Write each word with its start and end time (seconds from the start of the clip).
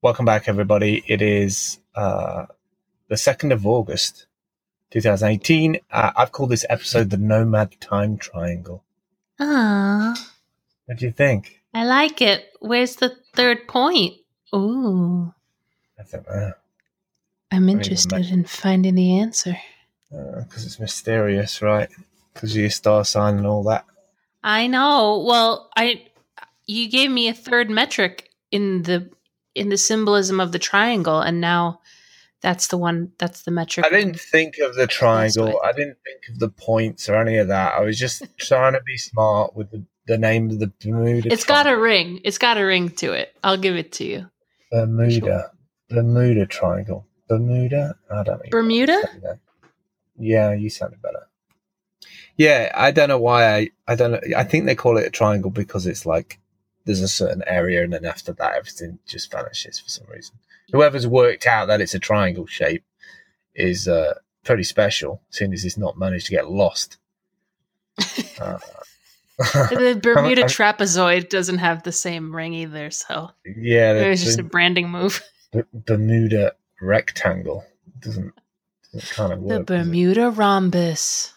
Welcome 0.00 0.24
back, 0.26 0.48
everybody. 0.48 1.02
It 1.06 1.20
is 1.22 1.80
uh, 1.94 2.46
the 3.08 3.16
2nd 3.16 3.52
of 3.52 3.66
August, 3.66 4.26
2018. 4.90 5.78
Uh, 5.90 6.12
I've 6.16 6.32
called 6.32 6.50
this 6.50 6.64
episode 6.68 7.10
the 7.10 7.16
Nomad 7.16 7.80
Time 7.80 8.16
Triangle. 8.16 8.84
Ah, 9.40 10.14
What 10.86 10.98
do 10.98 11.06
you 11.06 11.12
think? 11.12 11.62
I 11.74 11.84
like 11.84 12.22
it. 12.22 12.46
Where's 12.60 12.96
the 12.96 13.16
third 13.34 13.66
point? 13.68 14.14
Ooh, 14.54 15.32
I 15.98 16.02
don't 16.10 16.28
know. 16.28 16.52
I'm 17.50 17.68
interested 17.68 18.30
in 18.30 18.44
finding 18.44 18.94
the 18.94 19.18
answer. 19.18 19.56
Because 20.10 20.64
it's 20.64 20.78
mysterious, 20.80 21.60
right? 21.60 21.88
Because 22.32 22.52
of 22.52 22.58
your 22.60 22.70
star 22.70 23.04
sign 23.04 23.36
and 23.38 23.46
all 23.46 23.62
that. 23.64 23.84
I 24.42 24.66
know. 24.68 25.24
Well, 25.26 25.70
I 25.76 26.06
you 26.66 26.88
gave 26.88 27.10
me 27.10 27.28
a 27.28 27.34
third 27.34 27.68
metric 27.68 28.30
in 28.50 28.82
the 28.82 29.10
in 29.58 29.68
the 29.68 29.76
symbolism 29.76 30.40
of 30.40 30.52
the 30.52 30.58
triangle, 30.58 31.20
and 31.20 31.40
now 31.40 31.80
that's 32.40 32.68
the 32.68 32.78
one. 32.78 33.12
That's 33.18 33.42
the 33.42 33.50
metric. 33.50 33.84
I 33.86 33.90
didn't 33.90 34.20
think 34.20 34.58
of 34.58 34.74
the 34.74 34.86
triangle. 34.86 35.60
I 35.64 35.72
didn't 35.72 35.98
think 36.04 36.20
of 36.30 36.38
the 36.38 36.48
points 36.48 37.08
or 37.08 37.16
any 37.16 37.36
of 37.36 37.48
that. 37.48 37.74
I 37.74 37.80
was 37.80 37.98
just 37.98 38.22
trying 38.38 38.74
to 38.74 38.80
be 38.86 38.96
smart 38.96 39.56
with 39.56 39.70
the, 39.70 39.84
the 40.06 40.18
name 40.18 40.50
of 40.50 40.58
the 40.58 40.72
Bermuda. 40.80 41.32
It's 41.32 41.44
got 41.44 41.66
a 41.66 41.76
ring. 41.76 42.20
It's 42.24 42.38
got 42.38 42.58
a 42.58 42.64
ring 42.64 42.90
to 42.90 43.12
it. 43.12 43.34
I'll 43.42 43.56
give 43.56 43.76
it 43.76 43.92
to 43.92 44.04
you. 44.04 44.26
Bermuda. 44.70 45.50
Bermuda 45.88 46.46
Triangle. 46.46 47.06
Bermuda? 47.28 47.96
I 48.10 48.22
don't 48.22 48.38
know. 48.38 48.50
Bermuda? 48.50 49.02
Yeah, 50.18 50.52
you 50.52 50.70
sounded 50.70 51.00
better. 51.00 51.26
Yeah, 52.36 52.70
I 52.74 52.90
don't 52.90 53.08
know 53.08 53.18
why 53.18 53.56
I 53.56 53.70
I 53.86 53.94
don't 53.96 54.12
know. 54.12 54.20
I 54.36 54.44
think 54.44 54.66
they 54.66 54.74
call 54.74 54.96
it 54.96 55.06
a 55.06 55.10
triangle 55.10 55.50
because 55.50 55.86
it's 55.86 56.06
like 56.06 56.38
there's 56.84 57.00
a 57.02 57.08
certain 57.08 57.42
area 57.46 57.82
and 57.84 57.92
then 57.92 58.04
after 58.04 58.32
that 58.32 58.54
everything 58.54 58.98
just 59.06 59.30
vanishes 59.30 59.78
for 59.78 59.88
some 59.88 60.06
reason. 60.08 60.34
Whoever's 60.72 61.06
worked 61.06 61.46
out 61.46 61.66
that 61.66 61.80
it's 61.80 61.94
a 61.94 61.98
triangle 61.98 62.46
shape 62.46 62.84
is 63.54 63.88
uh, 63.88 64.14
pretty 64.44 64.62
special, 64.64 65.20
seeing 65.30 65.52
as 65.52 65.62
he's 65.62 65.78
not 65.78 65.98
managed 65.98 66.26
to 66.26 66.32
get 66.32 66.50
lost. 66.50 66.98
Uh, 68.40 68.58
the 69.70 69.98
Bermuda 70.02 70.42
trapezoid 70.44 71.28
doesn't 71.28 71.58
have 71.58 71.84
the 71.84 71.92
same 71.92 72.34
ring 72.34 72.54
either, 72.54 72.90
so 72.90 73.30
yeah, 73.44 73.92
it 73.92 74.08
was 74.08 74.24
just 74.24 74.38
a 74.38 74.42
the 74.42 74.48
branding 74.48 74.90
move. 74.90 75.22
B- 75.52 75.62
Bermuda 75.72 76.54
rectangle 76.80 77.64
doesn't, 78.00 78.32
doesn't 78.92 79.10
kind 79.14 79.32
of 79.32 79.40
The 79.40 79.44
work. 79.46 79.66
does 79.66 79.76
it? 79.76 79.84
Bermuda 79.84 80.30
rhombus. 80.30 81.32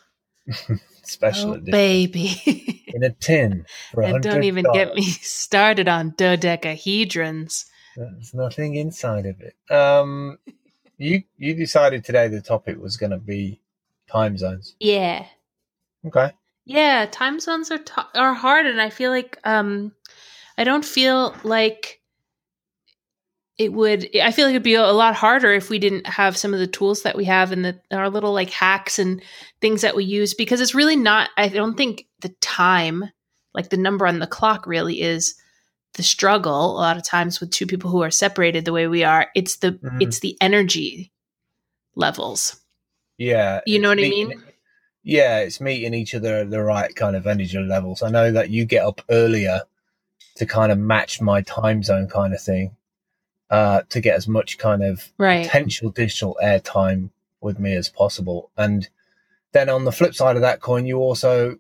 Special 1.04 1.52
Oh, 1.52 1.54
edition 1.56 1.72
baby. 1.72 2.84
in 2.94 3.04
a 3.04 3.12
tin. 3.12 3.66
For 3.94 4.04
and 4.04 4.24
don't 4.24 4.44
even 4.44 4.66
get 4.74 4.94
me 4.96 5.02
started 5.22 5.88
on 5.88 6.12
dodecahedrons. 6.12 7.66
There's 7.96 8.34
nothing 8.34 8.76
inside 8.76 9.26
of 9.26 9.42
it. 9.42 9.56
Um, 9.74 10.38
you 10.98 11.24
you 11.38 11.54
decided 11.56 12.06
today 12.06 12.28
the 12.28 12.42
topic 12.42 12.78
was 12.78 12.98
going 12.98 13.12
to 13.12 13.18
be 13.18 13.62
time 14.10 14.38
zones. 14.38 14.76
Yeah. 14.80 15.26
Okay. 16.06 16.32
Yeah, 16.66 17.08
time 17.10 17.40
zones 17.40 17.72
are 17.72 17.80
t- 17.80 17.94
are 18.14 18.34
hard 18.34 18.66
and 18.66 18.82
I 18.82 18.90
feel 18.90 19.12
like 19.12 19.38
um 19.44 19.94
I 20.58 20.64
don't 20.64 20.86
feel 20.86 21.36
like 21.44 22.01
it 23.58 23.74
would 23.74 24.10
I 24.22 24.32
feel 24.32 24.46
like 24.46 24.54
it'd 24.54 24.64
be 24.64 24.74
a 24.76 24.88
lot 24.88 25.14
harder 25.16 25.52
if 25.54 25.70
we 25.70 25.78
didn't 25.80 26.08
have 26.08 26.38
some 26.38 26.54
of 26.54 26.60
the 26.60 26.68
tools 26.68 27.04
that 27.04 27.16
we 27.16 27.26
have 27.26 27.52
and 27.52 27.64
the 27.66 27.80
our 27.92 28.10
little 28.10 28.34
like 28.34 28.50
hacks 28.50 28.98
and 29.00 29.22
things 29.60 29.82
that 29.82 29.96
we 29.96 30.04
use 30.04 30.34
because 30.34 30.62
it's 30.62 30.74
really 30.76 30.96
not 30.96 31.30
I 31.38 31.48
don't 31.50 31.76
think 31.78 32.08
the 32.22 32.30
time 32.42 33.06
like 33.54 33.70
the 33.70 33.78
number 33.78 34.08
on 34.08 34.20
the 34.20 34.28
clock 34.28 34.66
really 34.66 35.02
is 35.02 35.36
the 35.96 36.04
struggle 36.04 36.72
a 36.72 36.80
lot 36.80 36.98
of 36.98 37.04
times 37.04 37.40
with 37.40 37.52
two 37.52 37.68
people 37.68 37.92
who 37.92 38.02
are 38.02 38.12
separated 38.12 38.64
the 38.66 38.72
way 38.74 38.88
we 38.88 39.04
are 39.04 39.28
it's 39.36 39.58
the 39.58 39.74
Mhm. 39.74 40.02
it's 40.02 40.20
the 40.20 40.38
energy 40.42 41.12
levels 41.96 42.56
Yeah. 43.18 43.62
You 43.68 43.78
know 43.80 43.90
what 43.90 44.00
I 44.00 44.04
mean? 44.10 44.42
Yeah, 45.04 45.40
it's 45.40 45.60
meeting 45.62 45.94
each 45.94 46.16
other 46.16 46.38
at 46.38 46.50
the 46.50 46.62
right 46.62 46.96
kind 46.96 47.16
of 47.16 47.28
energy 47.28 47.58
levels. 47.60 48.02
I 48.02 48.10
know 48.10 48.32
that 48.32 48.50
you 48.50 48.66
get 48.66 48.84
up 48.86 49.02
earlier 49.10 49.62
to 50.38 50.46
kind 50.46 50.72
of 50.72 50.78
match 50.78 51.20
my 51.22 51.42
time 51.42 51.84
zone 51.84 52.08
kind 52.08 52.34
of 52.34 52.42
thing, 52.42 52.76
uh, 53.52 53.82
to 53.90 54.00
get 54.00 54.16
as 54.16 54.28
much 54.28 54.58
kind 54.58 54.82
of 54.82 55.12
right 55.18 55.46
potential 55.46 55.92
digital 55.92 56.38
airtime 56.42 57.10
with 57.42 57.60
me 57.60 57.76
as 57.76 57.90
possible. 57.90 58.50
And 58.58 58.88
then 59.52 59.70
on 59.70 59.84
the 59.84 59.92
flip 59.92 60.16
side 60.16 60.38
of 60.38 60.42
that 60.42 60.62
coin, 60.62 60.86
you 60.86 60.98
also 60.98 61.58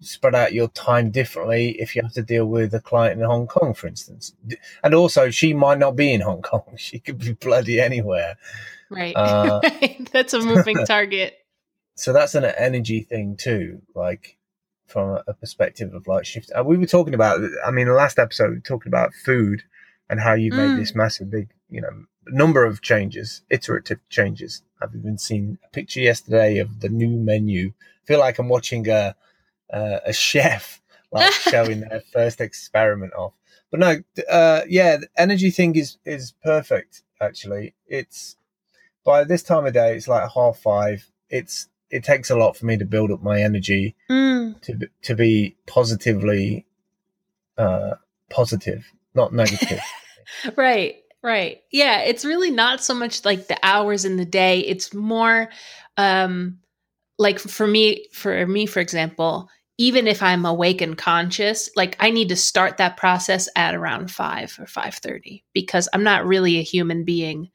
spread 0.00 0.34
out 0.34 0.52
your 0.52 0.68
time 0.68 1.10
differently 1.10 1.76
if 1.80 1.94
you 1.94 2.02
have 2.02 2.12
to 2.14 2.22
deal 2.22 2.46
with 2.46 2.74
a 2.74 2.80
client 2.80 3.20
in 3.20 3.26
Hong 3.26 3.46
Kong, 3.46 3.74
for 3.74 3.86
instance. 3.86 4.32
And 4.82 4.94
also, 4.94 5.30
she 5.30 5.52
might 5.52 5.78
not 5.78 5.96
be 5.96 6.12
in 6.12 6.22
Hong 6.22 6.42
Kong; 6.50 6.74
she 6.76 6.98
could 6.98 7.18
be 7.18 7.32
bloody 7.34 7.78
anywhere. 7.80 8.36
right 8.90 9.14
uh, 9.14 9.60
that's 10.12 10.32
a 10.34 10.40
moving 10.40 10.76
target 10.86 11.34
So 11.94 12.12
that's 12.12 12.34
an 12.34 12.44
energy 12.44 13.00
thing 13.02 13.36
too, 13.36 13.82
like 13.94 14.36
from 14.86 15.18
a 15.26 15.34
perspective 15.34 15.92
of 15.94 16.06
like 16.06 16.24
shift. 16.24 16.50
Uh, 16.58 16.64
we 16.64 16.78
were 16.78 16.86
talking 16.86 17.14
about, 17.14 17.40
I 17.66 17.70
mean, 17.70 17.86
the 17.86 17.94
last 17.94 18.18
episode 18.18 18.50
we 18.50 18.56
were 18.56 18.60
talking 18.60 18.90
about 18.90 19.12
food 19.24 19.62
and 20.08 20.20
how 20.20 20.34
you 20.34 20.52
Mm. 20.52 20.56
made 20.56 20.76
this 20.76 20.94
massive, 20.94 21.30
big, 21.30 21.48
you 21.70 21.80
know, 21.80 22.04
number 22.26 22.64
of 22.64 22.82
changes, 22.82 23.42
iterative 23.50 24.00
changes. 24.08 24.62
I've 24.80 24.94
even 24.94 25.18
seen 25.18 25.58
a 25.64 25.68
picture 25.70 26.00
yesterday 26.00 26.58
of 26.58 26.80
the 26.80 26.88
new 26.88 27.08
menu. 27.18 27.72
I 28.02 28.06
feel 28.06 28.18
like 28.18 28.38
I'm 28.38 28.48
watching 28.48 28.88
a 28.88 29.14
a, 29.70 30.00
a 30.06 30.12
chef 30.12 30.80
like 31.10 31.32
showing 31.50 31.80
their 31.80 32.02
first 32.12 32.40
experiment 32.40 33.12
off. 33.14 33.32
But 33.70 33.80
no, 33.80 34.02
uh, 34.28 34.62
yeah, 34.68 34.96
the 34.98 35.08
energy 35.16 35.50
thing 35.50 35.74
is 35.76 35.98
is 36.04 36.32
perfect. 36.42 37.02
Actually, 37.20 37.74
it's 37.86 38.36
by 39.04 39.24
this 39.24 39.42
time 39.42 39.66
of 39.66 39.72
day, 39.74 39.96
it's 39.96 40.08
like 40.08 40.30
half 40.34 40.58
five. 40.58 41.10
It's 41.30 41.68
it 41.90 42.04
takes 42.04 42.30
a 42.30 42.36
lot 42.36 42.56
for 42.56 42.66
me 42.66 42.76
to 42.76 42.84
build 42.84 43.10
up 43.10 43.22
my 43.22 43.40
energy 43.42 43.94
Mm. 44.10 44.60
to 44.62 44.88
to 45.02 45.14
be 45.14 45.56
positively 45.66 46.66
uh, 47.56 47.94
positive, 48.30 48.92
not 49.14 49.32
negative. 49.32 49.80
Right, 50.56 50.96
right. 51.22 51.58
Yeah, 51.70 52.00
it's 52.00 52.24
really 52.24 52.50
not 52.50 52.82
so 52.82 52.94
much 52.94 53.24
like 53.24 53.46
the 53.46 53.58
hours 53.62 54.04
in 54.04 54.16
the 54.16 54.24
day. 54.24 54.60
It's 54.60 54.94
more 54.94 55.50
um 55.96 56.58
like 57.18 57.38
for 57.38 57.66
me 57.66 58.06
for 58.12 58.46
me 58.46 58.66
for 58.66 58.80
example, 58.80 59.48
even 59.78 60.06
if 60.06 60.22
I'm 60.22 60.44
awake 60.44 60.80
and 60.80 60.96
conscious, 60.96 61.70
like 61.76 61.96
I 62.00 62.10
need 62.10 62.30
to 62.30 62.36
start 62.36 62.78
that 62.78 62.96
process 62.96 63.48
at 63.56 63.74
around 63.74 64.10
5 64.10 64.56
or 64.58 64.66
5:30 64.66 65.42
because 65.52 65.88
I'm 65.92 66.04
not 66.04 66.26
really 66.26 66.58
a 66.58 66.62
human 66.62 67.04
being. 67.04 67.50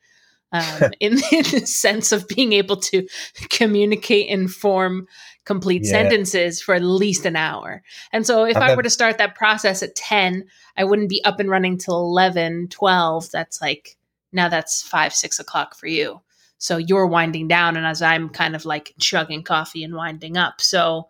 Um, 0.51 0.91
in, 0.99 1.13
in 1.31 1.43
the 1.43 1.63
sense 1.65 2.11
of 2.11 2.27
being 2.27 2.53
able 2.53 2.77
to 2.77 3.07
communicate 3.49 4.29
and 4.29 4.49
form 4.49 5.07
complete 5.49 5.81
Yeah. 5.83 5.93
sentences 5.93 6.61
for 6.61 6.75
at 6.75 6.83
least 6.83 7.25
an 7.25 7.35
hour. 7.35 7.81
And 8.13 8.23
so 8.23 8.43
if 8.45 8.55
I 8.55 8.75
were 8.75 8.83
to 8.83 8.89
start 8.91 9.17
that 9.17 9.33
process 9.33 9.81
at 9.81 9.95
10, 9.95 10.45
I 10.77 10.83
wouldn't 10.83 11.09
be 11.09 11.25
up 11.25 11.39
and 11.39 11.49
running 11.49 11.79
till 11.79 11.95
11, 11.95 12.67
12. 12.67 13.31
That's 13.31 13.59
like, 13.59 13.97
now 14.31 14.47
that's 14.47 14.83
five, 14.83 15.11
six 15.11 15.39
o'clock 15.39 15.75
for 15.75 15.87
you. 15.87 16.21
So 16.59 16.77
you're 16.77 17.07
winding 17.07 17.47
down, 17.47 17.77
and 17.77 17.85
as 17.87 18.03
I'm 18.03 18.29
kind 18.29 18.55
of 18.55 18.63
like 18.63 18.93
chugging 18.99 19.41
coffee 19.41 19.83
and 19.83 19.95
winding 19.95 20.37
up. 20.37 20.61
So, 20.61 21.07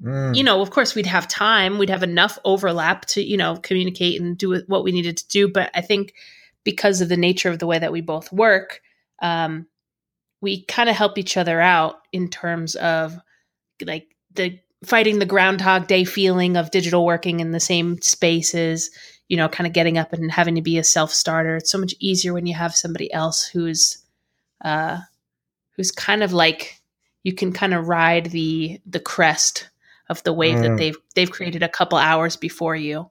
Mm. 0.00 0.36
you 0.36 0.44
know, 0.44 0.62
of 0.62 0.70
course, 0.70 0.94
we'd 0.94 1.06
have 1.06 1.26
time, 1.26 1.76
we'd 1.76 1.90
have 1.90 2.04
enough 2.04 2.38
overlap 2.44 3.06
to, 3.06 3.22
you 3.22 3.36
know, 3.36 3.56
communicate 3.56 4.20
and 4.20 4.38
do 4.38 4.62
what 4.68 4.84
we 4.84 4.92
needed 4.92 5.16
to 5.16 5.26
do. 5.28 5.48
But 5.48 5.70
I 5.74 5.80
think 5.80 6.14
because 6.64 7.00
of 7.00 7.08
the 7.08 7.16
nature 7.16 7.50
of 7.50 7.58
the 7.58 7.66
way 7.66 7.78
that 7.80 7.92
we 7.92 8.02
both 8.02 8.30
work, 8.32 8.80
um, 9.20 9.66
we 10.40 10.64
kind 10.64 10.88
of 10.88 10.94
help 10.96 11.18
each 11.18 11.36
other 11.36 11.60
out 11.60 11.96
in 12.12 12.28
terms 12.28 12.76
of 12.76 13.18
like 13.86 14.08
the 14.34 14.58
fighting 14.84 15.18
the 15.18 15.26
groundhog 15.26 15.86
day 15.86 16.04
feeling 16.04 16.56
of 16.56 16.70
digital 16.70 17.04
working 17.04 17.40
in 17.40 17.50
the 17.50 17.60
same 17.60 18.00
spaces 18.00 18.90
you 19.28 19.36
know 19.36 19.48
kind 19.48 19.66
of 19.66 19.72
getting 19.74 19.98
up 19.98 20.12
and 20.12 20.32
having 20.32 20.54
to 20.54 20.62
be 20.62 20.78
a 20.78 20.84
self 20.84 21.12
starter 21.12 21.56
it's 21.56 21.70
so 21.70 21.78
much 21.78 21.94
easier 22.00 22.32
when 22.32 22.46
you 22.46 22.54
have 22.54 22.74
somebody 22.74 23.12
else 23.12 23.44
who's 23.46 23.98
uh 24.64 24.98
who's 25.76 25.90
kind 25.90 26.22
of 26.22 26.32
like 26.32 26.80
you 27.22 27.34
can 27.34 27.52
kind 27.52 27.74
of 27.74 27.88
ride 27.88 28.26
the 28.26 28.80
the 28.86 29.00
crest 29.00 29.68
of 30.08 30.22
the 30.24 30.32
wave 30.32 30.58
that 30.60 30.70
Mm. 30.72 30.78
they've 30.78 30.96
they've 31.14 31.30
created 31.30 31.62
a 31.62 31.68
couple 31.68 31.98
hours 31.98 32.36
before 32.36 32.74
you 32.74 33.10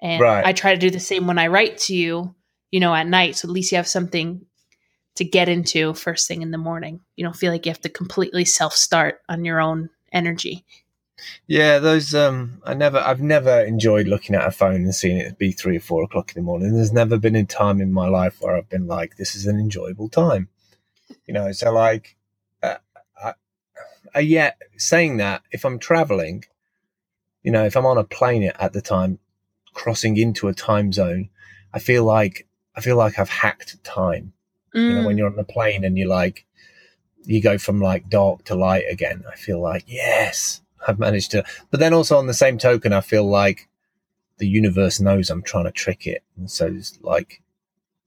and 0.00 0.20
Right. 0.20 0.44
i 0.46 0.52
try 0.52 0.72
to 0.72 0.80
do 0.80 0.90
the 0.90 1.00
same 1.00 1.26
when 1.26 1.38
i 1.38 1.48
write 1.48 1.78
to 1.78 1.94
you 1.94 2.34
you 2.70 2.78
know 2.80 2.94
at 2.94 3.06
night 3.08 3.36
so 3.36 3.48
at 3.48 3.52
least 3.52 3.72
you 3.72 3.76
have 3.76 3.88
something 3.88 4.46
to 5.16 5.24
get 5.24 5.48
into 5.48 5.92
first 5.92 6.28
thing 6.28 6.40
in 6.42 6.52
the 6.52 6.56
morning 6.58 7.00
you 7.16 7.24
don't 7.24 7.36
feel 7.36 7.52
like 7.52 7.66
you 7.66 7.70
have 7.72 7.80
to 7.80 7.88
completely 7.88 8.44
self 8.44 8.74
start 8.74 9.20
on 9.28 9.44
your 9.44 9.60
own 9.60 9.90
energy 10.12 10.64
Yeah, 11.46 11.78
those 11.78 12.14
um 12.14 12.62
I 12.64 12.74
never 12.74 12.98
I've 12.98 13.20
never 13.20 13.60
enjoyed 13.60 14.06
looking 14.06 14.34
at 14.34 14.46
a 14.46 14.50
phone 14.50 14.76
and 14.76 14.94
seeing 14.94 15.18
it 15.18 15.38
be 15.38 15.52
three 15.52 15.76
or 15.76 15.80
four 15.80 16.02
o'clock 16.02 16.30
in 16.30 16.42
the 16.42 16.46
morning. 16.46 16.74
There's 16.74 16.92
never 16.92 17.18
been 17.18 17.36
a 17.36 17.44
time 17.44 17.80
in 17.80 17.92
my 17.92 18.08
life 18.08 18.40
where 18.40 18.56
I've 18.56 18.68
been 18.68 18.86
like, 18.86 19.16
this 19.16 19.34
is 19.34 19.46
an 19.46 19.58
enjoyable 19.58 20.08
time. 20.08 20.48
You 21.26 21.34
know, 21.34 21.52
so 21.52 21.72
like 21.72 22.16
uh, 22.62 22.76
I, 23.22 23.34
I, 24.14 24.20
yeah, 24.20 24.52
saying 24.76 25.18
that, 25.18 25.42
if 25.50 25.64
I'm 25.64 25.78
traveling, 25.78 26.44
you 27.42 27.52
know, 27.52 27.64
if 27.64 27.76
I'm 27.76 27.86
on 27.86 27.98
a 27.98 28.04
plane 28.04 28.44
at 28.44 28.72
the 28.72 28.82
time, 28.82 29.18
crossing 29.72 30.16
into 30.16 30.48
a 30.48 30.54
time 30.54 30.92
zone, 30.92 31.30
I 31.72 31.78
feel 31.78 32.04
like 32.04 32.46
I 32.74 32.80
feel 32.80 32.96
like 32.96 33.18
I've 33.18 33.30
hacked 33.30 33.82
time. 33.84 34.32
Mm. 34.74 34.88
You 34.88 34.94
know, 34.94 35.06
when 35.06 35.18
you're 35.18 35.28
on 35.28 35.36
the 35.36 35.44
plane 35.44 35.84
and 35.84 35.98
you're 35.98 36.08
like, 36.08 36.46
you 37.24 37.40
go 37.40 37.58
from 37.58 37.80
like 37.80 38.08
dark 38.08 38.44
to 38.44 38.54
light 38.54 38.84
again. 38.90 39.24
I 39.30 39.36
feel 39.36 39.60
like, 39.60 39.84
yes, 39.86 40.60
I've 40.86 40.98
managed 40.98 41.30
to. 41.32 41.44
But 41.70 41.80
then 41.80 41.92
also 41.92 42.16
on 42.16 42.26
the 42.26 42.34
same 42.34 42.58
token, 42.58 42.92
I 42.92 43.00
feel 43.00 43.28
like 43.28 43.68
the 44.38 44.48
universe 44.48 45.00
knows 45.00 45.30
I'm 45.30 45.42
trying 45.42 45.64
to 45.64 45.70
trick 45.70 46.06
it. 46.06 46.22
And 46.36 46.50
so 46.50 46.66
it's 46.66 46.98
like, 47.02 47.42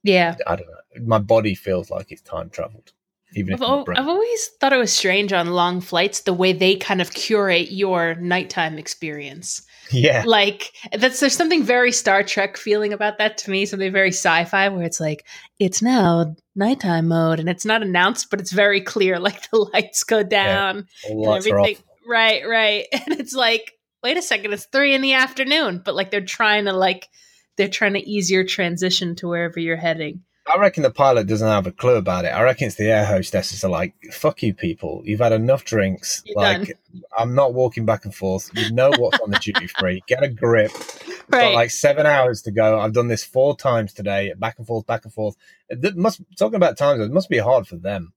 yeah. 0.03 0.35
I 0.47 0.55
don't 0.55 0.67
know. 0.67 1.05
My 1.05 1.19
body 1.19 1.55
feels 1.55 1.89
like 1.89 2.11
it's 2.11 2.21
time 2.21 2.49
traveled. 2.49 2.91
Even 3.35 3.53
if 3.53 3.61
I've, 3.61 3.69
al- 3.69 3.85
I've 3.95 4.07
always 4.07 4.47
thought 4.59 4.73
it 4.73 4.77
was 4.77 4.93
strange 4.93 5.33
on 5.33 5.51
long 5.51 5.81
flights 5.81 6.21
the 6.21 6.33
way 6.33 6.53
they 6.53 6.75
kind 6.75 7.01
of 7.01 7.13
curate 7.13 7.71
your 7.71 8.15
nighttime 8.15 8.77
experience. 8.77 9.63
yeah. 9.91 10.23
Like 10.25 10.71
that's 10.91 11.19
there's 11.19 11.35
something 11.35 11.63
very 11.63 11.91
Star 11.91 12.23
Trek 12.23 12.57
feeling 12.57 12.93
about 12.93 13.17
that 13.17 13.37
to 13.39 13.51
me, 13.51 13.65
something 13.65 13.91
very 13.91 14.09
sci-fi 14.09 14.69
where 14.69 14.83
it's 14.83 14.99
like 14.99 15.25
it's 15.59 15.81
now 15.81 16.35
nighttime 16.55 17.07
mode 17.07 17.39
and 17.39 17.49
it's 17.49 17.65
not 17.65 17.83
announced, 17.83 18.29
but 18.29 18.39
it's 18.39 18.51
very 18.51 18.81
clear. 18.81 19.19
Like 19.23 19.49
the 19.51 19.69
lights 19.73 20.03
go 20.03 20.21
down 20.21 20.87
All 21.09 21.35
and 21.35 21.47
everything. 21.47 21.77
Right, 22.05 22.47
right. 22.47 22.87
And 22.93 23.19
it's 23.19 23.33
like, 23.33 23.71
wait 24.03 24.17
a 24.17 24.21
second, 24.21 24.51
it's 24.53 24.65
three 24.65 24.93
in 24.93 25.01
the 25.01 25.13
afternoon, 25.13 25.81
but 25.83 25.95
like 25.95 26.11
they're 26.11 26.21
trying 26.21 26.65
to 26.65 26.73
like 26.73 27.07
they're 27.55 27.69
trying 27.69 27.93
to 27.93 28.09
ease 28.09 28.29
your 28.29 28.43
transition 28.43 29.15
to 29.15 29.27
wherever 29.27 29.59
you're 29.59 29.77
heading. 29.77 30.23
I 30.45 30.59
reckon 30.59 30.83
the 30.83 30.91
pilot 30.91 31.27
doesn't 31.27 31.47
have 31.47 31.67
a 31.67 31.71
clue 31.71 31.95
about 31.95 32.25
it. 32.25 32.29
I 32.29 32.43
reckon 32.43 32.67
it's 32.67 32.75
the 32.75 32.91
air 32.91 33.05
hostesses 33.05 33.63
are 33.63 33.69
like, 33.69 33.93
fuck 34.11 34.43
you 34.43 34.53
people. 34.53 35.01
You've 35.05 35.21
had 35.21 35.31
enough 35.31 35.63
drinks. 35.63 36.21
You're 36.25 36.35
like, 36.35 36.67
done. 36.67 37.03
I'm 37.17 37.33
not 37.33 37.53
walking 37.53 37.85
back 37.85 38.03
and 38.03 38.13
forth. 38.13 38.49
You 38.53 38.71
know 38.73 38.91
what's 38.97 39.19
on 39.21 39.31
the 39.31 39.39
duty 39.39 39.67
free. 39.67 40.03
Get 40.07 40.23
a 40.23 40.29
grip. 40.29 40.71
Right. 41.29 41.43
got 41.43 41.53
like 41.53 41.71
seven 41.71 42.05
hours 42.05 42.41
to 42.43 42.51
go. 42.51 42.77
I've 42.77 42.91
done 42.91 43.07
this 43.07 43.23
four 43.23 43.55
times 43.55 43.93
today, 43.93 44.33
back 44.37 44.57
and 44.57 44.67
forth, 44.67 44.85
back 44.85 45.05
and 45.05 45.13
forth. 45.13 45.37
It 45.69 45.95
must 45.95 46.21
talking 46.37 46.57
about 46.57 46.77
times. 46.77 46.99
It 46.99 47.13
must 47.13 47.29
be 47.29 47.37
hard 47.37 47.65
for 47.65 47.77
them. 47.77 48.11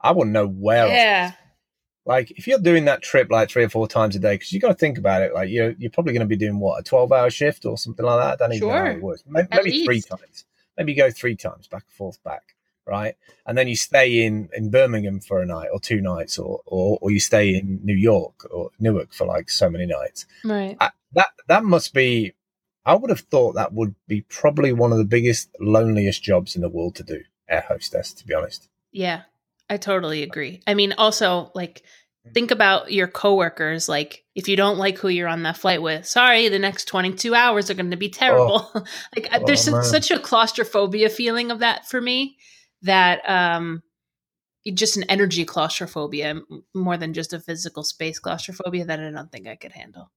I 0.00 0.12
wouldn't 0.12 0.32
know 0.32 0.46
where. 0.46 0.86
yeah. 0.86 1.32
Like 2.06 2.30
if 2.30 2.46
you're 2.46 2.60
doing 2.60 2.84
that 2.84 3.02
trip 3.02 3.28
like 3.28 3.50
three 3.50 3.64
or 3.64 3.68
four 3.68 3.88
times 3.88 4.14
a 4.14 4.20
day, 4.20 4.34
because 4.34 4.52
you 4.52 4.60
got 4.60 4.68
to 4.68 4.74
think 4.74 4.98
about 4.98 5.22
it. 5.22 5.34
Like 5.34 5.50
you're 5.50 5.72
you're 5.78 5.90
probably 5.90 6.12
going 6.12 6.20
to 6.20 6.26
be 6.26 6.36
doing 6.36 6.60
what 6.60 6.78
a 6.78 6.84
twelve 6.84 7.10
hour 7.10 7.28
shift 7.28 7.66
or 7.66 7.76
something 7.76 8.06
like 8.06 8.20
that. 8.20 8.44
I 8.44 8.46
don't 8.46 8.54
even 8.56 8.68
know 8.68 8.74
how 8.74 8.84
it 8.86 9.02
works. 9.02 9.24
Maybe, 9.26 9.48
maybe 9.50 9.84
three 9.84 10.00
times. 10.00 10.44
Maybe 10.76 10.92
you 10.92 10.98
go 10.98 11.10
three 11.10 11.36
times 11.36 11.66
back 11.68 11.84
and 11.86 11.96
forth 11.96 12.22
back, 12.22 12.54
right? 12.86 13.16
And 13.46 13.56
then 13.56 13.68
you 13.68 13.76
stay 13.76 14.24
in 14.24 14.48
in 14.52 14.70
Birmingham 14.70 15.20
for 15.20 15.40
a 15.40 15.46
night 15.46 15.68
or 15.72 15.80
two 15.80 16.00
nights, 16.00 16.38
or 16.38 16.60
or, 16.66 16.98
or 17.00 17.10
you 17.10 17.20
stay 17.20 17.54
in 17.54 17.80
New 17.84 17.96
York 17.96 18.46
or 18.50 18.70
Newark 18.78 19.12
for 19.12 19.26
like 19.26 19.50
so 19.50 19.70
many 19.70 19.86
nights. 19.86 20.26
Right. 20.44 20.76
I, 20.80 20.90
that 21.12 21.28
that 21.48 21.64
must 21.64 21.94
be. 21.94 22.34
I 22.86 22.94
would 22.94 23.08
have 23.08 23.20
thought 23.20 23.54
that 23.54 23.72
would 23.72 23.94
be 24.06 24.20
probably 24.22 24.72
one 24.74 24.92
of 24.92 24.98
the 24.98 25.06
biggest, 25.06 25.48
loneliest 25.58 26.22
jobs 26.22 26.54
in 26.54 26.60
the 26.60 26.68
world 26.68 26.96
to 26.96 27.02
do, 27.02 27.22
air 27.48 27.64
hostess. 27.66 28.12
To 28.12 28.26
be 28.26 28.34
honest. 28.34 28.68
Yeah, 28.92 29.22
I 29.70 29.78
totally 29.78 30.22
agree. 30.22 30.60
I 30.66 30.74
mean, 30.74 30.92
also, 30.98 31.50
like, 31.54 31.82
think 32.32 32.50
about 32.50 32.92
your 32.92 33.06
coworkers. 33.08 33.88
Like, 33.88 34.24
if 34.34 34.48
you 34.48 34.56
don't 34.56 34.78
like 34.78 34.98
who 34.98 35.08
you're 35.08 35.28
on 35.28 35.42
that 35.42 35.56
flight 35.58 35.82
with, 35.82 36.06
sorry, 36.06 36.48
the 36.48 36.58
next 36.58 36.86
22 36.86 37.34
hours 37.34 37.70
are 37.70 37.74
going 37.74 37.90
to 37.90 37.96
be 37.96 38.08
terrible. 38.08 38.70
like, 39.16 39.28
Oh, 39.32 39.42
there's 39.44 39.68
man. 39.70 39.82
such 39.84 40.10
a 40.10 40.18
claustrophobia 40.18 41.10
feeling 41.10 41.50
of 41.50 41.58
that 41.58 41.86
for 41.88 42.00
me 42.00 42.36
that, 42.82 43.20
um, 43.28 43.82
just 44.72 44.96
an 44.96 45.02
energy 45.04 45.44
claustrophobia 45.44 46.40
more 46.74 46.96
than 46.96 47.12
just 47.12 47.34
a 47.34 47.38
physical 47.40 47.84
space 47.84 48.18
claustrophobia 48.18 48.86
that 48.86 48.98
I 48.98 49.10
don't 49.10 49.30
think 49.30 49.46
I 49.46 49.56
could 49.56 49.72
handle. 49.72 50.10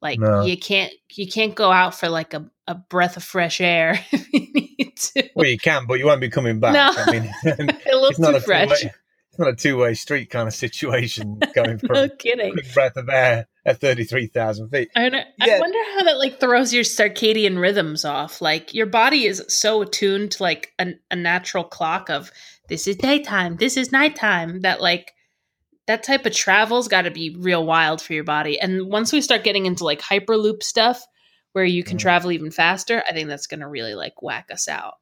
Like 0.00 0.20
No. 0.20 0.42
you 0.42 0.56
can't 0.56 0.92
you 1.14 1.26
can't 1.26 1.54
go 1.56 1.72
out 1.72 1.94
for 1.98 2.08
like 2.08 2.32
a, 2.32 2.48
a 2.68 2.76
breath 2.76 3.16
of 3.16 3.24
fresh 3.24 3.60
air 3.60 3.98
if 4.12 4.32
you 4.32 4.46
need 4.54 4.96
to. 4.96 5.28
Well, 5.34 5.48
you 5.48 5.58
can, 5.58 5.86
but 5.86 5.98
you 5.98 6.06
won't 6.06 6.20
be 6.20 6.30
coming 6.30 6.60
back. 6.60 6.72
No. 6.72 6.92
I 6.96 7.10
mean, 7.10 7.34
it's 7.42 8.18
not 8.20 8.34
too 8.34 8.40
fresh. 8.40 8.84
Not 9.40 9.48
a 9.48 9.56
two-way 9.56 9.94
street 9.94 10.30
kind 10.30 10.46
of 10.46 10.54
situation 10.54 11.38
going 11.54 11.78
from 11.78 11.94
No 11.94 12.02
a 12.04 12.08
kidding. 12.08 12.52
quick 12.52 12.72
breath 12.72 12.96
of 12.96 13.08
air 13.08 13.48
at 13.66 13.80
33,000 13.80 14.68
feet. 14.70 14.90
I, 14.94 15.06
Yeah. 15.08 15.24
I 15.56 15.58
wonder 15.58 15.78
how 15.96 16.04
that 16.04 16.18
like 16.18 16.38
throws 16.38 16.72
your 16.72 16.84
circadian 16.84 17.60
rhythms 17.60 18.04
off. 18.04 18.40
Like 18.40 18.72
your 18.74 18.86
body 18.86 19.26
is 19.26 19.42
so 19.48 19.82
attuned 19.82 20.32
to 20.32 20.42
like 20.42 20.72
a, 20.78 20.92
a 21.10 21.16
natural 21.16 21.64
clock 21.64 22.08
of 22.10 22.30
this 22.68 22.86
is 22.86 22.96
daytime, 22.96 23.56
this 23.56 23.76
is 23.76 23.90
nighttime. 23.90 24.60
That 24.60 24.80
like 24.80 25.12
that 25.88 26.02
type 26.04 26.24
of 26.26 26.32
travel's 26.32 26.86
got 26.86 27.02
to 27.02 27.10
be 27.10 27.34
real 27.36 27.66
wild 27.66 28.00
for 28.00 28.12
your 28.12 28.22
body. 28.22 28.60
And 28.60 28.86
once 28.88 29.12
we 29.12 29.20
start 29.20 29.42
getting 29.42 29.66
into 29.66 29.82
like 29.84 30.00
hyperloop 30.00 30.62
stuff, 30.62 31.04
where 31.52 31.64
you 31.64 31.82
can 31.82 31.96
Mm. 31.96 32.00
travel 32.00 32.30
even 32.30 32.52
faster, 32.52 33.02
I 33.08 33.12
think 33.12 33.28
that's 33.28 33.48
going 33.48 33.58
to 33.58 33.66
really 33.66 33.94
like 33.94 34.22
whack 34.22 34.50
us 34.52 34.68
out. 34.68 34.94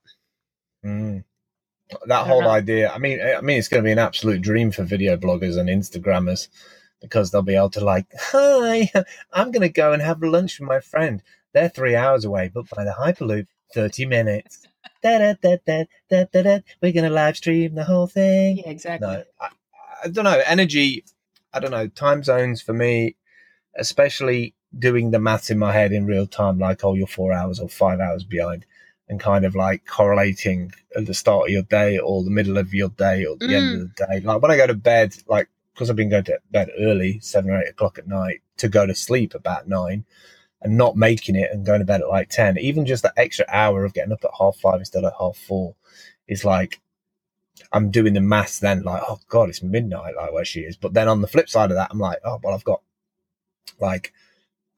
Mm. 0.82 1.24
That 2.06 2.26
whole 2.26 2.42
know. 2.42 2.50
idea. 2.50 2.90
I 2.90 2.98
mean, 2.98 3.20
I 3.20 3.40
mean, 3.40 3.58
it's 3.58 3.68
going 3.68 3.82
to 3.82 3.86
be 3.88 3.92
an 3.92 3.98
absolute 3.98 4.42
dream 4.42 4.70
for 4.70 4.82
video 4.82 5.16
bloggers 5.16 5.56
and 5.56 5.68
Instagrammers 5.68 6.48
because 7.00 7.30
they'll 7.30 7.42
be 7.42 7.54
able 7.56 7.70
to 7.70 7.84
like, 7.84 8.06
hi, 8.18 8.90
I'm 9.32 9.50
going 9.50 9.62
to 9.62 9.68
go 9.68 9.92
and 9.92 10.02
have 10.02 10.22
lunch 10.22 10.58
with 10.58 10.68
my 10.68 10.80
friend. 10.80 11.22
They're 11.54 11.68
three 11.68 11.96
hours 11.96 12.24
away, 12.24 12.50
but 12.52 12.68
by 12.68 12.84
the 12.84 12.94
Hyperloop, 12.98 13.46
30 13.74 14.06
minutes. 14.06 14.66
Da, 15.02 15.18
da, 15.18 15.34
da, 15.40 15.56
da, 15.64 15.84
da, 16.10 16.24
da, 16.32 16.42
da. 16.42 16.58
We're 16.82 16.92
going 16.92 17.04
to 17.04 17.10
live 17.10 17.36
stream 17.36 17.74
the 17.74 17.84
whole 17.84 18.08
thing. 18.08 18.58
Yeah, 18.58 18.70
exactly. 18.70 19.06
no 19.06 19.22
I, 19.40 19.48
I 20.04 20.08
don't 20.08 20.24
know 20.24 20.40
energy 20.46 21.04
i 21.52 21.60
don't 21.60 21.70
know 21.70 21.88
time 21.88 22.22
zones 22.22 22.62
for 22.62 22.72
me 22.72 23.16
especially 23.76 24.54
doing 24.76 25.10
the 25.10 25.18
maths 25.18 25.50
in 25.50 25.58
my 25.58 25.72
head 25.72 25.92
in 25.92 26.06
real 26.06 26.26
time 26.26 26.58
like 26.58 26.84
oh 26.84 26.94
you're 26.94 27.06
four 27.06 27.32
hours 27.32 27.60
or 27.60 27.68
five 27.68 28.00
hours 28.00 28.24
behind 28.24 28.64
and 29.08 29.20
kind 29.20 29.44
of 29.44 29.54
like 29.54 29.86
correlating 29.86 30.72
at 30.96 31.06
the 31.06 31.14
start 31.14 31.46
of 31.46 31.50
your 31.50 31.62
day 31.62 31.98
or 31.98 32.22
the 32.22 32.30
middle 32.30 32.58
of 32.58 32.74
your 32.74 32.90
day 32.90 33.24
or 33.24 33.36
the 33.36 33.54
end 33.54 33.74
of 33.74 33.88
mm. 33.88 33.96
the 33.96 34.06
day 34.06 34.20
like 34.20 34.42
when 34.42 34.50
i 34.50 34.56
go 34.56 34.66
to 34.66 34.74
bed 34.74 35.14
like 35.26 35.48
because 35.72 35.88
i've 35.88 35.96
been 35.96 36.10
going 36.10 36.24
to 36.24 36.38
bed 36.50 36.70
early 36.78 37.18
seven 37.20 37.50
or 37.50 37.60
eight 37.60 37.70
o'clock 37.70 37.98
at 37.98 38.06
night 38.06 38.42
to 38.56 38.68
go 38.68 38.86
to 38.86 38.94
sleep 38.94 39.34
about 39.34 39.68
nine 39.68 40.04
and 40.60 40.76
not 40.76 40.96
making 40.96 41.36
it 41.36 41.50
and 41.52 41.64
going 41.64 41.78
to 41.78 41.86
bed 41.86 42.00
at 42.00 42.08
like 42.08 42.28
10 42.28 42.58
even 42.58 42.84
just 42.84 43.02
that 43.02 43.14
extra 43.16 43.46
hour 43.48 43.84
of 43.84 43.94
getting 43.94 44.12
up 44.12 44.24
at 44.24 44.30
half 44.38 44.56
five 44.56 44.80
instead 44.80 45.04
of 45.04 45.12
half 45.18 45.36
four 45.36 45.74
is 46.26 46.44
like 46.44 46.80
I'm 47.72 47.90
doing 47.90 48.14
the 48.14 48.20
maths 48.20 48.60
then, 48.60 48.82
like, 48.82 49.02
oh 49.08 49.18
god, 49.28 49.48
it's 49.48 49.62
midnight, 49.62 50.14
like 50.16 50.32
where 50.32 50.44
she 50.44 50.60
is. 50.60 50.76
But 50.76 50.94
then 50.94 51.08
on 51.08 51.20
the 51.20 51.26
flip 51.28 51.48
side 51.48 51.70
of 51.70 51.76
that, 51.76 51.88
I'm 51.90 51.98
like, 51.98 52.18
oh 52.24 52.40
well, 52.42 52.54
I've 52.54 52.64
got 52.64 52.82
like 53.80 54.12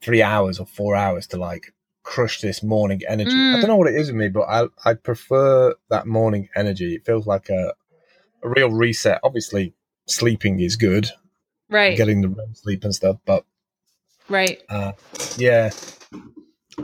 three 0.00 0.22
hours 0.22 0.58
or 0.58 0.66
four 0.66 0.96
hours 0.96 1.26
to 1.28 1.36
like 1.36 1.72
crush 2.10 2.40
this 2.40 2.60
morning 2.60 3.00
energy. 3.08 3.30
I 3.30 3.56
Mm. 3.56 3.60
don't 3.60 3.68
know 3.70 3.76
what 3.76 3.86
it 3.86 3.94
is 3.94 4.08
with 4.08 4.16
me, 4.16 4.28
but 4.28 4.42
I 4.42 4.66
I 4.84 4.94
prefer 4.94 5.76
that 5.90 6.08
morning 6.08 6.48
energy. 6.56 6.96
It 6.96 7.06
feels 7.06 7.24
like 7.24 7.48
a 7.48 7.74
a 8.42 8.48
real 8.48 8.70
reset. 8.70 9.20
Obviously, 9.22 9.74
sleeping 10.06 10.58
is 10.58 10.74
good, 10.74 11.08
right. 11.68 11.96
getting 11.96 12.20
the 12.22 12.28
REM 12.28 12.54
sleep 12.54 12.82
and 12.82 12.92
stuff. 12.94 13.18
But 13.24 13.44
Right. 14.28 14.60
uh, 14.68 14.92
yeah, 15.36 15.70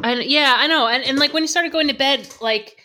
And 0.04 0.22
yeah, 0.22 0.54
I 0.58 0.68
know. 0.68 0.86
And 0.86 1.02
and 1.02 1.18
like 1.18 1.32
when 1.32 1.42
you 1.42 1.48
started 1.48 1.72
going 1.72 1.88
to 1.88 1.94
bed 1.94 2.28
like 2.40 2.78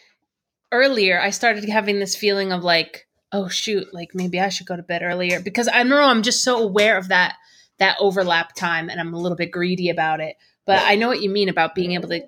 earlier, 0.71 1.21
I 1.21 1.29
started 1.29 1.69
having 1.69 1.99
this 1.99 2.15
feeling 2.15 2.51
of 2.51 2.63
like, 2.63 3.07
oh 3.31 3.49
shoot, 3.49 3.93
like 3.93 4.15
maybe 4.15 4.39
I 4.39 4.49
should 4.49 4.67
go 4.67 4.75
to 4.75 4.83
bed 4.83 5.03
earlier 5.03 5.39
because 5.39 5.69
I 5.71 5.83
know 5.83 6.01
I'm 6.01 6.23
just 6.23 6.43
so 6.43 6.57
aware 6.63 6.97
of 6.97 7.09
that 7.09 7.35
that 7.77 7.97
overlap 7.99 8.55
time 8.55 8.89
and 8.89 8.99
I'm 8.99 9.13
a 9.13 9.19
little 9.19 9.37
bit 9.37 9.51
greedy 9.51 9.89
about 9.89 10.21
it. 10.21 10.37
But 10.65 10.83
I 10.83 10.95
know 10.95 11.07
what 11.07 11.21
you 11.21 11.29
mean 11.29 11.49
about 11.49 11.75
being 11.75 11.93
able 11.93 12.09
to 12.09 12.21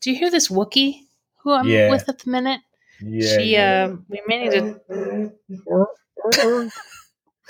Do 0.00 0.10
you 0.10 0.16
hear 0.18 0.30
this 0.30 0.48
Wookie 0.48 1.00
who 1.42 1.52
I'm 1.52 1.66
Yeah. 1.68 1.90
with 1.90 2.08
at 2.08 2.18
the 2.20 2.30
minute? 2.30 2.60
yeah. 3.02 3.36
she 3.38 3.52
yeah. 3.52 3.88
uh 3.90 3.96
we 4.08 4.20
may 4.26 4.48
need 4.48 4.52
to 4.52 4.80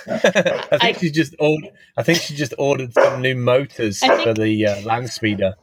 I 0.06 0.78
think 0.78 0.82
I- 0.82 0.92
she 0.92 1.10
just 1.10 1.34
ordered. 1.38 1.70
I 1.96 2.02
think 2.02 2.18
she 2.20 2.34
just 2.34 2.54
ordered 2.58 2.94
some 2.94 3.20
new 3.20 3.34
motors 3.36 3.98
think- 4.00 4.22
for 4.22 4.32
the 4.34 4.66
uh, 4.66 4.80
land 4.82 5.10
speeder. 5.10 5.54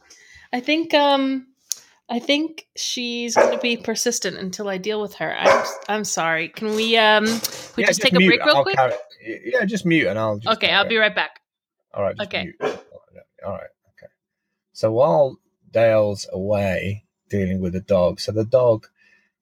I 0.52 0.60
think 0.60 0.94
um 0.94 1.46
I 2.10 2.18
think 2.20 2.66
she's 2.76 3.34
going 3.34 3.52
to 3.52 3.58
be 3.58 3.76
persistent 3.76 4.38
until 4.38 4.66
I 4.68 4.78
deal 4.78 5.00
with 5.02 5.14
her. 5.16 5.34
I'm 5.36 5.64
I'm 5.88 6.04
sorry. 6.04 6.48
Can 6.48 6.74
we 6.76 6.96
um 6.96 7.24
we 7.24 7.82
Yeah, 7.82 7.86
just 7.88 8.00
take 8.00 8.12
a 8.14 8.16
break 8.16 8.44
real 8.44 8.56
I'll 8.56 8.62
quick? 8.62 8.76
carry- 8.76 8.94
yeah, 9.44 9.64
just 9.64 9.84
mute 9.84 10.06
and 10.06 10.18
I'll. 10.18 10.38
Just 10.38 10.56
Okay, 10.56 10.70
I'll 10.72 10.88
be 10.88 10.96
right 10.96 11.14
back. 11.14 11.40
All 11.92 12.02
right. 12.02 12.16
Just 12.16 12.28
okay. 12.28 12.44
Mute. 12.44 12.78
All 13.44 13.52
right. 13.52 13.70
So 14.78 14.92
while 14.92 15.40
Dale's 15.72 16.28
away 16.32 17.04
dealing 17.28 17.58
with 17.58 17.72
the 17.72 17.80
dog, 17.80 18.20
so 18.20 18.30
the 18.30 18.44
dog 18.44 18.86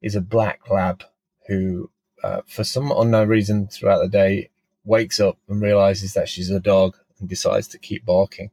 is 0.00 0.14
a 0.14 0.22
black 0.22 0.70
lab 0.70 1.04
who, 1.46 1.90
uh, 2.24 2.40
for 2.46 2.64
some 2.64 2.90
unknown 2.90 3.28
reason, 3.28 3.66
throughout 3.66 3.98
the 3.98 4.08
day, 4.08 4.48
wakes 4.86 5.20
up 5.20 5.36
and 5.46 5.60
realizes 5.60 6.14
that 6.14 6.30
she's 6.30 6.48
a 6.48 6.58
dog 6.58 6.96
and 7.20 7.28
decides 7.28 7.68
to 7.68 7.78
keep 7.78 8.06
barking, 8.06 8.50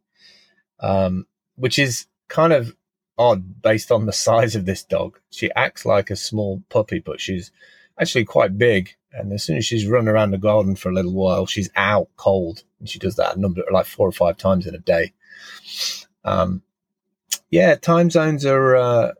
um, 0.82 1.26
which 1.56 1.80
is 1.80 2.08
kind 2.28 2.52
of 2.52 2.76
odd 3.18 3.62
based 3.62 3.90
on 3.90 4.06
the 4.06 4.12
size 4.28 4.54
of 4.54 4.66
this 4.66 4.84
dog. 4.84 5.18
She 5.30 5.54
acts 5.54 5.86
like 5.86 6.10
a 6.10 6.18
small 6.18 6.64
puppy, 6.68 7.00
but 7.00 7.22
she's 7.22 7.50
actually 7.98 8.26
quite 8.26 8.58
big. 8.58 8.94
And 9.14 9.32
as 9.32 9.46
soon 9.46 9.56
as 9.56 9.66
she's 9.66 9.88
run 9.88 10.10
around 10.10 10.32
the 10.32 10.38
garden 10.38 10.76
for 10.76 10.90
a 10.90 10.94
little 10.94 11.14
while, 11.14 11.46
she's 11.46 11.70
out 11.78 12.10
cold. 12.18 12.66
And 12.82 12.90
she 12.90 13.00
does 13.00 13.16
that 13.16 13.38
a 13.38 13.40
number 13.40 13.64
like 13.72 13.86
four 13.86 14.06
or 14.06 14.12
five 14.12 14.36
times 14.36 14.68
in 14.68 14.76
a 14.76 14.80
day. 14.80 15.14
Um, 16.26 16.62
yeah, 17.50 17.76
time 17.76 18.10
zones 18.10 18.46
are 18.46 18.76
uh, 18.76 19.12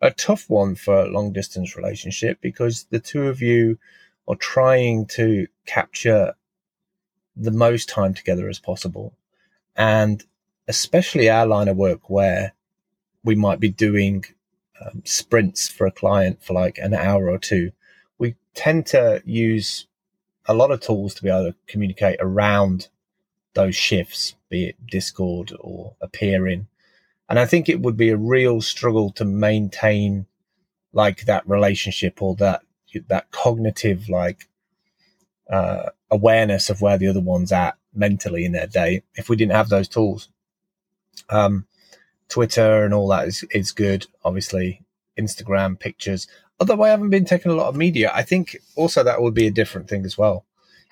a 0.00 0.10
tough 0.10 0.50
one 0.50 0.74
for 0.74 1.00
a 1.02 1.08
long 1.08 1.32
distance 1.32 1.76
relationship 1.76 2.38
because 2.40 2.84
the 2.90 3.00
two 3.00 3.28
of 3.28 3.40
you 3.40 3.78
are 4.28 4.36
trying 4.36 5.06
to 5.06 5.46
capture 5.66 6.34
the 7.36 7.50
most 7.50 7.88
time 7.88 8.14
together 8.14 8.48
as 8.48 8.58
possible. 8.58 9.14
And 9.76 10.22
especially 10.68 11.30
our 11.30 11.46
line 11.46 11.68
of 11.68 11.76
work 11.76 12.10
where 12.10 12.52
we 13.24 13.34
might 13.34 13.60
be 13.60 13.70
doing 13.70 14.24
um, 14.80 15.02
sprints 15.04 15.68
for 15.68 15.86
a 15.86 15.92
client 15.92 16.42
for 16.42 16.52
like 16.52 16.78
an 16.78 16.94
hour 16.94 17.30
or 17.30 17.38
two, 17.38 17.72
we 18.18 18.36
tend 18.54 18.86
to 18.86 19.22
use 19.24 19.86
a 20.46 20.54
lot 20.54 20.70
of 20.70 20.80
tools 20.80 21.14
to 21.14 21.22
be 21.22 21.28
able 21.28 21.52
to 21.52 21.56
communicate 21.66 22.16
around 22.20 22.88
those 23.54 23.76
shifts, 23.76 24.34
be 24.48 24.66
it 24.66 24.86
Discord 24.86 25.52
or 25.60 25.94
appear.in. 26.00 26.66
And 27.32 27.38
I 27.38 27.46
think 27.46 27.70
it 27.70 27.80
would 27.80 27.96
be 27.96 28.10
a 28.10 28.16
real 28.18 28.60
struggle 28.60 29.10
to 29.12 29.24
maintain 29.24 30.26
like 30.92 31.24
that 31.24 31.48
relationship 31.48 32.20
or 32.20 32.34
that 32.34 32.60
that 33.08 33.30
cognitive 33.30 34.10
like 34.10 34.50
uh, 35.50 35.88
awareness 36.10 36.68
of 36.68 36.82
where 36.82 36.98
the 36.98 37.08
other 37.08 37.22
one's 37.22 37.50
at 37.50 37.78
mentally 37.94 38.44
in 38.44 38.52
their 38.52 38.66
day 38.66 39.02
if 39.14 39.30
we 39.30 39.36
didn't 39.36 39.54
have 39.54 39.70
those 39.70 39.88
tools. 39.88 40.28
Um, 41.30 41.64
Twitter 42.28 42.84
and 42.84 42.92
all 42.92 43.08
that 43.08 43.26
is 43.26 43.46
is 43.50 43.72
good. 43.72 44.06
Obviously, 44.26 44.82
Instagram 45.18 45.80
pictures. 45.80 46.28
Although 46.60 46.82
I 46.82 46.90
haven't 46.90 47.08
been 47.08 47.24
taking 47.24 47.50
a 47.50 47.54
lot 47.54 47.68
of 47.68 47.76
media, 47.76 48.12
I 48.14 48.24
think 48.24 48.58
also 48.76 49.02
that 49.02 49.22
would 49.22 49.32
be 49.32 49.46
a 49.46 49.50
different 49.50 49.88
thing 49.88 50.04
as 50.04 50.18
well. 50.18 50.44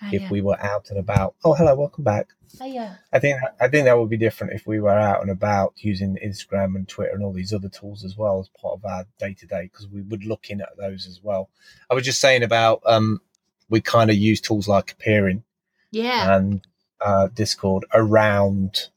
Ah, 0.03 0.09
if 0.13 0.23
yeah. 0.23 0.31
we 0.31 0.41
were 0.41 0.59
out 0.61 0.89
and 0.91 0.99
about. 0.99 1.35
Oh, 1.45 1.55
hello, 1.55 1.75
welcome 1.75 2.05
back. 2.05 2.29
Ah, 2.61 2.65
yeah. 2.65 2.97
I 3.13 3.19
think 3.19 3.39
I 3.61 3.69
think 3.69 3.85
that 3.85 3.99
would 3.99 4.09
be 4.11 4.17
different 4.17 4.55
if 4.55 4.67
we 4.67 4.81
were 4.81 4.91
out 4.99 5.21
and 5.23 5.31
about 5.31 5.75
using 5.77 6.17
Instagram 6.25 6.75
and 6.75 6.89
Twitter 6.89 7.13
and 7.15 7.23
all 7.23 7.33
these 7.33 7.53
other 7.53 7.69
tools 7.69 8.05
as 8.05 8.17
well 8.17 8.41
as 8.41 8.49
part 8.61 8.75
of 8.75 8.85
our 8.85 9.05
day 9.19 9.35
to 9.35 9.47
day 9.47 9.65
because 9.65 9.89
we 9.89 10.03
would 10.03 10.25
look 10.25 10.51
in 10.51 10.61
at 10.61 10.77
those 10.79 11.07
as 11.07 11.21
well. 11.23 11.51
I 11.91 11.95
was 11.95 12.05
just 12.05 12.21
saying 12.21 12.43
about 12.43 12.83
um, 12.87 13.21
we 13.69 13.81
kind 13.81 14.11
of 14.11 14.17
use 14.17 14.41
tools 14.41 14.67
like 14.69 14.93
appear.in 14.93 15.45
Yeah. 15.93 16.35
and 16.37 16.67
uh, 17.01 17.29
Discord 17.29 17.85
around 17.95 18.89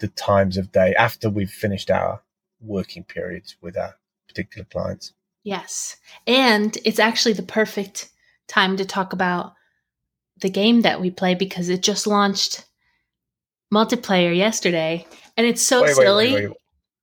the 0.00 0.08
times 0.08 0.56
of 0.56 0.72
day 0.72 0.94
after 0.94 1.28
we've 1.28 1.50
finished 1.50 1.90
our 1.90 2.22
working 2.60 3.04
periods 3.04 3.56
with 3.60 3.76
our 3.76 3.96
particular 4.28 4.64
clients. 4.64 5.12
Yes. 5.44 5.96
And 6.26 6.76
it's 6.84 6.98
actually 6.98 7.32
the 7.34 7.42
perfect 7.42 8.10
time 8.48 8.76
to 8.76 8.84
talk 8.84 9.12
about 9.12 9.52
the 10.40 10.50
game 10.50 10.82
that 10.82 11.00
we 11.00 11.10
play 11.10 11.34
because 11.34 11.68
it 11.68 11.82
just 11.82 12.06
launched 12.06 12.64
multiplayer 13.72 14.34
yesterday 14.36 15.06
and 15.36 15.46
it's 15.46 15.62
so 15.62 15.82
Wait, 15.82 15.94
silly. 15.94 16.32
wait, 16.34 16.48
wait, 16.48 16.56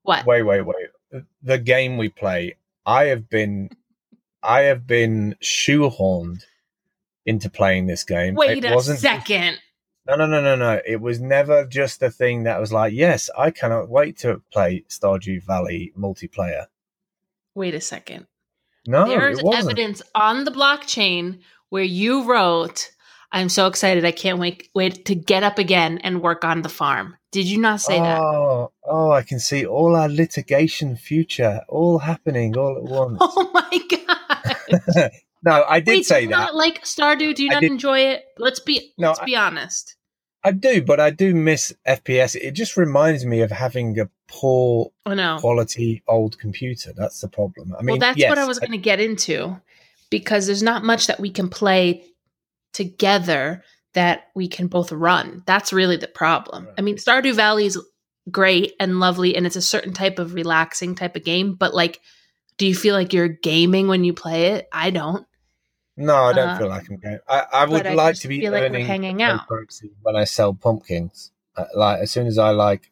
What? 0.03 0.25
wait, 0.25 0.43
wait, 0.43 0.61
wait. 0.61 1.23
The 1.43 1.57
game 1.57 1.97
we 1.97 2.09
play, 2.09 2.55
I 2.85 3.05
have 3.05 3.29
been, 3.29 3.69
I 4.43 4.61
have 4.61 4.85
been 4.87 5.35
shoehorned 5.41 6.43
into 7.25 7.49
playing 7.49 7.87
this 7.87 8.03
game. 8.03 8.35
Wait 8.35 8.63
it 8.63 8.71
a 8.71 8.75
wasn't 8.75 8.99
second. 8.99 9.59
No, 10.07 10.15
no, 10.15 10.27
no, 10.27 10.41
no, 10.41 10.55
no. 10.55 10.79
It 10.85 11.01
was 11.01 11.19
never 11.19 11.65
just 11.65 12.03
a 12.03 12.11
thing 12.11 12.43
that 12.43 12.59
was 12.59 12.71
like, 12.71 12.93
yes, 12.93 13.29
I 13.35 13.49
cannot 13.49 13.89
wait 13.89 14.17
to 14.19 14.41
play 14.51 14.83
Stardew 14.87 15.43
Valley 15.43 15.93
multiplayer. 15.97 16.67
Wait 17.55 17.73
a 17.73 17.81
second. 17.81 18.27
No, 18.87 19.07
There's 19.07 19.41
evidence 19.43 20.03
on 20.13 20.43
the 20.43 20.51
blockchain 20.51 21.39
where 21.69 21.83
you 21.83 22.23
wrote, 22.23 22.91
I'm 23.35 23.49
so 23.49 23.67
excited. 23.67 24.05
I 24.05 24.11
can't 24.13 24.39
wait 24.39 24.69
wait 24.73 25.03
to 25.05 25.13
get 25.13 25.43
up 25.43 25.59
again 25.59 25.97
and 26.05 26.21
work 26.21 26.45
on 26.45 26.61
the 26.61 26.69
farm. 26.69 27.17
Did 27.33 27.47
you 27.47 27.59
not 27.59 27.81
say 27.81 27.99
that? 27.99 28.21
oh, 28.21 28.71
oh, 28.85 29.11
I 29.11 29.23
can 29.23 29.39
see 29.39 29.65
all 29.65 29.93
our 29.97 30.07
litigation 30.07 30.95
future 30.95 31.61
all 31.67 31.99
happening 31.99 32.55
all 32.57 32.77
at 32.77 32.83
oh 32.89 33.05
once. 33.05 33.17
Oh 33.19 33.51
my 33.53 33.79
god. 33.91 35.11
no, 35.43 35.65
I 35.67 35.81
did 35.81 35.91
Wait, 35.91 36.05
say 36.05 36.19
do 36.19 36.23
you 36.23 36.29
that. 36.29 36.37
not 36.37 36.55
like 36.55 36.83
Stardew? 36.85 37.35
Do 37.35 37.43
you 37.43 37.51
I 37.51 37.55
not 37.55 37.59
did- 37.59 37.71
enjoy 37.71 37.99
it? 37.99 38.23
Let's 38.37 38.61
be 38.61 38.93
No, 38.97 39.09
let's 39.09 39.19
be 39.25 39.35
honest. 39.35 39.97
I 40.41 40.51
do, 40.51 40.81
but 40.81 41.01
I 41.01 41.09
do 41.09 41.35
miss 41.35 41.73
FPS. 41.85 42.35
It 42.35 42.51
just 42.51 42.77
reminds 42.77 43.25
me 43.25 43.41
of 43.41 43.51
having 43.51 43.99
a 43.99 44.07
poor 44.27 44.91
I 45.05 45.37
quality 45.41 46.03
old 46.07 46.39
computer. 46.39 46.93
That's 46.95 47.19
the 47.19 47.27
problem. 47.27 47.73
I 47.77 47.81
mean, 47.81 47.93
well, 47.95 47.99
that's 47.99 48.17
yes, 48.17 48.29
what 48.29 48.37
I 48.37 48.45
was 48.45 48.59
going 48.59 48.71
to 48.71 48.77
get 48.77 49.01
into 49.01 49.59
because 50.09 50.45
there's 50.45 50.63
not 50.63 50.85
much 50.85 51.07
that 51.07 51.19
we 51.19 51.31
can 51.31 51.49
play 51.49 52.05
together 52.75 53.63
that 53.93 54.27
we 54.35 54.47
can 54.47 54.67
both 54.67 54.91
run. 54.91 55.41
That's 55.45 55.71
really 55.73 55.97
the 55.97 56.07
problem. 56.07 56.67
I 56.77 56.81
mean, 56.81 56.97
Stardew 56.97 57.33
Valley 57.33 57.65
is 57.65 57.79
great 58.29 58.73
and 58.79 58.99
lovely, 58.99 59.35
and 59.35 59.45
it's 59.47 59.55
a 59.55 59.61
certain 59.61 59.93
type 59.93 60.19
of 60.19 60.33
relaxing 60.33 60.95
type 60.95 61.15
of 61.15 61.23
game. 61.23 61.55
But 61.55 61.73
like, 61.73 62.01
do 62.57 62.67
you 62.67 62.75
feel 62.75 62.93
like 62.95 63.13
you're 63.13 63.27
gaming 63.29 63.87
when 63.87 64.03
you 64.03 64.13
play 64.13 64.47
it? 64.53 64.67
I 64.71 64.89
don't. 64.91 65.25
No, 65.97 66.15
I 66.15 66.33
don't 66.33 66.49
Uh, 66.49 66.57
feel 66.57 66.67
like 66.67 66.89
I'm 66.89 66.97
gaming. 66.97 67.19
I, 67.27 67.45
I 67.53 67.65
would 67.65 67.87
I 67.87 67.93
like 67.93 68.15
to 68.17 68.27
be 68.27 68.41
feel 68.41 68.51
like 68.51 68.71
hanging 68.73 69.21
out. 69.21 69.47
when 70.01 70.15
I 70.15 70.25
sell 70.25 70.53
pumpkins. 70.53 71.31
Uh, 71.55 71.65
like 71.73 72.01
as 72.01 72.11
soon 72.11 72.27
as 72.27 72.37
I 72.37 72.49
like 72.49 72.91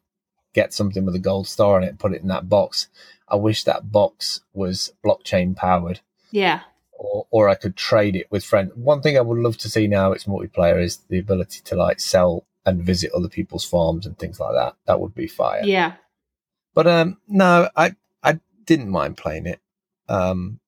get 0.53 0.73
something 0.73 1.05
with 1.05 1.15
a 1.15 1.19
gold 1.19 1.47
star 1.47 1.75
on 1.75 1.83
it, 1.83 1.99
put 1.99 2.13
it 2.13 2.21
in 2.21 2.29
that 2.29 2.47
box. 2.47 2.87
I 3.27 3.35
wish 3.35 3.63
that 3.65 3.91
box 3.91 4.39
was 4.53 4.93
blockchain 5.03 5.55
powered, 5.55 5.99
Yeah. 6.31 6.61
Or 7.03 7.27
or 7.29 7.49
I 7.49 7.55
could 7.55 7.75
trade 7.75 8.15
it 8.15 8.27
with 8.31 8.43
friends. 8.43 8.71
One 8.75 9.01
thing 9.01 9.17
I 9.17 9.21
would 9.21 9.37
love 9.39 9.57
to 9.59 9.69
see 9.69 9.87
now 9.87 10.11
it's 10.11 10.25
multiplayer 10.25 10.81
is 10.81 10.97
the 11.09 11.19
ability 11.19 11.61
to 11.65 11.75
like 11.75 11.99
sell 11.99 12.45
and 12.65 12.83
visit 12.83 13.11
other 13.13 13.27
people's 13.29 13.65
farms 13.65 14.05
and 14.05 14.17
things 14.17 14.39
like 14.39 14.53
that. 14.55 14.75
That 14.87 14.99
would 14.99 15.13
be 15.13 15.27
fire. 15.27 15.61
Yeah. 15.63 15.93
But 16.73 16.87
um, 16.87 17.17
no, 17.27 17.69
I 17.75 17.95
I 18.23 18.39
didn't 18.65 18.89
mind 18.89 19.17
playing 19.17 19.45
it. 19.45 19.59
Um, 20.09 20.59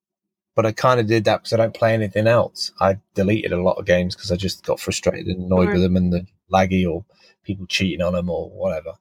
but 0.55 0.65
I 0.65 0.71
kind 0.71 0.99
of 0.99 1.07
did 1.07 1.25
that 1.25 1.37
because 1.43 1.53
I 1.53 1.57
don't 1.57 1.73
play 1.73 1.93
anything 1.93 2.27
else. 2.27 2.71
I 2.79 2.99
deleted 3.13 3.51
a 3.51 3.61
lot 3.61 3.77
of 3.77 3.85
games 3.85 4.15
because 4.15 4.31
I 4.31 4.37
just 4.37 4.65
got 4.65 4.79
frustrated 4.79 5.27
and 5.27 5.45
annoyed 5.45 5.65
Sure. 5.65 5.73
with 5.73 5.81
them 5.81 5.97
and 5.97 6.13
the 6.13 6.25
laggy 6.51 6.89
or 6.89 7.03
people 7.43 7.65
cheating 7.65 8.01
on 8.01 8.13
them 8.13 8.29
or 8.29 8.49
whatever. 8.49 8.93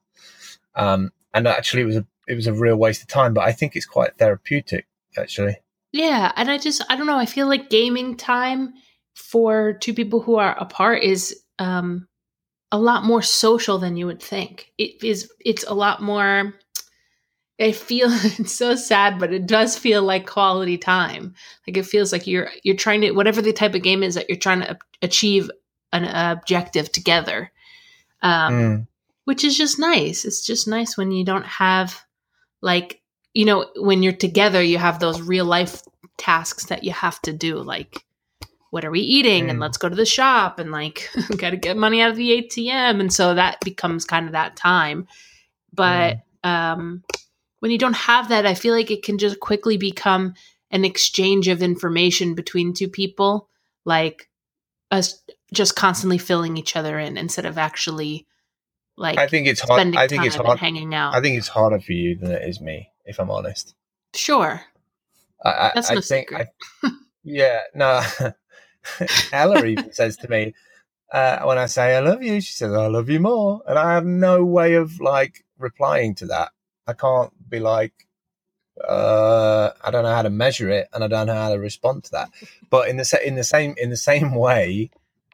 Um, 0.75 1.11
and 1.33 1.47
actually, 1.47 1.83
it 1.83 1.85
was 1.85 1.95
a 1.97 2.05
it 2.27 2.35
was 2.35 2.47
a 2.47 2.53
real 2.53 2.75
waste 2.75 3.01
of 3.01 3.07
time. 3.07 3.33
But 3.33 3.45
I 3.45 3.51
think 3.51 3.75
it's 3.75 3.85
quite 3.85 4.17
therapeutic, 4.17 4.87
actually. 5.17 5.57
Yeah, 5.95 6.29
and 6.35 6.51
I 6.51 6.57
just 6.57 6.81
I 6.89 6.97
don't 6.97 7.07
know, 7.07 7.17
I 7.17 7.25
feel 7.25 7.47
like 7.47 7.69
gaming 7.69 8.17
time 8.17 8.73
for 9.13 9.71
two 9.71 9.93
people 9.93 10.19
who 10.19 10.35
are 10.35 10.53
apart 10.59 11.03
is 11.03 11.41
um 11.57 12.05
a 12.69 12.77
lot 12.77 13.05
more 13.05 13.21
social 13.21 13.77
than 13.77 13.95
you 13.95 14.05
would 14.05 14.21
think. 14.21 14.73
It 14.77 15.01
is 15.05 15.31
it's 15.39 15.63
a 15.63 15.73
lot 15.73 16.01
more 16.01 16.53
I 17.61 17.71
feel 17.71 18.09
it's 18.11 18.51
so 18.51 18.75
sad, 18.75 19.19
but 19.19 19.31
it 19.31 19.47
does 19.47 19.77
feel 19.77 20.03
like 20.03 20.27
quality 20.27 20.77
time. 20.77 21.33
Like 21.65 21.77
it 21.77 21.85
feels 21.85 22.11
like 22.11 22.27
you're 22.27 22.49
you're 22.63 22.75
trying 22.75 22.99
to 22.99 23.11
whatever 23.11 23.41
the 23.41 23.53
type 23.53 23.73
of 23.73 23.81
game 23.81 24.03
is 24.03 24.15
that 24.15 24.27
you're 24.27 24.37
trying 24.37 24.63
to 24.63 24.77
achieve 25.01 25.49
an 25.93 26.03
objective 26.03 26.91
together. 26.91 27.53
Um 28.21 28.53
Mm. 28.53 28.87
which 29.23 29.45
is 29.45 29.57
just 29.57 29.79
nice. 29.79 30.25
It's 30.25 30.45
just 30.45 30.67
nice 30.67 30.97
when 30.97 31.11
you 31.13 31.23
don't 31.23 31.45
have 31.45 32.03
like 32.61 33.01
you 33.35 33.45
know 33.45 33.67
when 33.75 34.01
you're 34.01 34.13
together 34.13 34.63
you 34.63 34.79
have 34.79 34.97
those 34.99 35.21
real 35.21 35.45
life 35.45 35.83
tasks 36.17 36.65
that 36.67 36.83
you 36.83 36.91
have 36.91 37.21
to 37.21 37.31
do 37.33 37.57
like 37.59 38.03
what 38.71 38.83
are 38.85 38.91
we 38.91 39.01
eating 39.01 39.49
and 39.49 39.59
Mm. 39.59 39.61
let's 39.61 39.77
go 39.77 39.87
to 39.89 39.95
the 39.95 40.05
shop 40.05 40.57
and 40.59 40.71
like 40.71 41.09
got 41.37 41.51
to 41.51 41.57
get 41.57 41.77
money 41.77 42.01
out 42.01 42.09
of 42.09 42.15
the 42.17 42.31
ATM 42.41 42.99
and 42.99 43.13
so 43.13 43.35
that 43.35 43.59
becomes 43.61 44.05
kind 44.05 44.25
of 44.25 44.31
that 44.33 44.55
time. 44.55 45.07
But 45.73 46.19
um 46.43 47.03
when 47.59 47.71
you 47.71 47.77
don't 47.77 47.95
have 47.95 48.29
that 48.29 48.45
I 48.45 48.53
feel 48.53 48.73
like 48.73 48.91
it 48.91 49.03
can 49.03 49.17
just 49.17 49.39
quickly 49.39 49.77
become 49.77 50.33
an 50.71 50.83
exchange 50.85 51.47
of 51.47 51.61
information 51.61 52.35
between 52.35 52.73
two 52.73 52.89
people 52.89 53.47
like 53.85 54.27
us 54.91 55.21
just 55.53 55.75
constantly 55.75 56.17
filling 56.17 56.57
each 56.57 56.75
other 56.75 56.97
in 56.99 57.17
instead 57.17 57.45
of 57.45 57.57
actually 57.57 58.25
like 58.97 59.17
I 59.17 59.27
think 59.27 59.47
it's 59.47 59.61
hard. 59.61 59.95
I 59.95 60.07
think 60.07 60.25
it's 60.25 60.35
and 60.35 60.45
hard. 60.45 60.59
hanging 60.59 60.93
out. 60.93 61.13
I 61.15 61.21
think 61.21 61.37
it's 61.37 61.47
harder 61.49 61.79
for 61.79 61.91
you 61.93 62.17
than 62.17 62.31
it 62.31 62.47
is 62.47 62.59
me, 62.61 62.89
if 63.05 63.19
I'm 63.19 63.31
honest. 63.31 63.75
sure. 64.13 64.61
I, 65.43 65.49
I, 65.49 65.71
That's 65.75 65.91
I 65.91 65.95
no 65.95 66.01
think, 66.01 66.29
secret. 66.29 66.47
I, 66.83 66.91
yeah, 67.23 67.61
no. 67.73 68.01
Ella 69.33 69.65
even 69.65 69.91
says 69.93 70.17
to 70.17 70.29
me 70.29 70.53
uh, 71.11 71.43
when 71.43 71.57
I 71.57 71.65
say 71.67 71.95
I 71.95 71.99
love 71.99 72.23
you, 72.23 72.41
she 72.41 72.53
says 72.53 72.73
I 72.73 72.87
love 72.87 73.09
you 73.09 73.19
more, 73.19 73.61
and 73.67 73.77
I 73.77 73.93
have 73.93 74.05
no 74.05 74.43
way 74.43 74.73
of 74.75 74.99
like 74.99 75.45
replying 75.57 76.15
to 76.15 76.25
that. 76.27 76.51
I 76.87 76.93
can't 76.93 77.31
be 77.49 77.59
like, 77.59 77.93
uh, 78.87 79.71
I 79.81 79.91
don't 79.91 80.03
know 80.03 80.13
how 80.13 80.23
to 80.23 80.29
measure 80.29 80.69
it, 80.69 80.89
and 80.93 81.03
I 81.03 81.07
don't 81.07 81.27
know 81.27 81.33
how 81.35 81.53
to 81.53 81.59
respond 81.59 82.03
to 82.05 82.11
that. 82.11 82.29
But 82.69 82.89
in 82.89 82.97
the 82.97 83.05
sa- 83.05 83.23
in 83.23 83.35
the 83.35 83.43
same 83.43 83.75
in 83.77 83.89
the 83.89 83.97
same 83.97 84.33
way, 84.35 84.89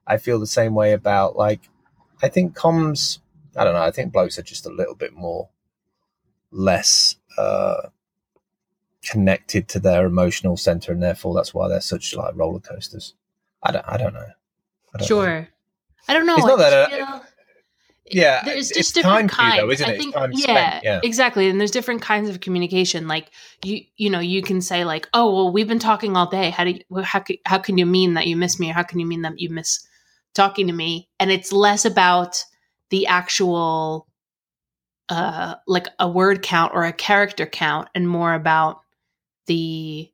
I 0.05 0.17
feel 0.17 0.39
the 0.39 0.47
same 0.47 0.75
way 0.75 0.93
about 0.93 1.35
like, 1.35 1.69
I 2.21 2.29
think 2.29 2.55
comms. 2.55 3.19
I 3.55 3.63
don't 3.63 3.73
know. 3.73 3.81
I 3.81 3.91
think 3.91 4.13
blokes 4.13 4.37
are 4.39 4.43
just 4.43 4.65
a 4.65 4.69
little 4.69 4.95
bit 4.95 5.13
more 5.13 5.49
less. 6.51 7.15
Uh, 7.37 7.89
connected 9.03 9.67
to 9.67 9.79
their 9.79 10.05
emotional 10.05 10.55
center 10.55 10.91
and 10.91 11.01
therefore 11.01 11.33
that's 11.33 11.53
why 11.55 11.67
they're 11.67 11.81
such 11.81 12.15
like 12.15 12.35
roller 12.35 12.59
coasters 12.59 13.15
i 13.63 13.71
don't 13.71 13.83
i 13.87 13.97
don't 13.97 14.13
know 14.13 14.19
I 14.93 14.97
don't 14.97 15.01
know. 15.01 15.07
Sure. 15.07 15.47
I 16.09 16.13
don't 16.13 16.25
know. 16.25 16.35
It's 16.35 16.45
not 16.45 16.57
that 16.59 16.73
I- 16.73 16.97
feel 16.97 17.23
Yeah, 18.05 18.43
there's 18.43 18.71
it's 18.71 18.77
just 18.79 18.95
different 18.95 19.31
time 19.31 19.51
kinds. 19.51 19.61
though, 19.61 19.69
isn't 19.71 19.87
I 19.87 19.89
it? 19.91 19.95
It's 19.95 20.03
think, 20.03 20.13
time 20.15 20.31
yeah, 20.33 20.79
yeah. 20.83 20.99
exactly. 21.01 21.47
And 21.49 21.57
there's 21.61 21.71
different 21.71 22.01
kinds 22.01 22.29
of 22.29 22.41
communication. 22.41 23.07
Like 23.07 23.31
you, 23.63 23.85
you 23.95 24.09
know, 24.09 24.19
you 24.19 24.41
can 24.41 24.59
say 24.59 24.83
like, 24.83 25.07
"Oh, 25.13 25.33
well, 25.33 25.53
we've 25.53 25.67
been 25.69 25.79
talking 25.79 26.17
all 26.17 26.25
day. 26.29 26.49
How 26.49 26.65
do 26.65 26.71
you, 26.71 26.81
well, 26.89 27.05
how 27.05 27.19
can, 27.19 27.37
how 27.45 27.57
can 27.59 27.77
you 27.77 27.85
mean 27.85 28.15
that 28.15 28.27
you 28.27 28.35
miss 28.35 28.59
me, 28.59 28.69
or 28.71 28.73
how 28.73 28.83
can 28.83 28.99
you 28.99 29.05
mean 29.05 29.21
that 29.21 29.39
you 29.39 29.49
miss 29.49 29.79
talking 30.33 30.67
to 30.67 30.73
me?" 30.73 31.07
And 31.17 31.31
it's 31.31 31.53
less 31.53 31.85
about 31.85 32.43
the 32.89 33.07
actual, 33.07 34.07
uh, 35.11 35.55
like 35.67 35.87
a 35.99 36.09
word 36.09 36.41
count 36.41 36.71
or 36.73 36.85
a 36.85 36.93
character 36.93 37.45
count, 37.45 37.89
and 37.93 38.09
more 38.09 38.33
about 38.33 38.81
the. 39.45 40.09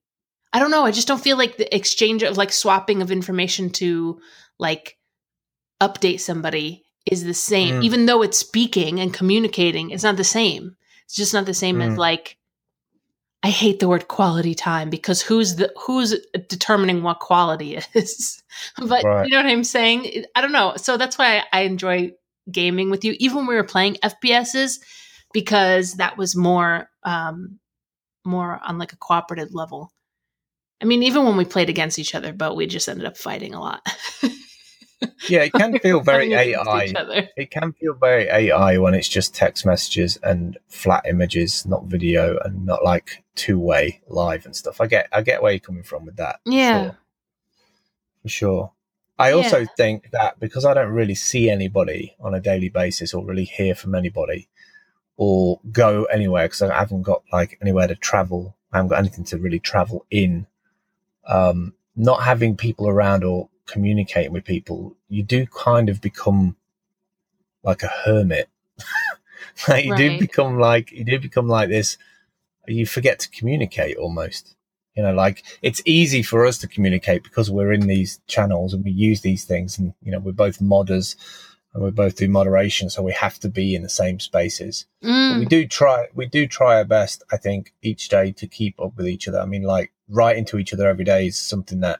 I 0.51 0.59
don't 0.59 0.71
know. 0.71 0.85
I 0.85 0.91
just 0.91 1.07
don't 1.07 1.21
feel 1.21 1.37
like 1.37 1.55
the 1.57 1.73
exchange 1.75 2.23
of 2.23 2.35
like 2.35 2.51
swapping 2.51 3.01
of 3.01 3.11
information 3.11 3.69
to 3.71 4.19
like 4.59 4.97
update 5.81 6.19
somebody 6.19 6.83
is 7.05 7.23
the 7.23 7.33
same 7.33 7.75
Mm. 7.75 7.83
even 7.83 8.05
though 8.07 8.23
it's 8.23 8.37
speaking 8.39 8.99
and 8.99 9.13
communicating 9.13 9.91
it's 9.91 10.03
not 10.03 10.17
the 10.17 10.23
same 10.23 10.75
it's 11.05 11.15
just 11.15 11.33
not 11.33 11.45
the 11.45 11.53
same 11.53 11.81
as 11.81 11.93
Mm. 11.93 11.97
like 11.97 12.37
i 13.43 13.49
hate 13.49 13.79
the 13.79 13.87
word 13.87 14.07
quality 14.07 14.55
time 14.55 14.89
because 14.89 15.21
who's 15.21 15.55
the 15.55 15.71
who's 15.85 16.15
determining 16.49 17.03
what 17.03 17.19
quality 17.19 17.77
is 17.93 18.41
but 18.77 19.03
Right. 19.03 19.27
you 19.27 19.31
know 19.31 19.43
what 19.43 19.51
i'm 19.51 19.63
saying 19.63 20.25
i 20.35 20.41
don't 20.41 20.51
know 20.51 20.73
so 20.77 20.97
that's 20.97 21.17
why 21.17 21.43
i 21.53 21.61
enjoy 21.61 22.11
gaming 22.51 22.89
with 22.89 23.03
you 23.03 23.15
even 23.19 23.37
when 23.37 23.47
we 23.47 23.55
were 23.55 23.63
playing 23.63 23.97
fps's 24.03 24.79
because 25.33 25.93
that 25.93 26.17
was 26.17 26.35
more 26.35 26.89
um 27.03 27.59
more 28.25 28.59
on 28.63 28.77
like 28.77 28.93
a 28.93 28.97
cooperative 28.97 29.53
level 29.53 29.91
i 30.81 30.85
mean 30.85 31.03
even 31.03 31.25
when 31.25 31.37
we 31.37 31.45
played 31.45 31.69
against 31.69 31.99
each 31.99 32.15
other 32.15 32.33
but 32.33 32.55
we 32.55 32.65
just 32.65 32.89
ended 32.89 33.05
up 33.05 33.17
fighting 33.17 33.53
a 33.53 33.59
lot 33.59 33.81
Yeah, 35.29 35.43
it 35.43 35.53
can 35.53 35.77
feel 35.79 36.01
very 36.01 36.33
AI. 36.33 36.93
It 37.35 37.51
can 37.51 37.73
feel 37.73 37.93
very 37.93 38.27
AI 38.27 38.77
when 38.77 38.93
it's 38.93 39.07
just 39.07 39.35
text 39.35 39.65
messages 39.65 40.17
and 40.23 40.57
flat 40.67 41.05
images, 41.07 41.65
not 41.65 41.85
video, 41.85 42.39
and 42.43 42.65
not 42.65 42.83
like 42.83 43.23
two 43.35 43.59
way 43.59 44.01
live 44.07 44.45
and 44.45 44.55
stuff. 44.55 44.81
I 44.81 44.87
get, 44.87 45.07
I 45.11 45.21
get 45.21 45.41
where 45.41 45.51
you're 45.51 45.59
coming 45.59 45.83
from 45.83 46.05
with 46.05 46.15
that. 46.17 46.39
Yeah. 46.45 46.81
sure. 46.81 46.97
for 48.23 48.29
sure. 48.29 48.71
I 49.19 49.31
also 49.31 49.59
Yeah. 49.61 49.65
think 49.75 50.11
that 50.11 50.39
because 50.39 50.65
I 50.65 50.73
don't 50.73 50.91
really 50.91 51.15
see 51.15 51.49
anybody 51.49 52.15
on 52.19 52.33
a 52.33 52.39
daily 52.39 52.69
basis 52.69 53.13
or 53.13 53.25
really 53.25 53.45
hear 53.45 53.73
from 53.75 53.95
anybody 53.95 54.47
or 55.15 55.59
go 55.71 56.03
anywhere 56.05 56.45
because 56.45 56.61
I 56.61 56.77
haven't 56.77 57.01
got 57.01 57.23
like 57.31 57.57
anywhere 57.61 57.87
to 57.87 57.95
travel, 57.95 58.55
I 58.71 58.77
haven't 58.77 58.89
got 58.89 58.99
anything 58.99 59.23
to 59.25 59.37
really 59.37 59.59
travel 59.59 60.05
in. 60.11 60.45
Um, 61.25 61.73
not 61.95 62.23
having 62.23 62.55
people 62.55 62.87
around 62.87 63.23
or 63.23 63.49
communicating 63.65 64.31
with 64.31 64.45
people, 64.45 64.95
you 65.09 65.23
do 65.23 65.47
kind 65.47 65.89
of 65.89 65.99
become 65.99 66.55
like 67.63 67.81
a 67.81 67.87
hermit. 67.87 68.49
like 69.67 69.85
you 69.85 69.95
do 69.95 70.19
become 70.19 70.59
like 70.59 70.91
you 70.91 71.03
do 71.03 71.19
become 71.19 71.47
like 71.47 71.69
this. 71.69 71.97
You 72.67 72.85
forget 72.85 73.19
to 73.19 73.29
communicate 73.29 73.97
almost. 73.97 74.55
You 74.97 75.03
know, 75.03 75.13
like 75.13 75.43
it's 75.61 75.81
easy 75.85 76.23
for 76.23 76.45
us 76.45 76.57
to 76.59 76.67
communicate 76.67 77.23
because 77.23 77.51
we're 77.51 77.71
in 77.71 77.87
these 77.87 78.19
channels 78.27 78.73
and 78.73 78.83
we 78.83 78.91
use 78.91 79.21
these 79.21 79.45
things, 79.45 79.77
and 79.77 79.93
you 80.03 80.11
know 80.11 80.19
we're 80.19 80.33
both 80.33 80.59
modders 80.59 81.15
and 81.73 81.83
we 81.83 81.91
both 81.91 82.15
do 82.17 82.27
moderation, 82.27 82.89
so 82.89 83.03
we 83.03 83.13
have 83.13 83.39
to 83.39 83.49
be 83.49 83.75
in 83.75 83.83
the 83.83 83.89
same 83.89 84.19
spaces. 84.19 84.85
But 85.27 85.37
we 85.37 85.45
Mm, 85.45 85.47
do 85.47 85.67
try 85.67 86.07
we 86.15 86.25
do 86.25 86.47
try 86.47 86.77
our 86.77 86.85
best 86.85 87.23
i 87.31 87.37
think 87.37 87.73
each 87.81 88.09
day 88.09 88.31
to 88.33 88.47
keep 88.47 88.79
up 88.81 88.95
with 88.97 89.07
each 89.07 89.27
other. 89.27 89.39
I 89.39 89.45
mean 89.45 89.63
like 89.63 89.91
writing 90.09 90.45
to 90.45 90.57
each 90.57 90.73
other 90.73 90.87
every 90.87 91.05
day 91.05 91.27
is 91.27 91.37
something 91.37 91.81
that 91.81 91.99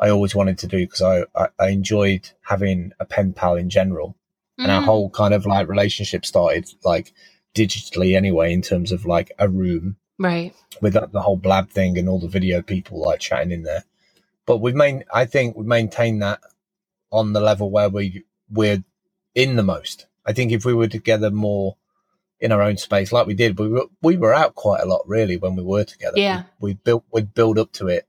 i 0.00 0.08
always 0.10 0.34
wanted 0.34 0.58
to 0.58 0.66
do 0.66 0.78
because 0.78 1.02
I, 1.02 1.24
I 1.34 1.48
i 1.58 1.68
enjoyed 1.70 2.30
having 2.42 2.92
a 3.00 3.04
pen 3.06 3.32
pal 3.32 3.56
in 3.56 3.70
general. 3.70 4.16
And 4.62 4.72
our 4.72 4.80
mm, 4.80 4.84
whole 4.84 5.10
kind 5.10 5.34
of 5.34 5.46
like 5.46 5.68
relationship 5.68 6.26
started 6.26 6.68
like 6.84 7.12
digitally 7.54 8.16
anyway 8.16 8.52
in 8.52 8.62
terms 8.62 8.92
of 8.92 9.06
like 9.06 9.32
a 9.38 9.48
room 9.48 9.96
right. 10.18 10.54
with 10.80 10.94
the, 10.94 11.08
the 11.12 11.22
whole 11.22 11.36
blab 11.36 11.70
thing 11.70 11.98
and 11.98 12.08
all 12.08 12.20
the 12.20 12.28
video 12.28 12.62
people 12.62 13.00
like 13.00 13.20
chatting 13.20 13.52
in 13.52 13.62
there. 13.62 13.84
But 14.46 14.58
we've 14.58 14.74
main 14.74 15.04
i 15.12 15.24
think 15.26 15.56
we've 15.56 15.66
maintained 15.66 16.22
that 16.22 16.40
on 17.10 17.32
the 17.32 17.40
level 17.40 17.70
where 17.70 17.88
we 17.88 18.24
we're 18.50 18.82
in 19.34 19.56
the 19.56 19.62
most. 19.62 20.06
I 20.26 20.32
think 20.32 20.52
if 20.52 20.64
we 20.64 20.74
were 20.74 20.88
together 20.88 21.30
more 21.30 21.76
in 22.40 22.52
our 22.52 22.62
own 22.62 22.76
space 22.76 23.10
like 23.10 23.26
we 23.26 23.34
did 23.34 23.58
we 23.58 23.68
were 23.68 23.86
we 24.00 24.16
were 24.16 24.32
out 24.32 24.54
quite 24.54 24.80
a 24.80 24.86
lot 24.86 25.02
really 25.06 25.36
when 25.36 25.56
we 25.56 25.62
were 25.62 25.84
together. 25.84 26.18
Yeah. 26.18 26.44
we, 26.60 26.70
we 26.70 26.74
built 26.74 27.04
we'd 27.12 27.34
build 27.34 27.58
up 27.58 27.72
to 27.72 27.88
it. 27.88 28.06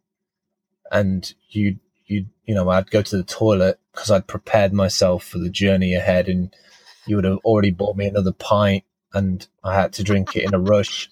And 0.91 1.31
you 1.49 1.79
you 2.09 2.25
you 2.45 2.55
know 2.55 2.67
i'd 2.69 2.91
go 2.91 3.01
to 3.01 3.17
the 3.17 3.23
toilet 3.23 3.79
because 3.93 4.11
i'd 4.11 4.27
prepared 4.27 4.73
myself 4.73 5.23
for 5.23 5.37
the 5.37 5.49
journey 5.49 5.93
ahead 5.93 6.27
and 6.27 6.53
you 7.05 7.15
would 7.15 7.25
have 7.25 7.37
already 7.45 7.71
bought 7.71 7.95
me 7.95 8.07
another 8.07 8.33
pint 8.33 8.83
and 9.13 9.47
i 9.63 9.75
had 9.75 9.93
to 9.93 10.03
drink 10.03 10.35
it 10.35 10.43
in 10.43 10.53
a 10.53 10.59
rush 10.59 11.09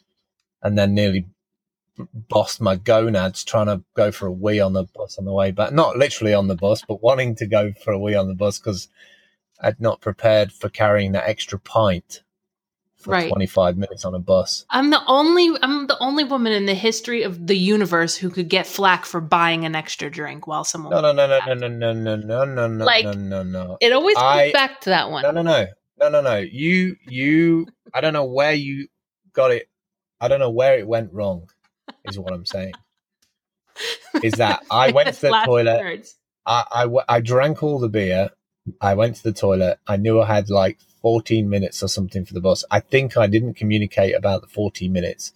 and 0.63 0.77
then 0.77 0.93
nearly 0.93 1.25
bossed 2.13 2.61
my 2.61 2.75
gonads 2.75 3.43
trying 3.43 3.65
to 3.65 3.81
go 3.95 4.11
for 4.11 4.27
a 4.27 4.31
wee 4.31 4.59
on 4.59 4.73
the 4.73 4.83
bus 4.95 5.17
on 5.17 5.25
the 5.25 5.33
way 5.33 5.49
back 5.51 5.73
not 5.73 5.97
literally 5.97 6.33
on 6.33 6.47
the 6.47 6.55
bus 6.55 6.83
but 6.87 7.01
wanting 7.01 7.35
to 7.35 7.47
go 7.47 7.73
for 7.83 7.91
a 7.91 7.97
wee 7.99 8.13
on 8.13 8.27
the 8.27 8.35
bus 8.35 8.59
because 8.59 8.87
i'd 9.61 9.79
not 9.81 9.99
prepared 9.99 10.51
for 10.51 10.69
carrying 10.69 11.13
that 11.13 11.27
extra 11.27 11.57
pint 11.59 12.21
for 12.97 13.11
Right. 13.11 13.29
25 13.29 13.77
minutes 13.77 14.05
on 14.05 14.13
a 14.13 14.19
bus 14.19 14.65
I'm 14.69 14.89
the 14.91 15.01
only 15.07 15.55
I'm 15.63 15.87
the 15.87 15.97
only 15.99 16.23
woman 16.23 16.51
in 16.53 16.65
the 16.67 16.73
history 16.75 17.23
of 17.23 17.47
the 17.47 17.57
universe 17.57 18.15
who 18.15 18.29
could 18.29 18.49
get 18.49 18.67
flack 18.67 19.05
for 19.05 19.19
buying 19.21 19.65
an 19.65 19.73
extra 19.75 20.09
drink 20.11 20.45
while 20.45 20.63
someone. 20.63 20.91
no 20.91 21.01
no 21.01 21.11
no 21.13 21.27
no 21.27 21.53
no 21.53 21.67
no 21.67 21.93
no 21.93 21.93
no 21.93 22.15
no 22.15 22.45
no 22.45 22.67
no 22.67 22.85
Like, 22.85 23.05
no 23.05 23.11
no 23.13 23.43
no 23.43 23.77
It 23.81 23.91
always 23.91 24.15
comes 24.15 24.25
I- 24.25 24.51
back 24.51 24.81
to 24.81 24.89
that 24.91 25.09
one. 25.11 25.21
No, 25.23 25.31
no, 25.31 25.41
no, 25.43 25.65
no, 25.99 26.09
no, 26.09 26.21
no. 26.21 26.37
You, 26.37 26.95
you. 27.07 27.67
I 27.93 28.01
don't 28.01 28.13
know 28.13 28.25
where 28.25 28.53
you 28.53 28.87
got 29.33 29.51
it. 29.51 29.67
I 30.19 30.27
don't 30.27 30.39
know 30.39 30.49
where 30.49 30.77
it 30.77 30.87
went 30.87 31.13
wrong. 31.13 31.49
Is 32.05 32.17
what 32.17 32.33
I'm 32.33 32.45
saying. 32.45 32.73
Is 34.23 34.33
that 34.33 34.63
I 34.71 34.91
went 34.91 35.13
to 35.15 35.21
the 35.21 35.41
toilet. 35.45 36.13
I, 36.45 36.63
I, 36.71 37.15
I, 37.17 37.21
drank 37.21 37.61
all 37.61 37.79
the 37.79 37.89
beer. 37.89 38.29
I 38.79 38.93
went 38.93 39.17
to 39.17 39.23
the 39.23 39.33
toilet. 39.33 39.79
I 39.85 39.97
knew 39.97 40.21
I 40.21 40.25
had 40.25 40.49
like 40.49 40.79
14 41.01 41.49
minutes 41.49 41.83
or 41.83 41.89
something 41.89 42.25
for 42.25 42.33
the 42.33 42.41
bus. 42.41 42.63
I 42.71 42.79
think 42.79 43.17
I 43.17 43.27
didn't 43.27 43.55
communicate 43.55 44.15
about 44.15 44.41
the 44.41 44.47
14 44.47 44.91
minutes. 44.91 45.33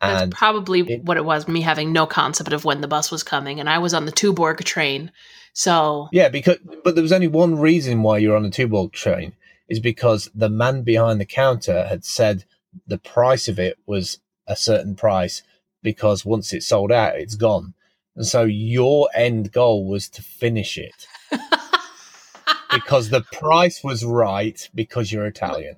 That's 0.00 0.22
And 0.22 0.32
probably 0.32 0.80
it- 0.80 1.04
what 1.04 1.16
it 1.16 1.24
was. 1.24 1.48
Me 1.48 1.62
having 1.62 1.92
no 1.92 2.06
concept 2.06 2.52
of 2.52 2.64
when 2.64 2.80
the 2.80 2.88
bus 2.88 3.10
was 3.10 3.22
coming, 3.22 3.60
and 3.60 3.68
I 3.68 3.78
was 3.78 3.94
on 3.94 4.04
the 4.04 4.12
Tuborg 4.12 4.62
train. 4.64 5.10
So 5.54 6.08
yeah, 6.12 6.28
because 6.28 6.58
but 6.82 6.94
there 6.94 7.02
was 7.02 7.12
only 7.12 7.28
one 7.28 7.58
reason 7.58 8.02
why 8.02 8.18
you're 8.18 8.36
on 8.36 8.42
the 8.42 8.50
Tuborg 8.50 8.92
train 8.92 9.34
is 9.68 9.80
because 9.80 10.30
the 10.34 10.48
man 10.48 10.82
behind 10.82 11.20
the 11.20 11.26
counter 11.26 11.84
had 11.84 12.04
said 12.04 12.44
the 12.86 12.98
price 12.98 13.48
of 13.48 13.58
it 13.58 13.78
was 13.86 14.18
a 14.46 14.56
certain 14.56 14.94
price 14.94 15.42
because 15.82 16.24
once 16.24 16.52
it's 16.52 16.66
sold 16.66 16.92
out, 16.92 17.16
it's 17.16 17.34
gone. 17.34 17.74
And 18.16 18.26
so 18.26 18.44
your 18.44 19.08
end 19.14 19.52
goal 19.52 19.86
was 19.86 20.08
to 20.10 20.22
finish 20.22 20.76
it 20.76 21.06
because 22.72 23.10
the 23.10 23.22
price 23.32 23.82
was 23.82 24.04
right 24.04 24.68
because 24.74 25.10
you're 25.10 25.26
Italian. 25.26 25.76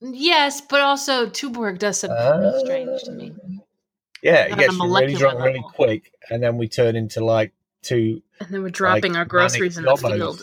yes, 0.00 0.60
but 0.60 0.80
also 0.80 1.28
Tuborg 1.28 1.78
does 1.78 2.00
something 2.00 2.40
real 2.40 2.54
uh, 2.54 2.58
strange 2.60 3.02
to 3.04 3.12
me. 3.12 3.32
Yeah, 4.22 4.44
it 4.44 4.56
gets 4.56 4.74
really 4.74 5.14
drunk 5.14 5.40
really 5.40 5.64
quick, 5.74 6.12
and 6.30 6.40
then 6.42 6.56
we 6.56 6.68
turn 6.68 6.94
into 6.94 7.24
like 7.24 7.52
two. 7.82 8.22
And 8.38 8.50
then 8.50 8.62
we're 8.62 8.70
dropping 8.70 9.12
Like 9.12 9.18
our 9.18 9.24
groceries 9.24 9.78
in 9.78 9.84
the 9.84 9.96
field. 9.96 10.42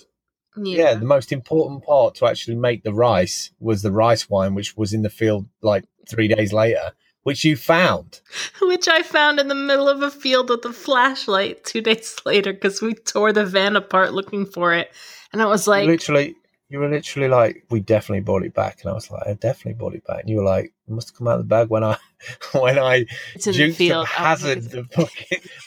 Zombos. 0.66 0.78
Yeah. 0.78 0.94
the 0.96 1.06
most 1.06 1.32
important 1.32 1.84
part 1.84 2.16
to 2.16 2.26
actually 2.26 2.56
make 2.56 2.84
the 2.84 2.94
rice 2.94 3.52
was 3.60 3.82
the 3.82 3.92
rice 3.92 4.30
wine, 4.30 4.56
which 4.56 4.76
was 4.78 4.94
in 4.94 5.02
the 5.02 5.10
field 5.10 5.48
like 5.62 5.86
three 6.10 6.28
days 6.28 6.54
later, 6.54 6.92
which 7.24 7.44
you 7.44 7.56
found. 7.56 8.22
which 8.62 8.88
I 8.88 9.04
found 9.04 9.40
in 9.40 9.48
the 9.48 9.56
middle 9.56 9.90
of 9.90 10.02
a 10.02 10.12
field 10.12 10.50
with 10.50 10.66
a 10.66 10.74
flashlight 10.74 11.64
two 11.64 11.82
days 11.82 12.16
later 12.26 12.54
because 12.54 12.82
we 12.82 12.94
tore 12.94 13.34
the 13.34 13.46
van 13.46 13.76
apart 13.76 14.14
looking 14.14 14.46
for 14.46 14.74
it. 14.74 14.92
And 15.32 15.42
I 15.42 15.46
was 15.46 15.68
like, 15.68 15.86
literally, 15.86 16.36
you 16.70 16.80
were 16.80 16.90
literally 16.90 17.28
like, 17.28 17.66
"We 17.70 17.80
definitely 17.80 18.22
bought 18.22 18.44
it 18.44 18.54
back," 18.54 18.80
and 18.82 18.92
I 18.92 18.94
was 18.94 19.10
like, 19.10 19.28
"I 19.28 19.34
definitely 19.34 19.74
bought 19.74 19.96
it 19.96 20.06
back," 20.06 20.22
and 20.22 20.30
you 20.30 20.38
were 20.38 20.44
like, 20.44 20.66
"It 20.66 20.92
must 20.92 21.10
have 21.10 21.18
come 21.18 21.28
out 21.28 21.40
of 21.40 21.40
the 21.40 21.44
bag 21.44 21.70
when 21.70 21.84
I 21.84 21.98
when 22.52 22.78
I 22.78 23.06
the 23.36 23.92
of 23.92 24.08
Hazzard 24.08 24.64
the 24.64 25.10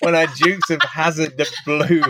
when 0.01 0.15
I 0.15 0.27
Dukes 0.27 0.71
of 0.71 0.81
Hazzard 0.83 1.37
the 1.37 1.51
blue 1.65 2.03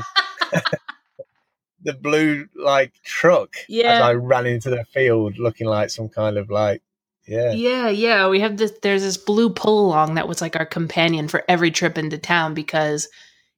the 1.85 1.95
blue 1.95 2.49
like 2.55 2.93
truck 3.05 3.57
as 3.57 3.65
Yeah. 3.69 4.01
I 4.01 4.13
ran 4.15 4.47
into 4.47 4.71
the 4.71 4.85
field 4.85 5.39
looking 5.39 5.67
like 5.67 5.91
some 5.91 6.09
kind 6.09 6.37
of 6.39 6.51
like 6.51 6.83
yeah 7.27 7.53
yeah, 7.53 7.89
yeah. 7.89 8.29
We 8.29 8.41
have 8.41 8.57
this, 8.57 8.73
there's 8.83 9.03
this 9.03 9.17
blue 9.17 9.51
pull 9.51 9.87
along 9.87 10.15
that 10.15 10.27
was 10.29 10.41
like 10.41 10.57
our 10.57 10.67
companion 10.67 11.29
for 11.29 11.45
every 11.49 11.71
trip 11.71 11.97
into 11.97 12.19
town 12.19 12.53
because 12.55 13.09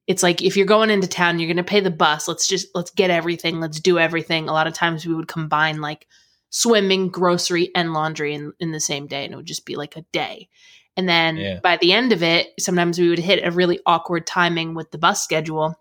it's 0.06 0.22
like 0.22 0.42
if 0.42 0.54
you're 0.56 0.66
going 0.66 0.90
into 0.90 1.06
town, 1.08 1.38
you're 1.38 1.48
going 1.48 1.56
to 1.56 1.64
pay 1.64 1.80
the 1.80 1.90
bus. 1.90 2.28
Let's 2.28 2.46
just, 2.46 2.68
let's 2.74 2.90
get 2.90 3.08
everything. 3.10 3.60
Let's 3.60 3.80
do 3.80 3.98
everything. 3.98 4.48
A 4.48 4.52
lot 4.52 4.66
of 4.66 4.74
times 4.74 5.06
we 5.06 5.14
would 5.14 5.28
combine 5.28 5.80
like 5.80 6.06
swimming, 6.50 7.08
grocery, 7.08 7.70
and 7.74 7.94
laundry 7.94 8.34
in, 8.34 8.52
in 8.60 8.70
the 8.70 8.80
same 8.80 9.06
day. 9.06 9.24
And 9.24 9.32
it 9.32 9.36
would 9.36 9.46
just 9.46 9.64
be 9.64 9.76
like 9.76 9.96
a 9.96 10.04
day. 10.12 10.50
And 10.96 11.08
then 11.08 11.36
Yeah. 11.38 11.60
by 11.62 11.78
the 11.78 11.92
end 11.94 12.12
of 12.12 12.22
it, 12.22 12.48
sometimes 12.60 12.98
we 12.98 13.08
would 13.08 13.18
hit 13.18 13.44
a 13.44 13.50
really 13.50 13.80
awkward 13.86 14.26
timing 14.26 14.74
with 14.74 14.90
the 14.90 14.98
bus 14.98 15.24
schedule. 15.24 15.74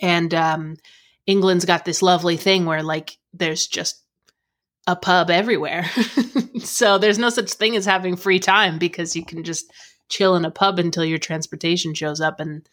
And 0.00 0.32
um, 0.32 0.76
England's 1.26 1.64
got 1.64 1.84
this 1.84 2.02
lovely 2.02 2.36
thing 2.36 2.64
where 2.66 2.82
like 2.82 3.18
there's 3.32 3.66
just 3.66 4.02
a 4.86 4.94
pub 4.96 5.30
everywhere. 5.30 5.90
so 6.60 6.98
there's 6.98 7.18
no 7.18 7.28
such 7.30 7.52
thing 7.52 7.76
as 7.76 7.84
having 7.84 8.16
free 8.16 8.38
time 8.38 8.78
because 8.78 9.16
you 9.16 9.24
can 9.24 9.42
just 9.44 9.72
chill 10.08 10.36
in 10.36 10.44
a 10.44 10.50
pub 10.50 10.78
until 10.78 11.04
your 11.04 11.18
transportation 11.18 11.92
shows 11.92 12.20
up 12.20 12.38
and 12.38 12.68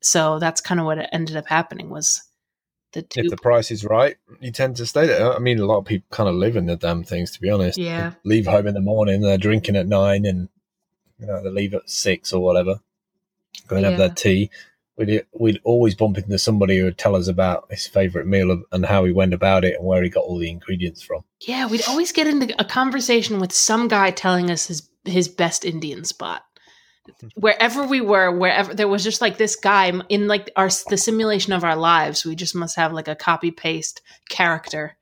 so 0.00 0.38
that's 0.38 0.60
kind 0.60 0.78
of 0.78 0.86
what 0.86 1.08
ended 1.12 1.36
up 1.36 1.48
happening 1.48 1.88
was 1.88 2.22
the 2.92 3.02
two 3.02 3.20
if 3.20 3.30
the 3.30 3.36
price 3.36 3.70
is 3.70 3.84
right, 3.84 4.16
you 4.40 4.50
tend 4.52 4.76
to 4.76 4.86
stay 4.86 5.06
there. 5.06 5.32
I 5.34 5.38
mean, 5.38 5.58
a 5.58 5.66
lot 5.66 5.78
of 5.78 5.84
people 5.84 6.06
kind 6.10 6.28
of 6.28 6.36
live 6.36 6.56
in 6.56 6.66
the 6.66 6.76
damn 6.76 7.04
things, 7.04 7.32
to 7.32 7.40
be 7.40 7.50
honest. 7.50 7.76
Yeah. 7.76 8.10
They 8.24 8.28
leave 8.30 8.46
home 8.46 8.66
in 8.66 8.74
the 8.74 8.80
morning, 8.80 9.20
they're 9.20 9.36
drinking 9.36 9.76
at 9.76 9.86
nine, 9.86 10.24
and 10.24 10.48
you 11.18 11.26
know 11.26 11.42
they 11.42 11.50
leave 11.50 11.74
at 11.74 11.90
six 11.90 12.32
or 12.32 12.40
whatever. 12.42 12.80
Go 13.66 13.76
and 13.76 13.84
have 13.84 13.94
Yeah. 13.94 13.98
their 13.98 14.14
tea. 14.14 14.50
We'd 14.98 15.24
we'd 15.32 15.60
always 15.64 15.94
bump 15.94 16.18
into 16.18 16.38
somebody 16.38 16.78
who 16.78 16.84
would 16.84 16.98
tell 16.98 17.14
us 17.14 17.28
about 17.28 17.66
his 17.70 17.86
favorite 17.86 18.26
meal 18.26 18.62
and 18.72 18.84
how 18.84 19.04
he 19.04 19.12
went 19.12 19.32
about 19.32 19.64
it 19.64 19.76
and 19.76 19.86
where 19.86 20.02
he 20.02 20.08
got 20.10 20.24
all 20.24 20.38
the 20.38 20.50
ingredients 20.50 21.02
from. 21.02 21.22
Yeah, 21.46 21.66
we'd 21.66 21.86
always 21.88 22.10
get 22.12 22.26
into 22.26 22.54
a 22.60 22.64
conversation 22.64 23.38
with 23.38 23.52
some 23.52 23.86
guy 23.88 24.10
telling 24.10 24.50
us 24.50 24.66
his 24.66 24.88
his 25.04 25.28
best 25.28 25.64
Indian 25.64 26.04
spot. 26.04 26.42
Hmm. 27.20 27.28
Wherever 27.36 27.84
we 27.86 28.00
were, 28.00 28.30
wherever 28.30 28.74
there 28.74 28.88
was 28.88 29.04
just 29.04 29.20
like 29.20 29.38
this 29.38 29.54
guy 29.56 29.92
in 30.08 30.26
like 30.26 30.50
our 30.56 30.68
the 30.90 30.96
simulation 30.98 31.52
of 31.52 31.62
our 31.64 31.76
lives, 31.76 32.24
we 32.26 32.34
just 32.34 32.54
must 32.56 32.76
have 32.76 32.92
like 32.92 33.08
a 33.08 33.14
copy 33.16 33.50
paste 33.52 34.02
character 34.28 34.96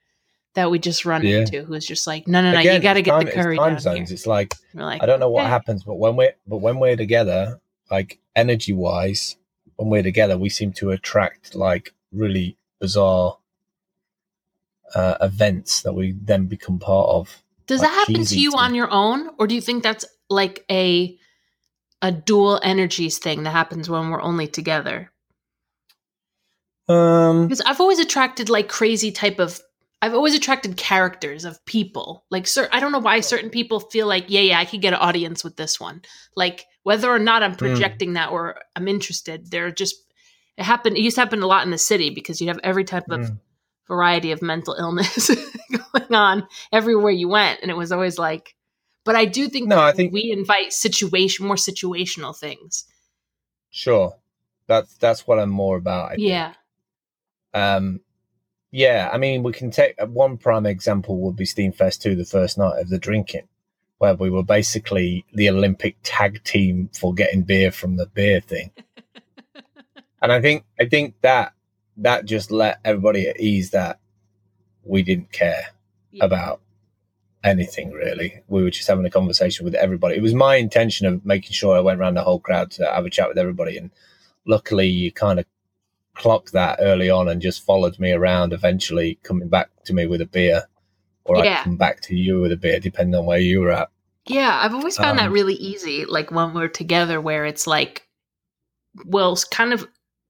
that 0.54 0.70
we 0.70 0.78
just 0.78 1.04
run 1.04 1.24
Yeah. 1.24 1.38
into 1.38 1.64
who's 1.64 1.85
just 1.87 2.06
like, 2.06 2.28
no, 2.28 2.40
no, 2.42 2.52
no, 2.52 2.61
you 2.61 2.78
got 2.80 2.94
to 2.94 3.02
get 3.02 3.11
time- 3.12 3.20
the 3.24 3.26
it's 3.28 3.35
curry 3.35 3.56
time 3.56 3.72
down 3.72 3.80
zones. 3.80 4.09
here. 4.11 4.14
It's 4.14 4.26
like 4.26 4.54
like, 4.74 5.02
I 5.02 5.06
don't 5.06 5.20
know 5.20 5.30
what 5.30 5.42
okay. 5.42 5.50
happens, 5.50 5.85
but 5.85 5.94
when 5.96 6.16
we're 6.16 6.35
but 6.46 6.59
when 6.59 6.78
we're 6.78 6.96
together, 6.96 7.61
like 7.90 8.18
energy 8.37 8.72
wise, 8.72 9.37
when 9.77 9.89
we're 9.89 10.03
together, 10.03 10.37
we 10.37 10.49
seem 10.49 10.73
to 10.75 10.91
attract 10.91 11.55
like 11.55 11.95
really 12.12 12.57
bizarre 12.81 13.39
uh, 14.95 15.17
events 15.21 15.83
that 15.83 15.93
we 15.93 16.12
then 16.12 16.47
become 16.47 16.79
part 16.79 17.09
of. 17.11 17.43
Does 17.67 17.81
like 17.81 17.91
that 17.91 18.09
happen 18.09 18.25
to 18.25 18.41
you 18.41 18.53
on 18.53 18.75
your 18.75 18.91
own, 18.91 19.31
or 19.39 19.47
do 19.47 19.55
you 19.55 19.61
think 19.61 19.83
that's 19.83 20.05
like 20.29 20.65
a 20.71 21.19
a 22.03 22.12
dual 22.12 22.61
energies 22.62 23.19
thing 23.19 23.43
that 23.43 23.51
happens 23.51 23.89
when 23.89 24.11
we're 24.11 24.23
only 24.23 24.47
together? 24.47 25.11
Um, 26.89 27.47
Because 27.47 27.62
I've 27.62 27.81
always 27.81 27.99
attracted 27.99 28.49
like 28.49 28.69
crazy 28.69 29.11
type 29.11 29.39
of. 29.39 29.61
I've 30.03 30.15
always 30.15 30.35
attracted 30.35 30.77
characters 30.77 31.45
of 31.45 31.65
people. 31.65 32.25
Like, 32.31 32.47
cer- 32.47 32.69
I 32.71 32.81
don't 32.81 32.93
know 32.93 32.99
why 32.99 33.21
certain 33.21 33.49
people 33.49 33.81
feel 33.81 34.07
like, 34.07 34.27
yeah, 34.29 34.43
yeah, 34.43 34.59
I 34.59 34.67
could 34.67 34.83
get 34.83 34.93
an 34.93 35.01
audience 35.01 35.43
with 35.43 35.57
this 35.57 35.81
one. 35.81 36.03
Like, 36.37 36.67
whether 36.87 37.11
or 37.11 37.18
not 37.18 37.42
I'm 37.42 37.57
projecting 37.57 38.12
that 38.12 38.31
or 38.31 38.61
I'm 38.77 38.87
interested, 38.87 39.51
they're 39.51 39.72
just. 39.72 39.96
It 40.57 40.62
happened. 40.62 40.96
It 40.96 41.01
used 41.01 41.16
to 41.16 41.20
happen 41.20 41.42
a 41.42 41.46
lot 41.46 41.64
in 41.64 41.72
the 41.72 41.79
city 41.79 42.11
because 42.11 42.40
you 42.40 42.46
have 42.46 42.61
every 42.62 42.85
type 42.85 43.11
of 43.11 43.22
mm, 43.22 43.40
variety 43.88 44.31
of 44.31 44.40
mental 44.40 44.75
illness 44.79 45.29
going 45.29 46.14
on 46.14 46.46
everywhere 46.72 47.11
you 47.11 47.29
went, 47.29 47.59
and 47.61 47.72
it 47.72 47.77
was 47.77 47.90
always 47.90 48.18
like. 48.18 48.55
But 49.05 49.16
I 49.16 49.25
do 49.25 49.49
think 49.49 49.66
No, 49.66 49.81
I 49.81 49.90
think- 49.90 50.12
we 50.12 50.31
invite 50.31 50.72
situation 50.72 51.44
more 51.44 51.57
situational 51.57 52.38
things. 52.38 52.85
sure, 53.70 54.14
that's 54.68 54.94
that's 54.99 55.27
what 55.27 55.40
I'm 55.40 55.51
more 55.51 55.77
about. 55.77 56.12
I 56.12 56.14
think. 56.14 56.29
Yeah. 56.29 56.53
Um, 57.53 58.01
yeah, 58.70 59.11
I 59.12 59.18
mean, 59.18 59.42
we 59.42 59.53
can 59.53 59.72
take 59.72 59.96
one 60.01 60.37
prime 60.37 60.66
example 60.66 61.18
would 61.22 61.35
be 61.37 61.46
SteemFest 61.46 62.01
2, 62.03 62.14
the 62.14 62.25
first 62.25 62.59
night 62.59 62.79
of 62.79 62.90
the 62.90 62.99
drinking, 62.99 63.49
where 63.98 64.14
we 64.14 64.30
were 64.30 64.42
basically 64.42 65.24
the 65.32 65.48
Olympic 65.48 65.96
tag 66.02 66.42
team 66.44 66.90
for 66.98 67.14
getting 67.14 67.42
beer 67.42 67.70
from 67.70 67.96
the 67.96 68.06
beer 68.06 68.40
thing. 68.40 68.70
and 70.22 70.32
I 70.32 70.40
think 70.40 70.64
I 70.78 70.87
think 70.87 71.14
that 71.22 71.52
that 71.98 72.26
just 72.26 72.50
let 72.50 72.78
everybody 72.85 73.26
at 73.28 73.40
ease 73.40 73.70
that 73.70 73.98
we 74.85 75.02
didn't 75.02 75.32
care 75.32 75.68
about 76.20 76.61
anything 77.42 77.92
really. 77.92 78.42
We 78.48 78.62
were 78.62 78.70
just 78.70 78.88
having 78.88 79.06
a 79.06 79.11
conversation 79.11 79.64
with 79.64 79.74
everybody. 79.74 80.16
It 80.16 80.22
was 80.22 80.35
my 80.35 80.56
intention 80.56 81.06
of 81.06 81.24
making 81.24 81.52
sure 81.52 81.76
I 81.76 81.80
went 81.80 82.00
around 82.00 82.14
the 82.14 82.22
whole 82.22 82.40
crowd 82.40 82.70
to 82.72 82.87
have 82.87 83.06
a 83.06 83.11
chat 83.11 83.28
with 83.28 83.38
everybody, 83.38 83.78
and 83.78 83.90
luckily 84.46 84.88
you 84.88 85.12
kind 85.12 85.38
of 85.38 85.46
clocked 86.14 86.52
that 86.52 86.78
early 86.80 87.11
on 87.11 87.28
and 87.28 87.42
just 87.42 87.64
followed 87.64 87.98
me 87.98 88.12
around. 88.12 88.52
Eventually, 88.52 89.18
coming 89.22 89.48
back 89.48 89.70
to 89.85 89.94
me 89.94 90.06
with 90.06 90.20
a 90.20 90.26
beer, 90.26 90.64
or 91.27 91.45
Yeah. 91.45 91.59
I'd 91.61 91.65
come 91.65 91.77
back 91.77 92.01
to 92.03 92.17
you 92.17 92.41
with 92.41 92.53
a 92.53 92.57
bit, 92.57 92.83
depending 92.83 93.19
on 93.19 93.27
where 93.27 93.39
you 93.39 93.61
were 93.61 93.73
at. 93.73 93.89
Yeah, 94.27 94.59
I've 94.62 94.75
always 94.75 94.97
found 94.97 95.19
that 95.19 95.29
Um, 95.29 95.33
really 95.33 95.55
easy. 95.55 96.05
Like 96.05 96.31
when 96.31 96.53
we're 96.53 96.69
together, 96.69 97.21
where 97.21 97.45
it's 97.45 97.67
like, 97.67 98.09
well, 99.05 99.37
kind 99.51 99.73
of 99.73 99.87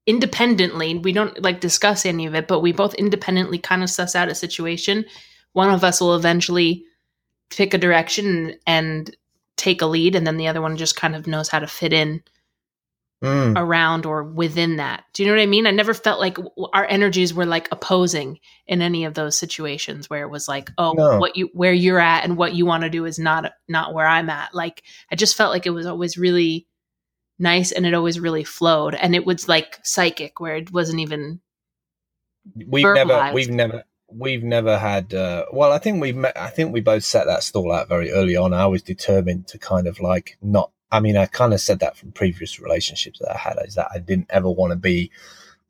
independently, 0.06 0.98
we 0.98 1.12
don't 1.12 1.40
like 1.42 1.60
discuss 1.60 2.04
any 2.04 2.26
of 2.26 2.34
it, 2.34 2.46
but 2.46 2.60
we 2.60 2.72
both 2.72 2.94
independently 2.94 3.58
kind 3.58 3.82
of 3.82 3.90
suss 3.90 4.14
out 4.14 4.28
a 4.28 4.34
situation. 4.34 5.04
One 5.52 5.70
of 5.70 5.82
us 5.82 6.00
will 6.00 6.14
eventually 6.14 6.84
pick 7.50 7.72
a 7.72 7.78
direction 7.78 8.56
and 8.66 9.14
take 9.56 9.80
a 9.80 9.86
lead, 9.86 10.14
and 10.14 10.26
then 10.26 10.36
the 10.36 10.48
other 10.48 10.60
one 10.60 10.76
just 10.76 10.96
kind 10.96 11.16
of 11.16 11.26
knows 11.26 11.48
how 11.48 11.58
to 11.58 11.66
fit 11.66 11.92
in 11.92 12.22
Mm, 13.26 13.58
around 13.58 14.06
or 14.06 14.22
within 14.22 14.76
that. 14.76 15.04
Do 15.12 15.22
you 15.22 15.28
know 15.28 15.34
what 15.34 15.42
I 15.42 15.46
mean? 15.46 15.66
I 15.66 15.72
never 15.72 15.94
felt 15.94 16.20
like 16.20 16.38
our 16.72 16.84
energies 16.84 17.34
were 17.34 17.46
like 17.46 17.68
opposing 17.72 18.38
in 18.66 18.82
any 18.82 19.04
of 19.04 19.14
those 19.14 19.36
situations 19.36 20.08
where 20.08 20.22
it 20.22 20.30
was 20.30 20.46
like, 20.46 20.70
oh, 20.78 20.92
No. 20.92 21.18
what 21.18 21.36
you 21.36 21.50
where 21.52 21.72
you're 21.72 21.98
at 21.98 22.24
and 22.24 22.36
what 22.36 22.54
you 22.54 22.66
want 22.66 22.84
to 22.84 22.90
do 22.90 23.04
is 23.04 23.18
not 23.18 23.52
not 23.68 23.94
where 23.94 24.06
I'm 24.06 24.30
at. 24.30 24.54
Like 24.54 24.82
I 25.10 25.16
just 25.16 25.36
felt 25.36 25.52
like 25.52 25.66
it 25.66 25.70
was 25.70 25.86
always 25.86 26.16
really 26.16 26.68
nice 27.38 27.72
and 27.72 27.84
it 27.84 27.94
always 27.94 28.20
really 28.20 28.44
flowed 28.44 28.94
and 28.94 29.14
it 29.14 29.26
was 29.26 29.48
like 29.48 29.78
psychic 29.82 30.40
where 30.40 30.56
it 30.56 30.72
wasn't 30.72 31.00
even 31.00 31.40
we've 32.54 32.84
never, 32.84 33.32
we've 33.34 33.50
never, 33.50 33.84
we've 34.08 34.44
never 34.44 34.78
had. 34.78 35.12
Uh, 35.12 35.46
well, 35.52 35.72
I 35.72 35.78
think 35.78 36.00
we, 36.00 36.12
met, 36.12 36.38
I 36.38 36.48
think 36.48 36.72
we 36.72 36.80
both 36.80 37.04
set 37.04 37.26
that 37.26 37.42
stall 37.42 37.72
out 37.72 37.88
very 37.88 38.12
early 38.12 38.36
on. 38.36 38.52
I 38.54 38.66
was 38.66 38.82
determined 38.82 39.48
to 39.48 39.58
kind 39.58 39.86
of 39.86 40.00
like 40.00 40.38
not. 40.40 40.70
I 40.90 41.00
mean, 41.00 41.16
I 41.16 41.26
kind 41.26 41.52
of 41.52 41.60
said 41.60 41.80
that 41.80 41.96
from 41.96 42.12
previous 42.12 42.60
relationships 42.60 43.18
that 43.18 43.34
I 43.34 43.38
had. 43.38 43.56
Is 43.66 43.74
that 43.74 43.88
I 43.94 43.98
didn't 43.98 44.26
ever 44.30 44.50
want 44.50 44.70
to 44.72 44.76
be 44.76 45.10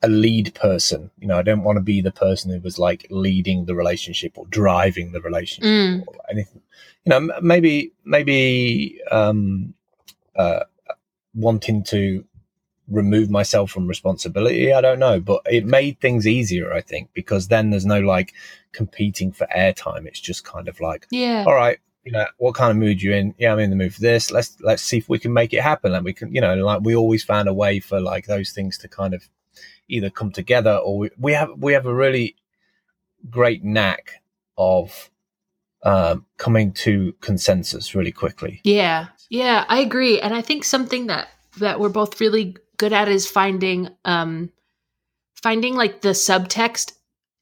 a 0.02 0.08
lead 0.08 0.54
person. 0.54 1.10
You 1.18 1.28
know, 1.28 1.38
I 1.38 1.42
don't 1.42 1.62
want 1.62 1.76
to 1.76 1.82
be 1.82 2.00
the 2.00 2.12
person 2.12 2.50
who 2.52 2.60
was 2.60 2.78
like 2.78 3.06
leading 3.10 3.64
the 3.64 3.74
relationship 3.74 4.36
or 4.36 4.46
driving 4.46 5.12
the 5.12 5.20
relationship 5.20 5.64
Mm. 5.70 6.04
or 6.06 6.14
anything. 6.30 6.60
You 7.04 7.10
know, 7.10 7.40
maybe 7.40 7.92
maybe 8.04 9.00
um, 9.10 9.74
uh, 10.34 10.64
wanting 11.34 11.82
to 11.84 12.24
remove 12.88 13.30
myself 13.30 13.70
from 13.70 13.86
responsibility. 13.86 14.72
I 14.72 14.80
don't 14.80 14.98
know, 14.98 15.18
but 15.20 15.42
it 15.50 15.64
made 15.64 16.00
things 16.00 16.26
easier. 16.26 16.72
I 16.72 16.80
think 16.82 17.10
because 17.14 17.48
then 17.48 17.70
there's 17.70 17.86
no 17.86 18.00
like 18.00 18.32
competing 18.72 19.32
for 19.32 19.46
airtime. 19.56 20.06
It's 20.06 20.20
just 20.20 20.44
kind 20.44 20.68
of 20.68 20.80
like, 20.80 21.06
yeah. 21.10 21.44
all 21.46 21.54
right. 21.54 21.78
You 22.06 22.12
know 22.12 22.24
what 22.38 22.54
kind 22.54 22.70
of 22.70 22.76
mood 22.76 23.02
you're 23.02 23.16
in? 23.16 23.34
Yeah, 23.36 23.52
I'm 23.52 23.58
in 23.58 23.70
the 23.70 23.76
mood 23.76 23.92
for 23.92 24.00
this. 24.00 24.30
Let's 24.30 24.56
let's 24.60 24.82
see 24.82 24.98
if 24.98 25.08
we 25.08 25.18
can 25.18 25.32
make 25.32 25.52
it 25.52 25.60
happen. 25.60 25.92
And 25.92 26.04
we 26.04 26.12
can, 26.12 26.32
you 26.32 26.40
know, 26.40 26.54
like 26.54 26.82
we 26.82 26.94
always 26.94 27.24
found 27.24 27.48
a 27.48 27.52
way 27.52 27.80
for 27.80 28.00
like 28.00 28.26
those 28.26 28.52
things 28.52 28.78
to 28.78 28.88
kind 28.88 29.12
of 29.12 29.28
either 29.88 30.08
come 30.08 30.30
together 30.30 30.76
or 30.76 30.98
we, 30.98 31.10
we 31.18 31.32
have 31.32 31.50
we 31.58 31.72
have 31.72 31.84
a 31.84 31.94
really 31.94 32.36
great 33.28 33.64
knack 33.64 34.22
of 34.56 35.10
um, 35.82 36.24
coming 36.36 36.72
to 36.72 37.12
consensus 37.20 37.94
really 37.94 38.12
quickly. 38.12 38.60
Yeah. 38.62 39.08
Yeah, 39.28 39.64
I 39.68 39.80
agree. 39.80 40.20
And 40.20 40.32
I 40.32 40.42
think 40.42 40.62
something 40.64 41.08
that 41.08 41.28
that 41.58 41.80
we're 41.80 41.88
both 41.88 42.20
really 42.20 42.56
good 42.76 42.92
at 42.92 43.08
is 43.08 43.26
finding 43.26 43.88
um 44.04 44.52
finding 45.42 45.74
like 45.74 46.02
the 46.02 46.10
subtext 46.10 46.92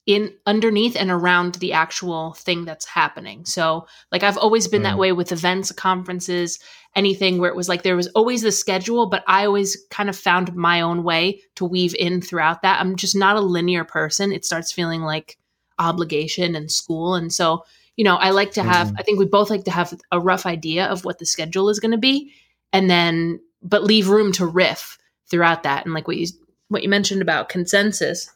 in 0.07 0.35
underneath 0.45 0.97
and 0.97 1.11
around 1.11 1.55
the 1.57 1.73
actual 1.73 2.35
thing 2.35 2.65
that's 2.67 2.85
happening. 2.85 3.45
So, 3.47 3.87
like 4.13 4.23
I've 4.23 4.37
always 4.37 4.69
been 4.69 4.83
that 4.83 4.97
Mm. 4.97 4.99
way 4.99 5.13
with 5.13 5.33
events, 5.33 5.73
conferences, 5.73 6.59
anything 6.95 7.39
where 7.39 7.51
it 7.51 7.57
was 7.57 7.69
like 7.71 7.83
there 7.83 7.97
was 7.97 8.09
always 8.09 8.43
the 8.43 8.53
schedule, 8.53 9.09
but 9.09 9.25
I 9.27 9.47
always 9.47 9.79
kind 9.91 10.11
of 10.11 10.17
found 10.17 10.55
my 10.55 10.83
own 10.83 11.05
way 11.05 11.41
to 11.57 11.65
weave 11.65 11.95
in 11.95 12.21
throughout 12.21 12.63
that. 12.63 12.81
I'm 12.81 12.97
just 12.97 13.17
not 13.17 13.37
a 13.37 13.41
linear 13.41 13.85
person. 13.85 14.31
It 14.31 14.45
starts 14.45 14.73
feeling 14.73 15.01
like 15.01 15.39
obligation 15.79 16.55
and 16.55 16.71
school. 16.71 17.15
And 17.15 17.33
so, 17.33 17.65
you 17.97 18.05
know, 18.05 18.17
I 18.17 18.31
like 18.31 18.53
to 18.53 18.63
have, 18.63 18.89
Mhm. 18.89 18.97
I 18.99 19.03
think 19.03 19.19
we 19.19 19.25
both 19.25 19.51
like 19.51 19.65
to 19.65 19.71
have 19.71 19.95
a 20.13 20.21
rough 20.21 20.47
idea 20.47 20.87
of 20.87 21.05
what 21.05 21.19
the 21.19 21.27
schedule 21.27 21.69
is 21.69 21.81
going 21.81 21.93
to 21.93 21.99
be 21.99 22.33
and 22.73 22.91
then, 22.91 23.41
but 23.63 23.85
leave 23.85 24.09
room 24.09 24.33
to 24.33 24.47
riff 24.47 24.99
throughout 25.31 25.63
that. 25.63 25.85
And 25.85 25.95
like 25.95 26.07
what 26.07 26.17
you, 26.19 26.27
what 26.69 26.83
you 26.83 26.89
mentioned 26.89 27.23
about 27.23 27.49
consensus 27.49 28.31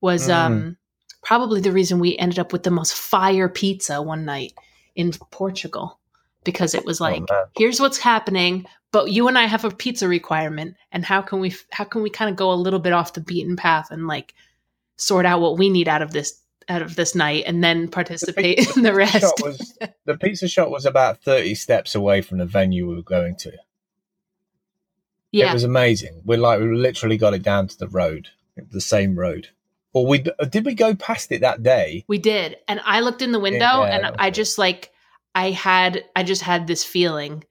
was, 0.00 0.28
Mhm. 0.28 0.34
um, 0.34 0.76
probably 1.22 1.60
the 1.60 1.72
reason 1.72 1.98
we 1.98 2.16
ended 2.18 2.38
up 2.38 2.52
with 2.52 2.62
the 2.62 2.70
most 2.70 2.94
fire 2.94 3.48
pizza 3.48 4.00
one 4.00 4.24
night 4.24 4.52
in 4.94 5.12
Portugal 5.30 5.98
because 6.44 6.74
it 6.74 6.84
was 6.84 7.00
like, 7.00 7.22
Oh, 7.30 7.44
here's 7.56 7.80
what's 7.80 7.98
happening 7.98 8.66
but 8.92 9.10
you 9.10 9.28
and 9.28 9.36
I 9.36 9.44
have 9.44 9.64
a 9.64 9.70
pizza 9.70 10.08
requirement 10.08 10.76
and 10.92 11.04
how 11.04 11.20
can 11.20 11.40
we 11.40 11.54
how 11.70 11.84
can 11.84 12.02
we 12.02 12.08
kind 12.08 12.30
of 12.30 12.36
go 12.36 12.50
a 12.50 12.54
little 12.54 12.78
bit 12.78 12.92
off 12.94 13.12
the 13.12 13.20
beaten 13.20 13.54
path 13.56 13.90
and 13.90 14.06
like 14.06 14.32
sort 14.96 15.26
out 15.26 15.40
what 15.42 15.58
we 15.58 15.68
need 15.68 15.86
out 15.88 16.00
of 16.00 16.12
this 16.12 16.40
out 16.68 16.80
of 16.80 16.96
this 16.96 17.14
night 17.14 17.44
and 17.46 17.62
then 17.62 17.88
participate 17.88 18.74
in 18.76 18.82
the 18.84 18.94
rest 18.94 19.34
was, 19.42 19.76
the 20.06 20.16
pizza 20.16 20.48
shop 20.48 20.70
was 20.70 20.86
about 20.86 21.20
30 21.22 21.54
steps 21.56 21.94
away 21.94 22.22
from 22.22 22.38
the 22.38 22.46
venue 22.46 22.88
we 22.88 22.94
were 22.96 23.02
going 23.02 23.36
to. 23.36 23.52
yeah 25.32 25.50
It 25.50 25.54
was 25.54 25.64
amazing. 25.64 26.22
We 26.24 26.36
like 26.36 26.60
we 26.60 26.74
literally 26.74 27.16
got 27.18 27.34
it 27.34 27.42
down 27.42 27.68
to 27.68 27.76
the 27.78 27.88
road, 27.88 28.28
the 28.56 28.80
same 28.80 29.18
road, 29.18 29.48
Or 29.96 30.04
we 30.06 30.22
did 30.50 30.66
we 30.66 30.74
go 30.74 30.94
past 30.94 31.32
it 31.32 31.40
that 31.40 31.62
day? 31.62 32.04
We 32.06 32.18
did. 32.18 32.58
And 32.68 32.82
I 32.84 33.00
looked 33.00 33.22
in 33.22 33.32
the 33.32 33.40
window 33.40 33.58
Yeah, 33.64 33.96
and. 34.06 34.16
I 34.18 34.28
just 34.30 34.58
like 34.58 34.92
I 35.34 35.52
had 35.52 36.04
I 36.14 36.22
just 36.22 36.42
had 36.42 36.66
this 36.66 36.84
feeling 36.84 37.44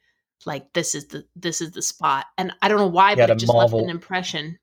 like 0.46 0.72
this 0.74 0.94
is 0.94 1.08
the 1.08 1.26
this 1.36 1.60
is 1.60 1.72
the 1.72 1.82
spot. 1.82 2.28
And 2.38 2.52
I 2.62 2.68
don't 2.68 2.78
know 2.78 2.86
why, 2.86 3.16
but 3.16 3.32
it 3.32 3.40
just 3.40 3.52
left 3.52 3.74
an 3.74 3.90
impression. 3.90 4.60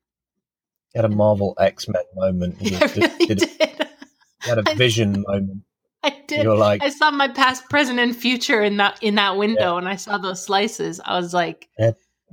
You 0.95 1.01
had 1.01 1.11
a 1.11 1.13
Marvel 1.13 1.55
X 1.59 1.89
Men 1.89 2.03
moment. 2.15 2.55
You 2.61 2.69
did- 2.79 2.95
really 2.95 3.25
did- 3.25 3.37
did. 3.39 3.49
you 3.59 4.49
had 4.49 4.59
a 4.59 4.63
I- 4.69 4.75
vision 4.75 5.25
moment. 5.27 5.63
I 6.05 6.21
did. 6.27 6.43
You 6.43 6.49
were 6.49 6.55
like, 6.55 6.81
I 6.83 6.89
saw 6.89 7.11
my 7.11 7.27
past, 7.27 7.69
present, 7.69 7.99
and 7.99 8.15
future 8.15 8.61
in 8.61 8.77
that 8.77 8.97
in 9.01 9.15
that 9.15 9.35
window, 9.35 9.75
and 9.75 9.89
I 9.89 9.97
saw 9.97 10.17
those 10.17 10.41
slices. 10.41 11.01
I 11.03 11.17
was 11.19 11.33
like, 11.33 11.67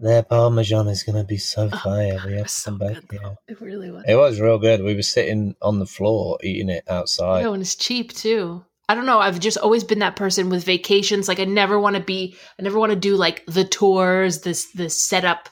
their 0.01 0.23
Parmesan 0.23 0.89
is 0.89 1.03
going 1.03 1.17
to 1.19 1.25
be 1.25 1.37
so 1.37 1.69
Oh, 1.73 1.77
fire. 1.77 2.17
God, 2.19 2.27
we 2.27 2.33
it 2.35 2.39
have 2.39 2.47
to 2.47 2.53
so 2.53 2.73
back 2.77 2.95
good, 3.07 3.21
here. 3.21 3.35
It 3.49 3.61
really 3.61 3.91
was. 3.91 4.05
It 4.09 4.15
was 4.17 4.41
real 4.41 4.59
good. 4.59 4.83
We 4.83 4.95
were 4.95 5.03
sitting 5.03 5.55
on 5.63 5.79
the 5.79 5.87
floor 5.87 6.39
eating 6.43 6.69
it 6.71 6.85
outside. 6.89 7.43
Yeah, 7.43 7.53
and 7.53 7.63
it's 7.63 7.75
cheap 7.75 8.13
too. 8.13 8.65
I 8.89 8.95
don't 8.97 9.07
know. 9.07 9.21
I've 9.21 9.39
just 9.39 9.59
always 9.59 9.85
been 9.85 10.01
that 10.01 10.17
person 10.17 10.49
with 10.51 10.65
vacations. 10.65 11.29
Like 11.29 11.39
I 11.39 11.45
never 11.45 11.79
want 11.79 11.97
to 11.97 12.03
be. 12.03 12.37
I 12.59 12.63
never 12.63 12.79
want 12.79 12.91
to 12.91 12.97
do 12.99 13.15
like 13.17 13.45
the 13.47 13.65
tours. 13.65 14.41
This 14.41 14.73
this 14.73 15.01
setup, 15.01 15.49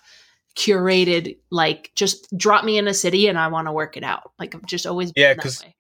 curated. 0.56 1.36
Like 1.50 1.92
just 1.94 2.26
drop 2.36 2.64
me 2.64 2.78
in 2.78 2.88
a 2.88 2.94
city 2.94 3.28
and 3.28 3.38
I 3.38 3.48
want 3.48 3.68
to 3.68 3.72
work 3.72 3.96
it 3.96 4.02
out. 4.04 4.32
Like 4.38 4.54
I've 4.54 4.66
just 4.66 4.86
always 4.86 5.12
been 5.12 5.22
Yeah, 5.22 5.34
that 5.34 5.42
'cause- 5.42 5.62
way. 5.62 5.74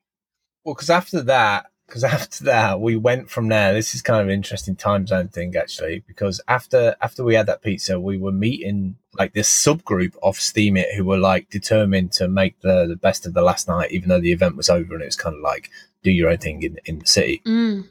Well, 0.64 0.74
because 0.74 0.90
after 0.90 1.22
that, 1.22 1.66
because 1.88 2.04
after 2.04 2.44
that, 2.44 2.80
we 2.80 2.96
went 2.96 3.30
from 3.30 3.48
there. 3.48 3.72
This 3.72 3.94
is 3.94 4.02
kind 4.02 4.20
of 4.20 4.28
an 4.28 4.34
interesting 4.34 4.76
time 4.76 5.06
zone 5.06 5.28
thing, 5.28 5.56
actually, 5.56 6.04
because 6.06 6.40
after 6.46 6.94
after 7.00 7.24
we 7.24 7.34
had 7.34 7.46
that 7.46 7.62
pizza, 7.62 7.98
we 7.98 8.18
were 8.18 8.30
meeting 8.30 8.96
like 9.18 9.32
this 9.32 9.48
subgroup 9.48 10.14
of 10.22 10.36
Steemit 10.36 10.94
who 10.94 11.04
were 11.04 11.16
like 11.16 11.48
determined 11.48 12.12
to 12.12 12.28
make 12.28 12.60
the 12.60 12.86
the 12.86 12.96
best 12.96 13.24
of 13.24 13.32
the 13.32 13.40
last 13.40 13.68
night, 13.68 13.90
even 13.90 14.10
though 14.10 14.20
the 14.20 14.32
event 14.32 14.56
was 14.56 14.68
over, 14.68 14.94
and 14.94 15.02
it 15.02 15.06
was 15.06 15.16
kind 15.16 15.34
of 15.34 15.40
like 15.40 15.70
do 16.02 16.10
your 16.10 16.28
own 16.28 16.36
thing 16.36 16.62
in 16.62 16.78
in 16.84 16.98
the 16.98 17.06
city. 17.06 17.40
Mm, 17.46 17.88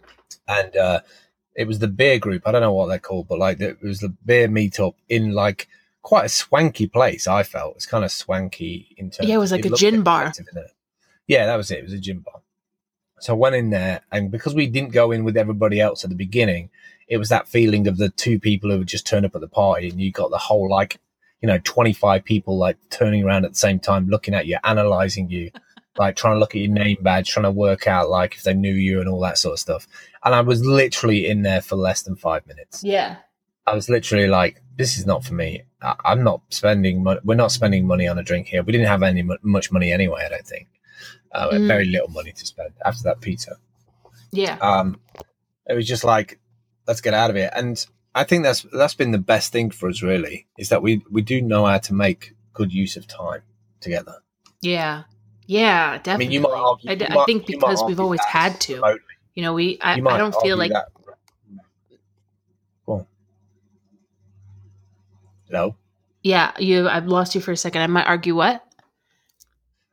and 0.48 0.78
uh, 0.78 1.00
it 1.56 1.68
was 1.68 1.80
the 1.80 1.88
beer 1.88 2.20
group. 2.20 2.44
I 2.46 2.52
don't 2.52 2.62
know 2.62 2.74
what 2.74 2.88
they're 2.88 3.00
called, 3.00 3.28
but 3.28 3.40
like 3.40 3.60
it 3.60 3.82
was 3.82 4.00
the 4.00 4.16
beer 4.24 4.48
meetup 4.48 4.94
in 5.10 5.32
like 5.32 5.68
quite 6.04 6.26
a 6.26 6.30
swanky 6.30 6.86
place. 6.86 7.26
I 7.28 7.42
felt 7.42 7.78
it's 7.78 7.88
kind 7.88 8.06
of 8.06 8.12
swanky 8.12 8.96
in 8.96 9.10
terms. 9.10 9.28
Yeah, 9.28 9.36
it 9.36 9.40
was 9.40 9.52
like 9.52 9.66
a 9.66 9.72
gin 9.72 10.04
bar. 10.04 10.22
attractive 10.22 10.48
in 10.52 10.60
it. 10.60 10.72
Yeah, 11.26 11.48
that 11.48 11.56
was 11.56 11.72
it. 11.72 11.80
It 11.80 11.84
was 11.84 11.94
a 11.94 12.00
gin 12.00 12.20
bar. 12.20 12.42
So 13.20 13.34
I 13.34 13.38
went 13.38 13.56
in 13.56 13.70
there, 13.72 14.02
and 14.12 14.30
because 14.32 14.54
we 14.56 14.68
didn't 14.68 14.92
go 14.94 15.12
in 15.12 15.24
with 15.24 15.38
everybody 15.38 15.80
else 15.82 16.04
at 16.04 16.10
the 16.10 16.16
beginning, 16.16 16.70
it 17.08 17.18
was 17.18 17.30
that 17.30 17.48
feeling 17.48 17.88
of 17.88 17.98
the 17.98 18.10
two 18.10 18.40
people 18.40 18.70
who 18.70 18.80
had 18.80 18.88
just 18.88 19.08
turned 19.08 19.26
up 19.26 19.34
at 19.36 19.42
the 19.42 19.48
party, 19.48 19.90
and 19.90 20.00
you 20.00 20.12
got 20.12 20.30
the 20.30 20.38
whole 20.38 20.70
like, 20.70 21.00
you 21.42 21.48
know, 21.48 21.58
twenty 21.64 21.94
five 21.94 22.24
people 22.24 22.58
like 22.58 22.78
turning 22.90 23.24
around 23.24 23.46
at 23.46 23.52
the 23.52 23.58
same 23.58 23.80
time, 23.80 24.08
looking 24.10 24.34
at 24.34 24.46
you, 24.46 24.58
analyzing 24.64 25.30
you, 25.30 25.52
like 25.98 26.16
trying 26.16 26.36
to 26.36 26.40
look 26.40 26.54
at 26.56 26.62
your 26.62 26.72
name 26.72 26.98
badge, 27.02 27.30
trying 27.30 27.44
to 27.46 27.52
work 27.52 27.88
out 27.88 28.10
like 28.10 28.36
if 28.36 28.44
they 28.44 28.54
knew 28.54 28.74
you 28.74 29.00
and 29.00 29.10
all 29.10 29.20
that 29.22 29.38
sort 29.38 29.54
of 29.54 29.60
stuff. 29.60 29.88
And 30.24 30.36
I 30.36 30.42
was 30.42 30.64
literally 30.66 31.28
in 31.28 31.42
there 31.42 31.62
for 31.62 31.76
less 31.76 32.02
than 32.04 32.16
five 32.16 32.46
minutes. 32.48 32.84
yeah. 32.84 33.18
I 33.66 33.74
was 33.76 33.90
literally 33.90 34.28
like, 34.28 34.62
"This 34.78 34.98
is 34.98 35.06
not 35.06 35.26
for 35.26 35.34
me. 35.34 35.64
I- 35.82 35.96
I'm 36.06 36.24
not 36.24 36.42
spending. 36.50 37.04
Mo- 37.04 37.20
we're 37.26 37.36
not 37.36 37.52
spending 37.52 37.86
money 37.86 38.08
on 38.08 38.18
a 38.18 38.24
drink 38.24 38.48
here. 38.48 38.64
We 38.64 38.72
didn't 38.72 38.88
have 38.88 39.04
any 39.04 39.24
much 39.42 39.74
money 39.74 39.92
anyway. 39.92 40.24
I 40.26 40.30
don't 40.30 40.48
think. 40.48 40.68
Uh, 41.38 41.52
Mm. 41.52 41.68
Very 41.68 41.86
little 41.86 42.10
money 42.10 42.32
to 42.32 42.46
spend 42.46 42.72
after 42.84 43.04
that 43.04 43.22
pizza. 43.22 43.58
Yeah. 44.32 44.58
Um, 44.60 45.00
it 45.70 45.76
was 45.76 45.88
just 45.88 46.04
like, 46.04 46.40
let's 46.88 47.02
get 47.02 47.14
out 47.14 47.30
of 47.30 47.36
here. 47.36 47.52
And 47.56 47.86
I 48.16 48.24
think 48.24 48.44
that's 48.44 48.66
that's 48.74 48.96
been 48.96 49.12
the 49.12 49.18
best 49.34 49.52
thing 49.52 49.70
for 49.70 49.88
us. 49.90 50.02
Really, 50.02 50.48
is 50.58 50.70
that 50.70 50.82
we 50.82 51.04
we 51.12 51.22
do 51.22 51.42
know 51.42 51.66
how 51.66 51.78
to 51.78 51.94
make 51.94 52.34
good 52.54 52.74
use 52.74 52.98
of 52.98 53.06
time 53.08 53.42
together. 53.80 54.16
Yeah. 54.62 55.04
Yeah. 55.46 55.92
I 55.94 55.98
Definitely. 55.98 56.26
mean, 56.26 56.32
you 56.34 56.40
might 56.42 56.52
argue. 56.58 56.92
I, 56.92 56.96
d- 56.96 57.06
you 57.06 57.12
I 57.12 57.16
might- 57.16 57.26
think 57.28 57.46
because 57.46 57.84
we've 57.86 58.00
always 58.00 58.24
had 58.26 58.60
to. 58.62 58.76
remotely. 58.76 59.02
You 59.36 59.44
know, 59.44 59.54
we. 59.54 59.78
I, 59.82 59.94
I 59.94 60.18
don't 60.18 60.36
feel 60.42 60.58
like. 60.58 60.72
that-. 60.72 60.88
No. 65.50 65.76
Yeah. 66.24 66.52
You. 66.60 66.90
I've 66.90 67.08
lost 67.08 67.36
you 67.36 67.42
for 67.42 67.52
a 67.52 67.58
second. 67.58 67.82
I 67.82 67.88
might 67.88 68.06
argue 68.08 68.36
what. 68.36 68.64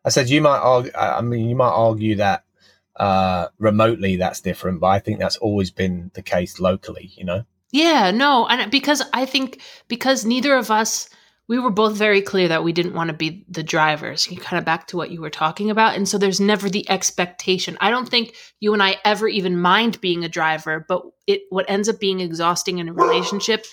I 0.04 0.10
said 0.10 0.28
you 0.28 0.40
might 0.40 0.58
argue. 0.58 0.92
I 0.94 1.20
mean, 1.22 1.48
you 1.48 1.56
might 1.56 1.70
argue 1.70 2.16
that 2.16 2.44
uh, 2.96 3.48
remotely 3.58 4.16
that's 4.16 4.40
different, 4.40 4.80
but 4.80 4.88
I 4.88 4.98
think 4.98 5.18
that's 5.18 5.36
always 5.36 5.70
been 5.70 6.10
the 6.14 6.22
case 6.22 6.60
locally. 6.60 7.12
You 7.16 7.24
know. 7.24 7.44
Yeah, 7.72 8.10
no, 8.10 8.46
and 8.46 8.70
because 8.70 9.02
I 9.12 9.26
think 9.26 9.60
because 9.88 10.24
neither 10.24 10.54
of 10.54 10.70
us 10.70 11.08
we 11.46 11.58
were 11.58 11.70
both 11.70 11.94
very 11.94 12.22
clear 12.22 12.48
that 12.48 12.64
we 12.64 12.72
didn't 12.72 12.94
want 12.94 13.08
to 13.08 13.16
be 13.16 13.44
the 13.48 13.62
drivers. 13.62 14.30
You 14.30 14.38
kind 14.38 14.58
of 14.58 14.64
back 14.64 14.86
to 14.88 14.96
what 14.96 15.10
you 15.10 15.20
were 15.20 15.30
talking 15.30 15.70
about, 15.70 15.94
and 15.94 16.08
so 16.08 16.16
there's 16.16 16.40
never 16.40 16.70
the 16.70 16.88
expectation. 16.88 17.76
I 17.80 17.90
don't 17.90 18.08
think 18.08 18.34
you 18.60 18.72
and 18.72 18.82
I 18.82 18.96
ever 19.04 19.28
even 19.28 19.60
mind 19.60 20.00
being 20.00 20.24
a 20.24 20.28
driver, 20.28 20.84
but 20.88 21.02
it 21.26 21.42
what 21.50 21.68
ends 21.68 21.88
up 21.88 22.00
being 22.00 22.20
exhausting 22.20 22.78
in 22.78 22.88
a 22.88 22.92
relationship. 22.94 23.66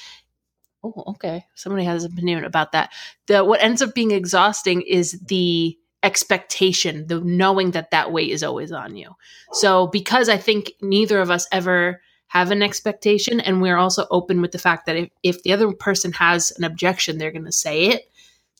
Oh, 0.83 1.03
okay. 1.09 1.45
Somebody 1.55 1.85
has 1.85 2.03
an 2.03 2.11
opinion 2.11 2.43
about 2.43 2.71
that. 2.71 2.91
The 3.27 3.45
what 3.45 3.61
ends 3.61 3.81
up 3.81 3.93
being 3.93 4.11
exhausting 4.11 4.81
is 4.81 5.19
the 5.27 5.77
expectation, 6.03 7.07
the 7.07 7.19
knowing 7.21 7.71
that 7.71 7.91
that 7.91 8.11
weight 8.11 8.31
is 8.31 8.43
always 8.43 8.71
on 8.71 8.95
you. 8.95 9.15
So 9.53 9.87
because 9.87 10.29
I 10.29 10.37
think 10.37 10.73
neither 10.81 11.19
of 11.19 11.29
us 11.29 11.47
ever 11.51 12.01
have 12.31 12.49
an 12.49 12.63
expectation 12.63 13.41
and 13.41 13.61
we're 13.61 13.75
also 13.75 14.07
open 14.09 14.41
with 14.41 14.53
the 14.53 14.57
fact 14.57 14.85
that 14.85 14.95
if, 14.95 15.09
if 15.21 15.43
the 15.43 15.51
other 15.51 15.69
person 15.73 16.13
has 16.13 16.51
an 16.51 16.63
objection 16.63 17.17
they're 17.17 17.29
going 17.29 17.43
to 17.43 17.51
say 17.51 17.87
it 17.87 18.09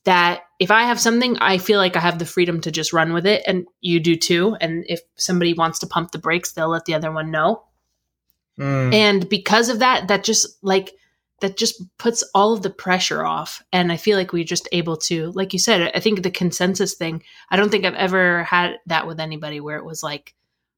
that 0.04 0.42
if 0.60 0.72
i 0.72 0.84
have 0.84 1.00
something 1.00 1.38
i 1.38 1.58
feel 1.58 1.80
like 1.80 1.96
i 1.96 2.00
have 2.02 2.20
the 2.20 2.26
freedom 2.26 2.60
to 2.60 2.70
just 2.70 2.92
run 2.92 3.14
with 3.14 3.26
it 3.26 3.42
and 3.48 3.66
you 3.80 4.02
do 4.02 4.18
too 4.18 4.58
and 4.60 4.84
if 4.90 5.00
somebody 5.16 5.54
wants 5.54 5.80
to 5.80 5.88
pump 5.88 6.12
the 6.12 6.20
brakes 6.20 6.52
they'll 6.52 6.68
let 6.68 6.84
the 6.84 6.94
other 6.94 7.12
one 7.12 7.32
know 7.32 7.64
Mm. 8.60 8.94
and 8.94 9.30
because 9.30 9.70
of 9.70 9.80
that 9.80 10.10
that 10.10 10.26
just 10.26 10.58
like 10.62 10.92
that 11.42 11.58
just 11.58 11.84
puts 11.98 12.24
all 12.34 12.54
of 12.54 12.62
the 12.62 12.70
pressure 12.70 13.26
off. 13.26 13.62
And 13.74 13.92
i 13.92 13.98
feel 13.98 14.18
like 14.18 14.34
we're 14.34 14.44
just 14.44 14.70
able 14.72 14.98
to 14.98 15.32
like 15.32 15.54
you 15.54 15.60
said 15.60 15.92
i 15.94 16.00
think 16.00 16.22
the 16.22 16.32
consensus 16.32 16.94
thing 16.94 17.24
i 17.50 17.56
don't 17.56 17.70
think 17.70 17.86
i've 17.86 17.94
ever 17.96 18.44
had 18.44 18.78
that 18.86 19.08
with 19.08 19.20
anybody 19.20 19.60
where 19.60 19.78
it 19.78 19.86
was 19.86 20.04
like 20.04 20.34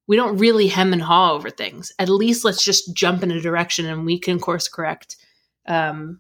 we 0.07 0.15
don't 0.15 0.37
really 0.37 0.67
hem 0.67 0.93
and 0.93 1.01
haw 1.01 1.33
over 1.33 1.49
things. 1.49 1.91
At 1.97 2.09
least 2.09 2.43
let's 2.43 2.63
just 2.63 2.93
jump 2.93 3.23
in 3.23 3.31
a 3.31 3.39
direction 3.39 3.85
and 3.85 4.05
we 4.05 4.19
can 4.19 4.39
course 4.39 4.67
correct 4.67 5.15
um, 5.65 6.19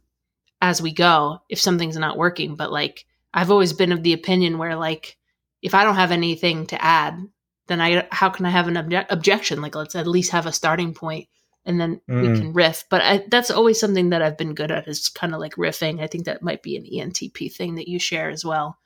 as 0.61 0.81
we 0.81 0.93
go 0.93 1.39
if 1.49 1.59
something's 1.59 1.97
not 1.97 2.17
working. 2.17 2.55
But 2.55 2.71
like 2.71 3.05
i've 3.33 3.51
always 3.51 3.73
been 3.73 3.91
of 3.91 4.03
the 4.03 4.13
opinion 4.13 4.59
where 4.59 4.75
like 4.75 5.17
if 5.61 5.73
i 5.73 5.83
don't 5.83 5.95
have 5.95 6.11
anything 6.11 6.67
to 6.67 6.79
add 6.79 7.17
then 7.65 7.81
i 7.81 8.07
how 8.11 8.29
can 8.29 8.45
i 8.45 8.49
have 8.49 8.67
an 8.67 8.75
obje- 8.75 9.07
objection? 9.09 9.61
Like 9.61 9.75
let's 9.75 9.95
at 9.95 10.07
least 10.07 10.31
have 10.31 10.45
a 10.45 10.51
starting 10.51 10.93
point 10.93 11.27
and 11.65 11.79
then 11.79 12.01
we 12.07 12.27
Mm. 12.27 12.37
can 12.37 12.53
riff. 12.53 12.85
But 12.89 13.01
I, 13.01 13.25
that's 13.29 13.51
always 13.51 13.79
something 13.79 14.09
that 14.09 14.21
I've 14.21 14.37
been 14.37 14.53
good 14.53 14.71
at 14.71 14.87
is 14.87 15.09
kind 15.09 15.33
of 15.33 15.39
like 15.39 15.55
riffing. 15.55 16.01
I 16.01 16.07
think 16.07 16.25
that 16.25 16.41
might 16.43 16.61
be 16.63 16.75
an 16.75 16.85
ENTP 16.85 17.53
thing 17.53 17.75
that 17.75 17.87
you 17.87 17.99
share 17.99 18.29
as 18.29 18.43
well, 18.45 18.77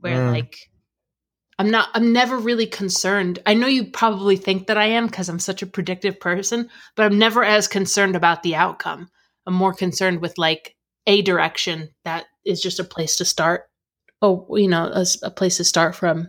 where 0.00 0.16
Mm. 0.16 0.32
like 0.32 0.56
I'm 1.56 1.70
not, 1.70 1.88
I'm 1.94 2.12
never 2.12 2.36
really 2.36 2.66
concerned. 2.66 3.38
I 3.46 3.54
know 3.54 3.68
you 3.68 3.84
probably 3.84 4.36
think 4.36 4.66
that 4.66 4.76
I 4.76 4.86
am 4.86 5.06
because 5.06 5.28
I'm 5.28 5.38
such 5.38 5.62
a 5.62 5.66
predictive 5.66 6.18
person, 6.18 6.68
but 6.96 7.06
I'm 7.06 7.16
never 7.18 7.44
as 7.44 7.68
concerned 7.68 8.16
about 8.16 8.42
the 8.42 8.56
outcome. 8.56 9.08
I'm 9.46 9.54
more 9.54 9.72
concerned 9.72 10.20
with 10.20 10.36
like 10.36 10.74
a 11.06 11.22
direction 11.22 11.90
that 12.04 12.26
is 12.44 12.60
just 12.60 12.80
a 12.80 12.84
place 12.84 13.14
to 13.16 13.24
start. 13.24 13.68
Oh, 14.20 14.46
you 14.56 14.66
know, 14.66 15.04
a 15.22 15.30
place 15.30 15.58
to 15.58 15.64
start 15.64 15.94
from 15.94 16.28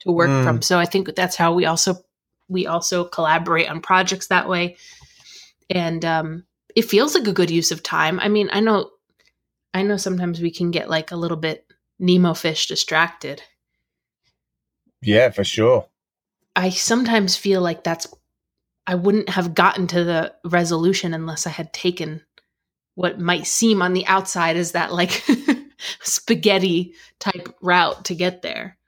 to 0.00 0.10
work 0.10 0.30
Mm. 0.30 0.42
from. 0.44 0.62
So 0.62 0.78
I 0.80 0.86
think 0.86 1.14
that's 1.14 1.36
how 1.36 1.52
we 1.54 1.66
also 1.66 1.96
we 2.48 2.66
also 2.66 3.04
collaborate 3.04 3.68
on 3.70 3.80
projects 3.80 4.28
that 4.28 4.48
way. 4.48 4.76
And 5.70 6.04
um 6.04 6.44
it 6.76 6.82
feels 6.82 7.14
like 7.14 7.26
a 7.26 7.32
good 7.32 7.50
use 7.50 7.70
of 7.72 7.82
time. 7.82 8.20
I 8.20 8.28
mean 8.28 8.48
i 8.52 8.60
know 8.60 8.90
i 9.72 9.82
know 9.82 9.96
sometimes 9.96 10.40
we 10.40 10.50
can 10.50 10.70
get 10.70 10.90
like 10.90 11.10
a 11.12 11.16
little 11.16 11.36
bit 11.36 11.66
nemo 11.98 12.34
fish 12.34 12.66
distracted. 12.66 13.42
Yeah, 15.02 15.30
for 15.30 15.44
sure. 15.44 15.88
i 16.56 16.70
sometimes 16.70 17.36
feel 17.36 17.60
like 17.60 17.84
that's 17.84 18.06
i 18.86 18.94
wouldn't 18.94 19.28
have 19.28 19.54
gotten 19.54 19.86
to 19.88 20.04
the 20.04 20.34
resolution 20.44 21.14
unless 21.14 21.46
i 21.46 21.50
had 21.50 21.72
taken 21.72 22.22
what 22.94 23.18
might 23.20 23.46
seem 23.46 23.82
on 23.82 23.92
the 23.92 24.06
outside 24.06 24.56
as 24.56 24.72
that 24.72 24.92
like 24.92 25.24
spaghetti 26.02 26.94
type 27.18 27.54
route 27.60 28.04
to 28.04 28.14
get 28.14 28.42
there 28.42 28.78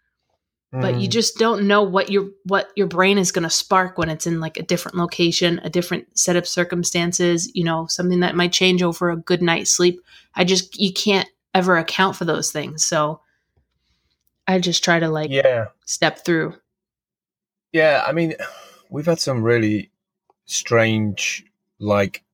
but 0.81 1.01
you 1.01 1.09
Mm. 1.09 1.13
just 1.13 1.39
don't 1.39 1.67
know 1.67 1.83
what 1.83 2.11
your 2.11 2.27
what 2.45 2.71
your 2.77 2.87
brain 2.87 3.19
is 3.19 3.33
going 3.33 3.43
to 3.43 3.51
spark 3.51 3.99
when 3.99 4.09
it's 4.09 4.27
in 4.27 4.41
like 4.41 4.57
a 4.57 4.63
different 4.63 4.97
location 4.97 5.61
a 5.65 5.71
different 5.71 6.07
set 6.19 6.37
of 6.37 6.47
circumstances 6.47 7.51
you 7.55 7.65
know 7.65 7.87
something 7.87 8.21
that 8.21 8.37
might 8.37 8.53
change 8.53 8.83
over 8.83 9.11
a 9.11 9.17
good 9.17 9.43
night's 9.43 9.71
sleep 9.71 10.01
i 10.35 10.45
just 10.45 10.79
you 10.79 10.93
can't 10.93 11.29
ever 11.55 11.77
account 11.77 12.17
for 12.17 12.25
those 12.25 12.51
things 12.53 12.85
so 12.85 13.21
i 14.47 14.59
just 14.59 14.85
try 14.85 14.99
to 14.99 15.09
like 15.09 15.31
yeah, 15.31 15.67
step 15.85 16.25
through 16.25 16.55
yeah. 17.73 18.03
I 18.07 18.13
mean, 18.13 18.35
we've 18.89 19.05
had 19.05 19.19
some 19.21 19.43
really 19.43 19.91
strange 20.47 21.45
like 21.79 22.25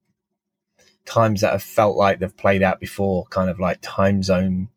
times 1.04 1.40
that 1.40 1.50
have 1.52 1.62
felt 1.64 1.96
like 1.96 2.20
they've 2.20 2.36
played 2.36 2.62
out 2.62 2.78
before, 2.78 3.24
kind 3.26 3.50
of 3.50 3.58
like 3.58 3.78
time 3.80 4.22
zone 4.22 4.68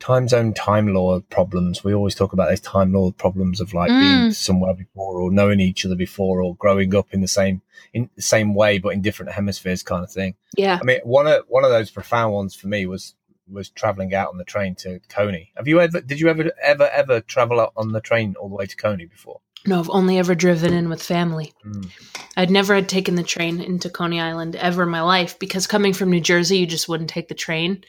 time 0.00 0.28
zone 0.28 0.54
time 0.54 0.94
law 0.94 1.20
problems. 1.20 1.82
We 1.82 1.94
always 1.94 2.14
talk 2.14 2.32
about 2.32 2.48
those 2.48 2.60
time 2.60 2.92
law 2.92 3.10
problems 3.10 3.60
of 3.60 3.74
like 3.74 3.90
Mm. 3.90 4.00
being 4.00 4.32
somewhere 4.32 4.74
before 4.74 5.20
or 5.20 5.30
knowing 5.30 5.60
each 5.60 5.84
other 5.84 5.96
before 5.96 6.40
or 6.40 6.54
growing 6.56 6.94
up 6.94 7.08
in 7.12 7.20
the 7.20 7.28
same 7.28 7.62
in 7.92 8.08
the 8.16 8.22
same 8.22 8.54
way 8.54 8.78
but 8.78 8.90
in 8.90 9.00
different 9.02 9.32
hemispheres 9.32 9.82
kind 9.82 10.04
of 10.04 10.10
thing. 10.10 10.34
Yeah. 10.56 10.78
I 10.80 10.84
mean, 10.84 11.00
one 11.04 11.26
of 11.26 11.44
one 11.48 11.64
of 11.64 11.70
those 11.70 11.90
profound 11.90 12.32
ones 12.32 12.54
for 12.54 12.68
me 12.68 12.86
was 12.86 13.14
was 13.50 13.70
traveling 13.70 14.14
out 14.14 14.28
on 14.28 14.36
the 14.36 14.44
train 14.44 14.74
to 14.76 15.00
Coney. 15.08 15.52
Have 15.56 15.66
you 15.66 15.80
ever 15.80 16.00
did 16.00 16.20
you 16.20 16.28
ever 16.28 16.52
ever 16.62 16.88
ever 16.92 17.20
travel 17.20 17.60
out 17.60 17.72
on 17.76 17.92
the 17.92 18.00
train 18.00 18.36
all 18.38 18.48
the 18.48 18.54
way 18.54 18.66
to 18.66 18.76
Coney 18.76 19.06
before? 19.06 19.40
No, 19.66 19.80
I've 19.80 19.90
only 19.90 20.18
ever 20.18 20.36
driven 20.36 20.72
in 20.72 20.88
with 20.88 21.02
family. 21.02 21.52
Mm. 21.66 21.90
I'd 22.36 22.50
never 22.50 22.76
had 22.76 22.88
taken 22.88 23.16
the 23.16 23.24
train 23.24 23.60
into 23.60 23.90
Coney 23.90 24.20
Island 24.20 24.54
ever 24.54 24.84
in 24.84 24.88
my 24.88 25.02
life 25.02 25.36
because 25.40 25.66
coming 25.66 25.92
from 25.92 26.10
New 26.10 26.20
Jersey, 26.20 26.58
you 26.58 26.66
just 26.66 26.88
wouldn't 26.88 27.10
take 27.10 27.26
the 27.26 27.34
train. 27.34 27.82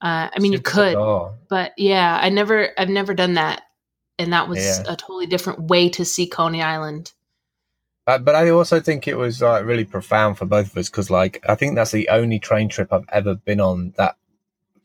Uh, 0.00 0.28
I 0.34 0.38
mean, 0.40 0.52
you 0.52 0.60
could, 0.60 0.96
but 1.48 1.72
yeah, 1.76 2.18
I 2.20 2.28
never, 2.28 2.70
I've 2.78 2.88
never 2.88 3.14
done 3.14 3.34
that, 3.34 3.62
and 4.18 4.32
that 4.32 4.48
was 4.48 4.58
Yeah. 4.58 4.92
a 4.92 4.96
totally 4.96 5.26
different 5.26 5.60
way 5.62 5.88
to 5.90 6.04
see 6.04 6.26
Coney 6.26 6.62
Island. 6.62 7.12
But, 8.04 8.24
but 8.24 8.34
I 8.36 8.50
also 8.50 8.78
think 8.78 9.08
it 9.08 9.16
was 9.16 9.42
like 9.42 9.64
really 9.64 9.84
profound 9.84 10.38
for 10.38 10.46
both 10.46 10.70
of 10.70 10.76
us 10.76 10.88
because 10.88 11.10
like 11.10 11.44
I 11.48 11.56
think 11.56 11.74
that's 11.74 11.90
the 11.90 12.08
only 12.08 12.38
train 12.38 12.68
trip 12.68 12.92
I've 12.92 13.08
ever 13.08 13.34
been 13.34 13.60
on 13.60 13.94
that 13.96 14.16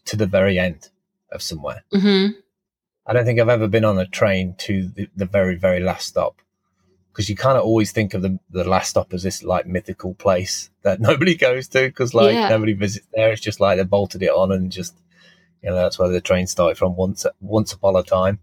to 0.06 0.18
the 0.18 0.26
very 0.26 0.58
end 0.58 0.90
of 1.32 1.42
somewhere. 1.44 1.84
hmm 1.92 2.28
I 3.06 3.14
don't 3.14 3.26
think 3.26 3.40
I've 3.40 3.50
ever 3.50 3.68
been 3.68 3.86
on 3.86 3.98
a 4.00 4.08
train 4.08 4.56
to 4.60 4.88
the, 4.88 5.08
the 5.16 5.26
very 5.26 5.56
very 5.56 5.80
last 5.80 6.08
stop 6.08 6.42
because 7.12 7.30
you 7.30 7.36
kind 7.36 7.58
of 7.58 7.64
always 7.64 7.92
think 7.92 8.14
of 8.14 8.22
the 8.22 8.40
the 8.50 8.64
last 8.64 8.90
stop 8.92 9.14
as 9.14 9.24
this 9.24 9.44
like 9.44 9.66
mythical 9.66 10.14
place 10.16 10.70
that 10.84 11.00
nobody 11.10 11.36
goes 11.36 11.68
to 11.70 11.88
because 11.88 12.14
like 12.14 12.36
Yeah. 12.36 12.50
nobody 12.50 12.74
visits 12.74 13.08
there. 13.14 13.32
It's 13.32 13.42
just 13.42 13.60
like 13.60 13.78
they 13.78 13.84
bolted 13.84 14.24
it 14.24 14.30
on 14.32 14.52
and 14.52 14.72
just 14.72 14.96
you 15.62 15.70
know 15.70 15.76
that's 15.76 16.00
where 16.00 16.10
the 16.10 16.22
train 16.22 16.48
started 16.48 16.78
from 16.78 16.96
once 16.96 17.26
once 17.40 17.74
upon 17.74 17.96
a 17.96 18.04
time. 18.04 18.40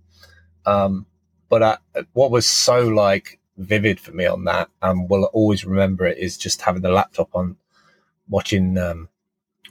Um, 0.67 1.07
but 1.49 1.63
I, 1.63 1.79
what 2.13 2.31
was 2.31 2.47
so 2.49 2.81
like 2.87 3.39
vivid 3.57 3.99
for 3.99 4.13
me 4.13 4.27
on 4.27 4.45
that 4.45 4.69
and 4.83 5.09
will 5.11 5.25
always 5.33 5.65
remember 5.65 6.07
it 6.07 6.19
is 6.19 6.37
just 6.37 6.63
having 6.63 6.83
the 6.83 6.91
laptop 6.91 7.29
on 7.35 7.57
watching 8.29 8.77
um 8.79 9.09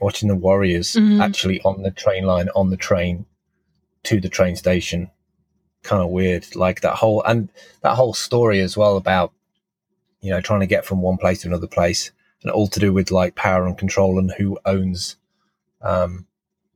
watching 0.02 0.28
the 0.28 0.36
warriors 0.36 0.96
Mhm. 0.96 1.22
actually 1.22 1.62
on 1.62 1.84
the 1.84 1.92
train 1.92 2.26
line 2.26 2.50
on 2.56 2.70
the 2.70 2.78
train 2.78 3.26
to 4.04 4.20
the 4.20 4.30
train 4.30 4.56
station 4.56 5.10
kind 5.84 6.02
of 6.04 6.10
weird 6.10 6.46
like 6.56 6.82
that 6.82 6.96
whole 6.96 7.24
and 7.24 7.50
that 7.82 7.96
whole 7.96 8.14
story 8.14 8.60
as 8.62 8.76
well 8.76 8.98
about 8.98 9.32
you 10.22 10.30
know 10.30 10.42
trying 10.42 10.60
to 10.60 10.66
get 10.68 10.86
from 10.86 11.02
one 11.02 11.18
place 11.18 11.42
to 11.42 11.48
another 11.48 11.68
place 11.68 12.12
and 12.42 12.52
all 12.52 12.68
to 12.68 12.80
do 12.80 12.92
with 12.92 13.10
like 13.12 13.36
power 13.36 13.66
and 13.66 13.78
control 13.78 14.20
and 14.20 14.32
who 14.38 14.58
owns 14.66 15.16
um 15.82 16.26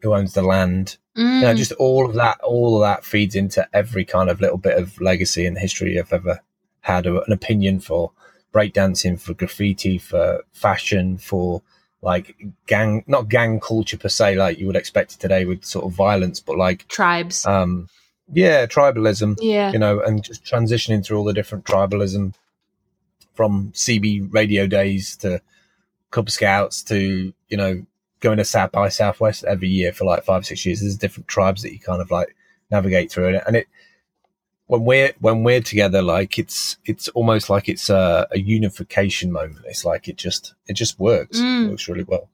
who 0.01 0.13
owns 0.13 0.33
the 0.33 0.41
land 0.41 0.97
Mm. 1.17 1.35
you 1.35 1.41
know, 1.41 1.53
just 1.53 1.73
all 1.73 2.05
of 2.07 2.15
that, 2.15 2.39
all 2.39 2.77
of 2.81 2.87
that 2.87 3.03
feeds 3.03 3.35
into 3.35 3.67
every 3.73 4.05
kind 4.05 4.29
of 4.29 4.39
little 4.39 4.57
bit 4.57 4.77
of 4.77 4.99
legacy 5.01 5.45
and 5.45 5.57
history 5.57 5.99
I've 5.99 6.13
ever 6.13 6.39
had 6.79 7.05
a- 7.05 7.21
an 7.23 7.33
opinion 7.33 7.81
for 7.81 8.13
breakdancing, 8.53 9.19
for 9.19 9.33
graffiti, 9.33 9.97
for 9.97 10.45
fashion, 10.53 11.17
for 11.17 11.63
like 12.01 12.37
gang, 12.65 13.03
not 13.07 13.27
gang 13.27 13.59
culture 13.59 13.97
per 13.97 14.07
se, 14.07 14.35
like 14.35 14.57
you 14.57 14.67
would 14.67 14.77
expect 14.77 15.11
it 15.15 15.19
today 15.19 15.43
with 15.43 15.65
sort 15.65 15.83
of 15.83 15.91
violence, 15.91 16.39
but 16.39 16.57
like, 16.57 16.87
Tribes. 16.87 17.45
um, 17.45 17.89
yeah, 18.34 18.65
tribalism, 18.65 19.38
yeah. 19.41 19.72
you 19.72 19.80
know, 19.80 20.00
and 20.00 20.24
just 20.24 20.44
transitioning 20.44 21.06
through 21.06 21.17
all 21.17 21.24
the 21.24 21.34
different 21.34 21.65
tribalism 21.65 22.34
from 23.34 23.72
CB 23.74 24.34
radio 24.34 24.67
days 24.67 25.15
to 25.17 25.41
Cub 26.12 26.30
Scouts 26.30 26.84
to, 26.84 27.34
you 27.50 27.58
know, 27.58 27.86
going 28.20 28.38
to 28.38 28.46
South 28.46 28.72
by 28.72 28.89
Southwest 28.89 29.44
every 29.44 29.67
year 29.67 29.91
for 29.91 30.06
like 30.06 30.24
five, 30.24 30.46
six 30.46 30.65
years. 30.65 30.82
There's 30.82 30.98
different 30.98 31.28
tribes 31.28 31.62
that 31.63 31.74
you 31.74 31.80
kind 31.80 32.02
of 32.02 32.12
like 32.12 32.36
navigate 32.70 33.12
through 33.12 33.30
it. 33.30 33.44
And 33.48 33.56
it, 33.56 33.67
when 34.67 34.86
we're, 34.86 35.13
when 35.20 35.44
we're 35.44 35.62
together, 35.62 36.02
like 36.02 36.38
it's, 36.38 36.78
it's 36.86 37.08
almost 37.10 37.50
like 37.50 37.67
it's 37.67 37.89
a, 37.89 38.28
a 38.32 38.39
unification 38.39 39.32
moment. 39.32 39.65
It's 39.65 39.84
like 39.84 40.08
it 40.08 40.17
just, 40.17 40.54
it 40.67 40.74
just 40.74 41.00
works. 41.00 41.39
Mm. 41.39 41.65
It 41.65 41.70
works 41.72 41.88
really 41.89 42.04
well. 42.04 42.30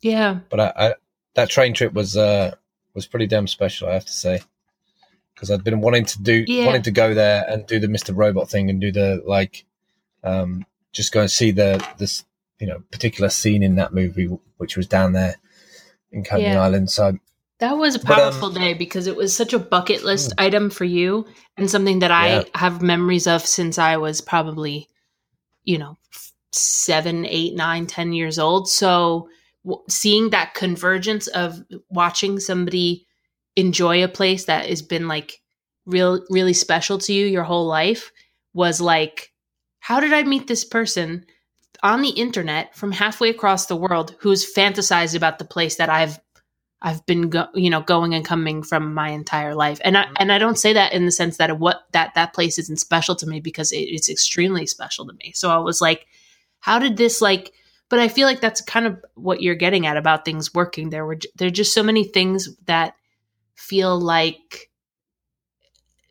Yeah. 0.00 0.40
But 0.48 0.60
I, 0.60 0.72
I, 0.76 0.94
that 1.34 1.50
train 1.50 1.74
trip 1.74 1.92
was, 1.92 2.16
uh, 2.16 2.54
was 2.94 3.06
pretty 3.06 3.26
damn 3.26 3.46
special, 3.46 3.88
I 3.88 3.94
have 3.94 4.06
to 4.06 4.12
say. 4.12 4.40
Because 5.36 5.50
I'd 5.50 5.62
been 5.62 5.80
wanting 5.82 6.06
to 6.06 6.22
do, 6.22 6.44
Yeah. 6.48 6.64
wanting 6.66 6.82
to 6.84 6.90
go 6.90 7.12
there 7.14 7.44
and 7.46 7.66
do 7.66 7.78
the 7.78 7.86
Mr. 7.88 8.16
Robot 8.16 8.48
thing 8.50 8.70
and 8.70 8.80
do 8.80 8.90
the 8.90 9.22
like, 9.26 9.66
um, 10.24 10.64
just 10.92 11.12
go 11.12 11.20
and 11.20 11.30
see 11.30 11.50
the 11.50 11.86
this 11.98 12.24
you 12.58 12.66
know 12.66 12.82
particular 12.90 13.28
scene 13.28 13.62
in 13.62 13.74
that 13.76 13.92
movie, 13.92 14.28
which 14.56 14.76
was 14.78 14.86
down 14.86 15.12
there 15.12 15.36
in 16.10 16.24
Coney 16.24 16.44
Yeah. 16.44 16.62
Island. 16.62 16.90
So 16.90 17.18
That 17.58 17.72
was 17.78 17.94
a 17.96 17.98
But, 17.98 18.10
um, 18.10 18.16
powerful 18.16 18.50
day 18.50 18.74
because 18.74 19.06
it 19.06 19.16
was 19.16 19.34
such 19.36 19.52
a 19.54 19.58
bucket 19.58 20.04
list 20.04 20.32
item 20.38 20.68
for 20.70 20.84
you 20.84 21.26
and 21.56 21.70
something 21.70 22.00
that 22.00 22.10
Yeah. 22.10 22.44
I 22.54 22.58
have 22.58 22.82
memories 22.82 23.26
of 23.26 23.46
since 23.46 23.78
I 23.78 23.96
was 23.98 24.20
probably, 24.20 24.88
you 25.64 25.78
know, 25.78 25.96
seven, 26.52 27.24
eight, 27.26 27.54
nine, 27.54 27.86
ten 27.86 28.12
years 28.12 28.38
old. 28.38 28.68
So 28.68 29.28
w- 29.64 29.82
seeing 29.88 30.30
that 30.30 30.52
convergence 30.54 31.28
of 31.28 31.62
watching 31.90 32.40
somebody 32.40 33.05
enjoy 33.56 34.04
a 34.04 34.08
place 34.08 34.44
that 34.44 34.68
has 34.68 34.82
been 34.82 35.08
like 35.08 35.40
real, 35.86 36.24
really 36.30 36.52
special 36.52 36.98
to 36.98 37.12
you 37.12 37.26
your 37.26 37.44
whole 37.44 37.66
life 37.66 38.12
was 38.52 38.80
like, 38.80 39.32
how 39.80 40.00
did 40.00 40.12
I 40.12 40.22
meet 40.22 40.46
this 40.46 40.64
person 40.64 41.26
on 41.82 42.02
the 42.02 42.10
internet 42.10 42.74
from 42.76 42.92
halfway 42.92 43.30
across 43.30 43.66
the 43.66 43.76
world 43.76 44.14
who's 44.20 44.52
fantasized 44.52 45.14
about 45.14 45.38
the 45.38 45.44
place 45.44 45.76
that 45.76 45.88
I've 45.88 46.18
I've 46.82 47.04
been 47.06 47.30
go- 47.30 47.48
you 47.54 47.70
know 47.70 47.80
going 47.80 48.14
and 48.14 48.24
coming 48.24 48.62
from 48.62 48.92
my 48.94 49.10
entire 49.10 49.54
life. 49.54 49.80
And 49.84 49.96
I 49.96 50.04
mm-hmm. 50.04 50.14
and 50.18 50.32
I 50.32 50.38
don't 50.38 50.58
say 50.58 50.74
that 50.74 50.92
in 50.92 51.04
the 51.04 51.12
sense 51.12 51.38
that 51.38 51.58
what 51.58 51.82
that 51.92 52.14
that 52.14 52.34
place 52.34 52.58
isn't 52.58 52.80
special 52.80 53.14
to 53.16 53.26
me 53.26 53.40
because 53.40 53.72
it, 53.72 53.78
it's 53.78 54.10
extremely 54.10 54.66
special 54.66 55.06
to 55.06 55.12
me. 55.14 55.32
So 55.34 55.50
I 55.50 55.58
was 55.58 55.80
like 55.80 56.06
how 56.60 56.78
did 56.78 56.96
this 56.96 57.20
like 57.20 57.52
but 57.88 58.00
I 58.00 58.08
feel 58.08 58.26
like 58.26 58.40
that's 58.40 58.60
kind 58.60 58.86
of 58.86 59.04
what 59.14 59.42
you're 59.42 59.54
getting 59.54 59.86
at 59.86 59.96
about 59.96 60.24
things 60.24 60.52
working. 60.52 60.90
There 60.90 61.06
were 61.06 61.18
there 61.36 61.48
are 61.48 61.52
just 61.52 61.72
so 61.72 61.82
many 61.82 62.04
things 62.04 62.48
that 62.66 62.94
feel 63.56 63.98
like 63.98 64.70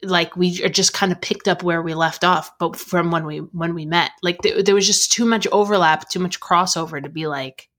like 0.04 0.36
we 0.36 0.62
are 0.64 0.70
just 0.70 0.94
kind 0.94 1.12
of 1.12 1.20
picked 1.22 1.48
up 1.48 1.64
where 1.64 1.82
we 1.82 1.94
left 1.94 2.24
off 2.24 2.52
but 2.60 2.76
from 2.76 3.12
when 3.12 3.26
we 3.26 3.38
when 3.38 3.74
we 3.74 3.86
met 3.86 4.12
like 4.22 4.40
th- 4.42 4.66
there 4.66 4.76
was 4.76 4.86
just 4.86 5.12
too 5.12 5.26
much 5.26 5.48
overlap 5.52 6.08
too 6.10 6.20
much 6.20 6.40
crossover 6.40 7.02
to 7.02 7.10
be 7.10 7.26
like 7.26 7.70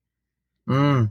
mm, 0.68 1.10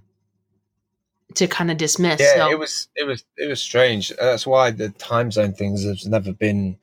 to 1.36 1.48
kind 1.48 1.70
of 1.70 1.78
dismiss 1.78 2.20
yeah, 2.20 2.36
so 2.36 2.52
it 2.52 2.60
was 2.60 2.88
it 2.96 3.04
was 3.04 3.24
it 3.38 3.48
was 3.48 3.62
strange. 3.62 4.12
That's 4.20 4.48
why 4.48 4.72
the 4.72 4.90
time 4.90 5.32
zone 5.32 5.54
things 5.54 5.86
have 5.86 6.04
never 6.06 6.34
been. 6.34 6.78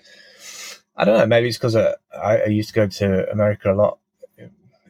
I 0.97 1.05
don't 1.05 1.19
know. 1.19 1.27
Maybe 1.27 1.49
it's 1.49 1.57
because 1.57 1.75
I, 1.75 1.95
I 2.15 2.47
used 2.47 2.69
to 2.69 2.75
go 2.75 2.87
to 2.87 3.31
America 3.31 3.73
a 3.73 3.75
lot 3.75 3.99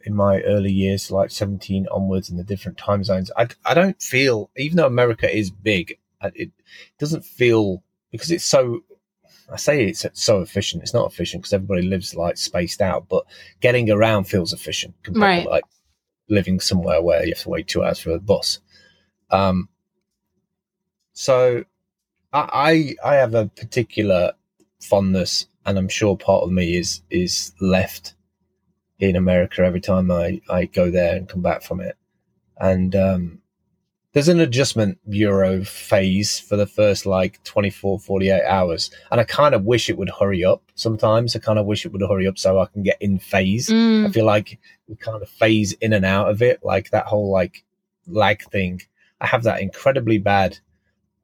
in 0.05 0.15
my 0.15 0.41
early 0.43 0.73
years, 0.73 1.11
like 1.11 1.31
seventeen 1.31 1.87
onwards, 1.91 2.29
in 2.29 2.37
the 2.37 2.45
different 2.45 2.79
time 2.79 3.05
zones. 3.05 3.31
I, 3.37 3.49
I 3.65 3.75
don't 3.75 4.01
feel, 4.03 4.51
even 4.57 4.77
though 4.77 4.87
America 4.87 5.35
is 5.35 5.51
big, 5.51 5.99
it 6.35 6.51
doesn't 6.99 7.25
feel 7.25 7.83
because 8.11 8.31
it's 8.31 8.45
so. 8.45 8.81
I 9.53 9.57
say 9.57 9.85
it's 9.87 10.07
so 10.15 10.41
efficient. 10.41 10.83
It's 10.83 10.95
not 10.95 11.11
efficient 11.11 11.43
because 11.43 11.53
everybody 11.53 11.83
lives 11.83 12.15
like 12.15 12.37
spaced 12.39 12.81
out, 12.81 13.09
but 13.09 13.25
getting 13.61 13.91
around 13.91 14.25
feels 14.25 14.53
efficient 14.53 14.95
compared 15.03 15.23
Right. 15.23 15.43
to 15.45 15.51
like 15.51 15.65
living 16.29 16.61
somewhere 16.61 17.03
where 17.03 17.25
you 17.27 17.35
have 17.35 17.43
to 17.43 17.51
wait 17.51 17.67
two 17.69 17.83
hours 17.85 17.99
for 17.99 18.11
a 18.13 18.19
bus. 18.21 18.61
Um, 19.31 19.69
so 21.13 21.65
I, 22.33 22.97
I 23.05 23.13
I 23.13 23.15
have 23.17 23.35
a 23.35 23.47
particular 23.49 24.33
fondness, 24.81 25.47
and 25.67 25.77
I'm 25.79 25.89
sure 25.89 26.17
part 26.17 26.45
of 26.45 26.51
me 26.51 26.77
is 26.77 27.03
is 27.11 27.53
left 27.61 28.15
in 28.99 29.17
America 29.17 29.63
every 29.63 29.81
time 29.81 30.11
I 30.11 30.41
I 30.49 30.65
go 30.67 30.91
there 30.91 31.17
and 31.17 31.29
come 31.29 31.43
back 31.43 31.63
from 31.63 31.81
it, 31.81 31.97
and 32.59 32.95
um, 32.97 33.42
there's 34.13 34.29
an 34.29 34.41
adjustment 34.41 34.99
bureau 35.09 35.65
phase 35.65 36.39
for 36.39 36.57
the 36.57 36.67
first 36.67 37.07
like 37.07 37.43
24 37.45 37.99
48 37.99 38.43
hours 38.45 38.91
and 39.11 39.21
i 39.21 39.25
kind 39.25 39.55
of 39.55 39.65
wish 39.65 39.89
it 39.89 39.97
would 39.97 40.11
hurry 40.21 40.45
up 40.45 40.63
sometimes. 40.75 41.35
I 41.35 41.39
kind 41.39 41.59
of 41.59 41.67
wish 41.67 41.87
it 41.87 41.93
would 41.93 42.03
hurry 42.03 42.27
up 42.27 42.39
so 42.39 42.59
i 42.61 42.67
can 42.67 42.83
get 42.83 43.01
in 43.01 43.19
phase. 43.19 43.69
Mm, 43.69 44.09
I 44.09 44.11
feel 44.11 44.27
like 44.27 44.59
we 44.89 44.97
kind 44.97 45.23
of 45.23 45.29
phase 45.29 45.73
in 45.75 45.93
and 45.93 46.05
out 46.05 46.29
of 46.29 46.43
it, 46.43 46.61
like 46.63 46.91
that 46.91 47.07
whole 47.07 47.31
like 47.31 47.65
lag 48.07 48.43
thing. 48.51 48.83
I 49.21 49.27
have 49.27 49.45
that 49.45 49.61
incredibly 49.61 50.19
bad, 50.19 50.59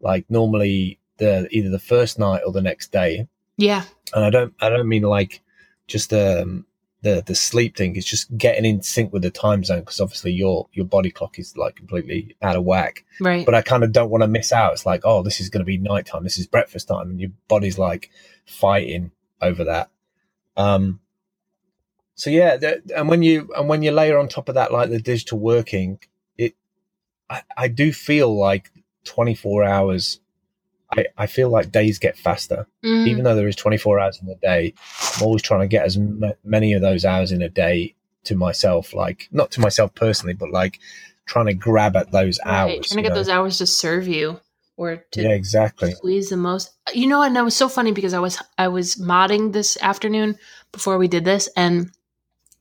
like 0.00 0.24
normally 0.30 0.98
the 1.18 1.48
either 1.50 1.68
the 1.68 1.78
first 1.78 2.18
night 2.18 2.42
or 2.46 2.52
the 2.52 2.62
next 2.62 2.92
day, 2.92 3.26
yeah. 3.56 3.82
And 4.14 4.24
I 4.24 4.30
don't 4.30 4.54
I 4.60 4.68
don't 4.70 4.88
mean 4.88 5.02
like 5.02 5.42
just 5.86 6.12
um 6.14 6.64
the 7.02 7.22
the 7.24 7.34
sleep 7.34 7.76
thing. 7.76 7.96
is 7.96 8.04
just 8.04 8.36
getting 8.36 8.64
in 8.64 8.82
sync 8.82 9.12
with 9.12 9.22
the 9.22 9.30
time 9.30 9.64
zone 9.64 9.80
because 9.80 10.00
obviously 10.00 10.32
your 10.32 10.68
your 10.72 10.86
body 10.86 11.10
clock 11.10 11.38
is 11.38 11.56
like 11.56 11.76
completely 11.76 12.36
out 12.42 12.56
of 12.56 12.64
whack. 12.64 13.04
right 13.20 13.46
But 13.46 13.54
I 13.54 13.62
kind 13.62 13.84
of 13.84 13.92
don't 13.92 14.10
want 14.10 14.22
to 14.22 14.28
miss 14.28 14.52
out. 14.52 14.72
It's 14.72 14.86
like 14.86 15.02
oh 15.04 15.22
this 15.22 15.40
is 15.40 15.48
going 15.48 15.60
to 15.60 15.64
be 15.64 15.78
nighttime. 15.78 16.24
This 16.24 16.38
is 16.38 16.46
breakfast 16.46 16.88
time, 16.88 17.10
and 17.10 17.20
your 17.20 17.30
body's 17.46 17.78
like 17.78 18.10
fighting 18.46 19.12
over 19.40 19.64
that. 19.64 19.90
Um, 20.56 21.00
so 22.14 22.30
yeah, 22.30 22.56
the, 22.56 22.82
and 22.96 23.08
when 23.08 23.22
you 23.22 23.50
and 23.56 23.68
when 23.68 23.82
you 23.82 23.92
layer 23.92 24.18
on 24.18 24.28
top 24.28 24.48
of 24.48 24.56
that 24.56 24.72
like 24.72 24.90
the 24.90 25.00
digital 25.00 25.38
working, 25.38 26.00
it 26.36 26.56
I, 27.30 27.42
I 27.56 27.68
do 27.68 27.92
feel 27.92 28.36
like 28.36 28.72
24 29.04 29.62
hours 29.62 30.20
I, 30.90 31.06
I 31.16 31.26
feel 31.26 31.50
like 31.50 31.70
days 31.70 31.98
get 31.98 32.16
faster. 32.16 32.66
Mhm. 32.84 33.06
Even 33.06 33.24
though 33.24 33.34
there 33.34 33.48
is 33.48 33.56
24 33.56 34.00
hours 34.00 34.20
in 34.22 34.28
a 34.28 34.34
day, 34.36 34.74
I'm 35.16 35.22
always 35.22 35.42
trying 35.42 35.60
to 35.60 35.68
get 35.68 35.84
as 35.84 35.96
m- 35.96 36.32
many 36.44 36.72
of 36.72 36.82
those 36.82 37.04
hours 37.04 37.32
in 37.32 37.42
a 37.42 37.48
day 37.48 37.94
to 38.24 38.34
myself. 38.34 38.94
Like, 38.94 39.28
not 39.30 39.50
to 39.52 39.60
myself 39.60 39.94
personally, 39.94 40.34
but 40.34 40.50
like 40.50 40.78
trying 41.26 41.46
to 41.46 41.54
grab 41.54 41.96
at 41.96 42.10
those 42.10 42.40
hours. 42.44 42.88
Trying 42.88 42.96
to 42.98 43.02
get 43.02 43.08
know? 43.10 43.14
those 43.16 43.28
hours 43.28 43.58
to 43.58 43.66
serve 43.66 44.08
you 44.08 44.40
or 44.76 45.04
to 45.10 45.22
Yeah, 45.22 45.30
exactly. 45.30 45.92
squeeze 45.92 46.30
the 46.30 46.36
most. 46.36 46.70
You 46.94 47.06
know, 47.06 47.22
and 47.22 47.36
it 47.36 47.42
was 47.42 47.56
so 47.56 47.68
funny 47.68 47.92
because 47.92 48.14
I 48.14 48.18
was 48.18 48.42
I 48.56 48.68
was 48.68 48.96
modding 48.96 49.52
this 49.52 49.76
afternoon 49.82 50.38
before 50.72 50.96
we 50.96 51.08
did 51.08 51.24
this, 51.24 51.48
and 51.56 51.90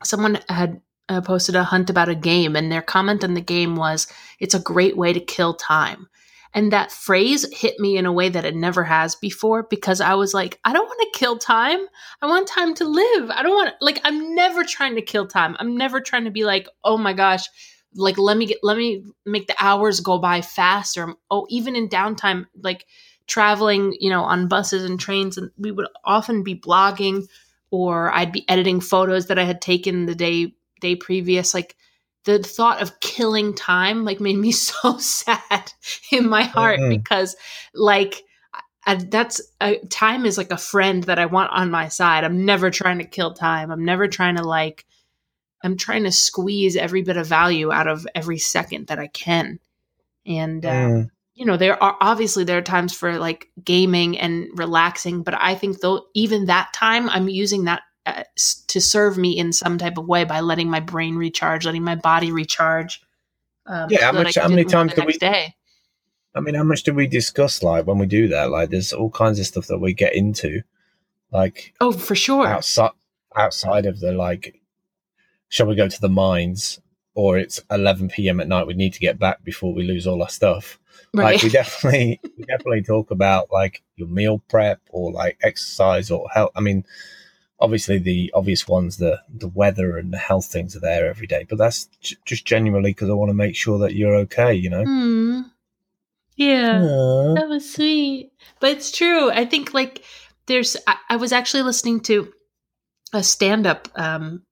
someone 0.04 0.40
had 0.50 0.82
uh, 1.10 1.22
posted 1.22 1.56
a 1.56 1.64
hunt 1.64 1.90
about 1.90 2.10
a 2.10 2.16
game, 2.16 2.56
and 2.56 2.72
their 2.72 2.82
comment 2.82 3.24
on 3.24 3.36
the 3.36 3.42
game 3.42 3.76
was, 3.78 4.08
"It's 4.40 4.56
a 4.56 4.60
great 4.60 4.98
way 4.98 5.14
to 5.14 5.20
kill 5.22 5.54
time." 5.54 6.10
And 6.58 6.72
that 6.72 6.92
phrase 6.92 7.46
hit 7.56 7.80
me 7.80 7.98
in 7.98 8.08
a 8.08 8.12
way 8.12 8.30
that 8.30 8.44
it 8.44 8.56
never 8.56 8.84
has 8.84 9.14
before 9.14 9.68
because 9.70 10.02
I 10.02 10.16
was 10.16 10.34
like, 10.34 10.60
I 10.66 10.74
don't 10.74 10.88
want 10.88 11.00
to 11.02 11.20
kill 11.20 11.38
time. 11.38 11.78
I 12.20 12.26
want 12.26 12.48
time 12.48 12.74
to 12.74 12.84
live. 12.84 13.30
I 13.30 13.44
don't 13.44 13.54
want 13.54 13.76
like 13.80 14.02
I'm 14.04 14.34
never 14.34 14.64
trying 14.64 14.96
to 14.96 15.04
kill 15.04 15.28
time. 15.28 15.56
I'm 15.60 15.78
never 15.78 16.02
trying 16.02 16.26
to 16.26 16.32
be 16.32 16.46
like, 16.46 16.68
oh 16.84 16.98
my 16.98 17.14
gosh, 17.14 17.46
like 17.94 18.18
let 18.18 18.38
me 18.38 18.48
get 18.48 18.58
let 18.64 18.76
me 18.76 19.04
make 19.24 19.46
the 19.46 19.56
hours 19.60 20.00
go 20.00 20.18
by 20.18 20.42
faster. 20.42 21.14
Oh, 21.30 21.46
even 21.52 21.76
in 21.76 21.90
downtime, 21.90 22.48
like 22.64 22.88
traveling, 23.28 23.96
you 24.00 24.10
know, 24.10 24.24
on 24.24 24.48
buses 24.48 24.84
and 24.84 25.00
trains, 25.00 25.38
and 25.38 25.52
we 25.60 25.70
would 25.70 25.88
often 26.04 26.42
be 26.42 26.56
blogging 26.56 27.28
or 27.70 28.12
I'd 28.12 28.32
be 28.32 28.50
editing 28.50 28.82
photos 28.82 29.28
that 29.28 29.38
I 29.38 29.44
had 29.44 29.62
taken 29.62 30.08
the 30.08 30.16
day 30.16 30.56
day 30.82 30.96
previous. 30.96 31.54
Like 31.54 31.76
the 32.26 32.40
thought 32.40 32.82
of 32.82 33.00
killing 33.00 33.54
time 33.54 34.04
like 34.06 34.20
made 34.20 34.38
me 34.38 34.52
so 34.52 34.98
sad 34.98 35.72
in 36.12 36.28
my 36.28 36.44
heart 36.44 36.80
Mhm. 36.80 36.90
because 36.90 37.36
like 37.74 38.24
I, 38.86 38.96
that's 38.96 39.42
uh, 39.60 39.74
time 39.90 40.26
is 40.26 40.38
like 40.38 40.52
a 40.52 40.58
friend 40.58 41.04
that 41.06 41.20
I 41.20 41.26
want 41.26 41.52
on 41.52 41.70
my 41.72 41.90
side. 41.90 42.24
I'm 42.24 42.46
never 42.46 42.72
trying 42.72 43.00
to 43.00 43.04
kill 43.06 43.34
time. 43.34 43.70
I'm 43.70 43.84
never 43.84 44.08
trying 44.08 44.38
to 44.38 44.44
like 44.44 44.86
I'm 45.64 45.76
trying 45.76 46.04
to 46.04 46.12
squeeze 46.12 46.76
every 46.76 47.02
bit 47.02 47.18
of 47.18 47.28
value 47.28 47.72
out 47.72 47.88
of 47.88 48.08
every 48.16 48.38
second 48.38 48.88
that 48.88 49.00
I 49.00 49.08
can. 49.08 49.60
And 50.26 50.66
uh, 50.66 50.70
Mm. 50.70 51.10
you 51.34 51.46
know, 51.46 51.58
there 51.58 51.82
are 51.82 51.98
obviously 52.00 52.44
there 52.46 52.58
are 52.60 52.62
times 52.62 52.94
for 52.94 53.18
like 53.20 53.50
gaming 53.64 54.18
and 54.18 54.48
relaxing, 54.56 55.24
but 55.24 55.34
I 55.34 55.56
think 55.56 55.80
though 55.82 56.06
even 56.14 56.46
that 56.46 56.72
time 56.74 57.10
I'm 57.10 57.28
using 57.28 57.66
that 57.66 57.82
uh, 58.08 58.24
to 58.68 58.80
serve 58.82 59.18
me 59.18 59.38
in 59.38 59.52
some 59.54 59.78
type 59.78 59.98
of 59.98 60.08
way 60.08 60.24
by 60.24 60.40
letting 60.40 60.70
my 60.70 60.80
brain 60.80 61.16
recharge, 61.16 61.66
letting 61.66 61.84
my 61.84 61.96
body 61.96 62.32
recharge. 62.32 63.02
Um, 63.66 63.88
Yeah, 63.92 64.06
how 64.06 64.12
that 64.14 64.24
much- 64.24 64.36
how 64.36 64.48
many 64.48 64.64
times 64.66 64.94
do 64.94 65.04
we- 65.06 65.18
Day. 65.18 65.54
I 66.36 66.40
mean, 66.40 66.56
how 66.56 66.64
much 66.64 66.84
do 66.84 66.94
we 66.94 67.08
discuss 67.08 67.64
like 67.64 67.86
when 67.88 67.98
we 67.98 68.06
do 68.06 68.28
that? 68.30 68.50
Like, 68.52 68.70
there's 68.70 68.94
all 68.94 69.10
kinds 69.10 69.40
of 69.40 69.48
stuff 69.48 69.68
that 69.68 69.80
we 69.80 69.94
get 69.94 70.16
into, 70.16 70.62
like 71.32 71.74
Oh, 71.82 71.92
for 71.92 72.16
sure. 72.16 72.48
outside 72.48 72.92
outside 73.36 73.86
of 73.86 74.00
the 74.00 74.12
like, 74.12 74.60
shall 75.50 75.68
we 75.68 75.76
go 75.76 75.88
to 75.88 76.02
the 76.02 76.10
mines? 76.10 76.80
Or 77.14 77.38
it's 77.40 77.60
11 77.72 78.10
p.m. 78.10 78.40
at 78.40 78.48
night. 78.48 78.68
We 78.68 78.76
need 78.76 78.94
to 78.94 79.00
get 79.00 79.18
back 79.18 79.44
before 79.44 79.74
we 79.74 79.82
lose 79.84 80.06
all 80.06 80.22
our 80.22 80.30
stuff. 80.30 80.78
Right. 81.16 81.34
Like 81.34 81.42
we 81.44 81.50
definitely, 81.62 82.20
we 82.38 82.44
definitely 82.46 82.84
talk 82.84 83.10
about 83.10 83.52
like 83.52 83.82
your 83.96 84.08
meal 84.08 84.38
prep 84.50 84.80
or 84.92 85.12
like 85.12 85.40
exercise 85.42 86.12
or 86.12 86.30
health. 86.30 86.52
I 86.56 86.62
mean, 86.62 86.86
obviously 87.60 87.98
the 87.98 88.32
obvious 88.34 88.68
ones, 88.68 88.98
the 88.98 89.22
the 89.30 89.48
weather 89.48 89.98
and 89.98 90.12
the 90.14 90.18
health 90.18 90.46
things 90.46 90.76
are 90.76 90.82
there 90.82 91.08
every 91.08 91.28
day. 91.28 91.46
But 91.48 91.58
that's 91.58 91.86
j- 92.02 92.18
just 92.26 92.46
genuinely 92.46 92.92
because 92.92 93.10
I 93.10 93.14
want 93.14 93.30
to 93.30 93.36
make 93.36 93.56
sure 93.56 93.80
that 93.80 93.96
you're 93.96 94.16
okay. 94.16 94.54
You 94.54 94.70
know. 94.70 94.84
Hmm. 94.84 95.42
Yeah. 96.36 96.84
Aw. 96.84 97.34
That 97.36 97.50
was 97.50 97.74
sweet. 97.74 98.32
But 98.60 98.72
it's 98.72 98.92
true. 98.92 99.32
I 99.32 99.46
think 99.46 99.74
like 99.74 100.04
there's 100.46 100.78
I, 100.88 100.96
I 101.10 101.16
was 101.16 101.32
actually 101.32 101.64
listening 101.64 102.02
to 102.02 102.32
a 103.14 103.24
stand 103.24 103.66
up 103.66 103.88
um 103.96 104.44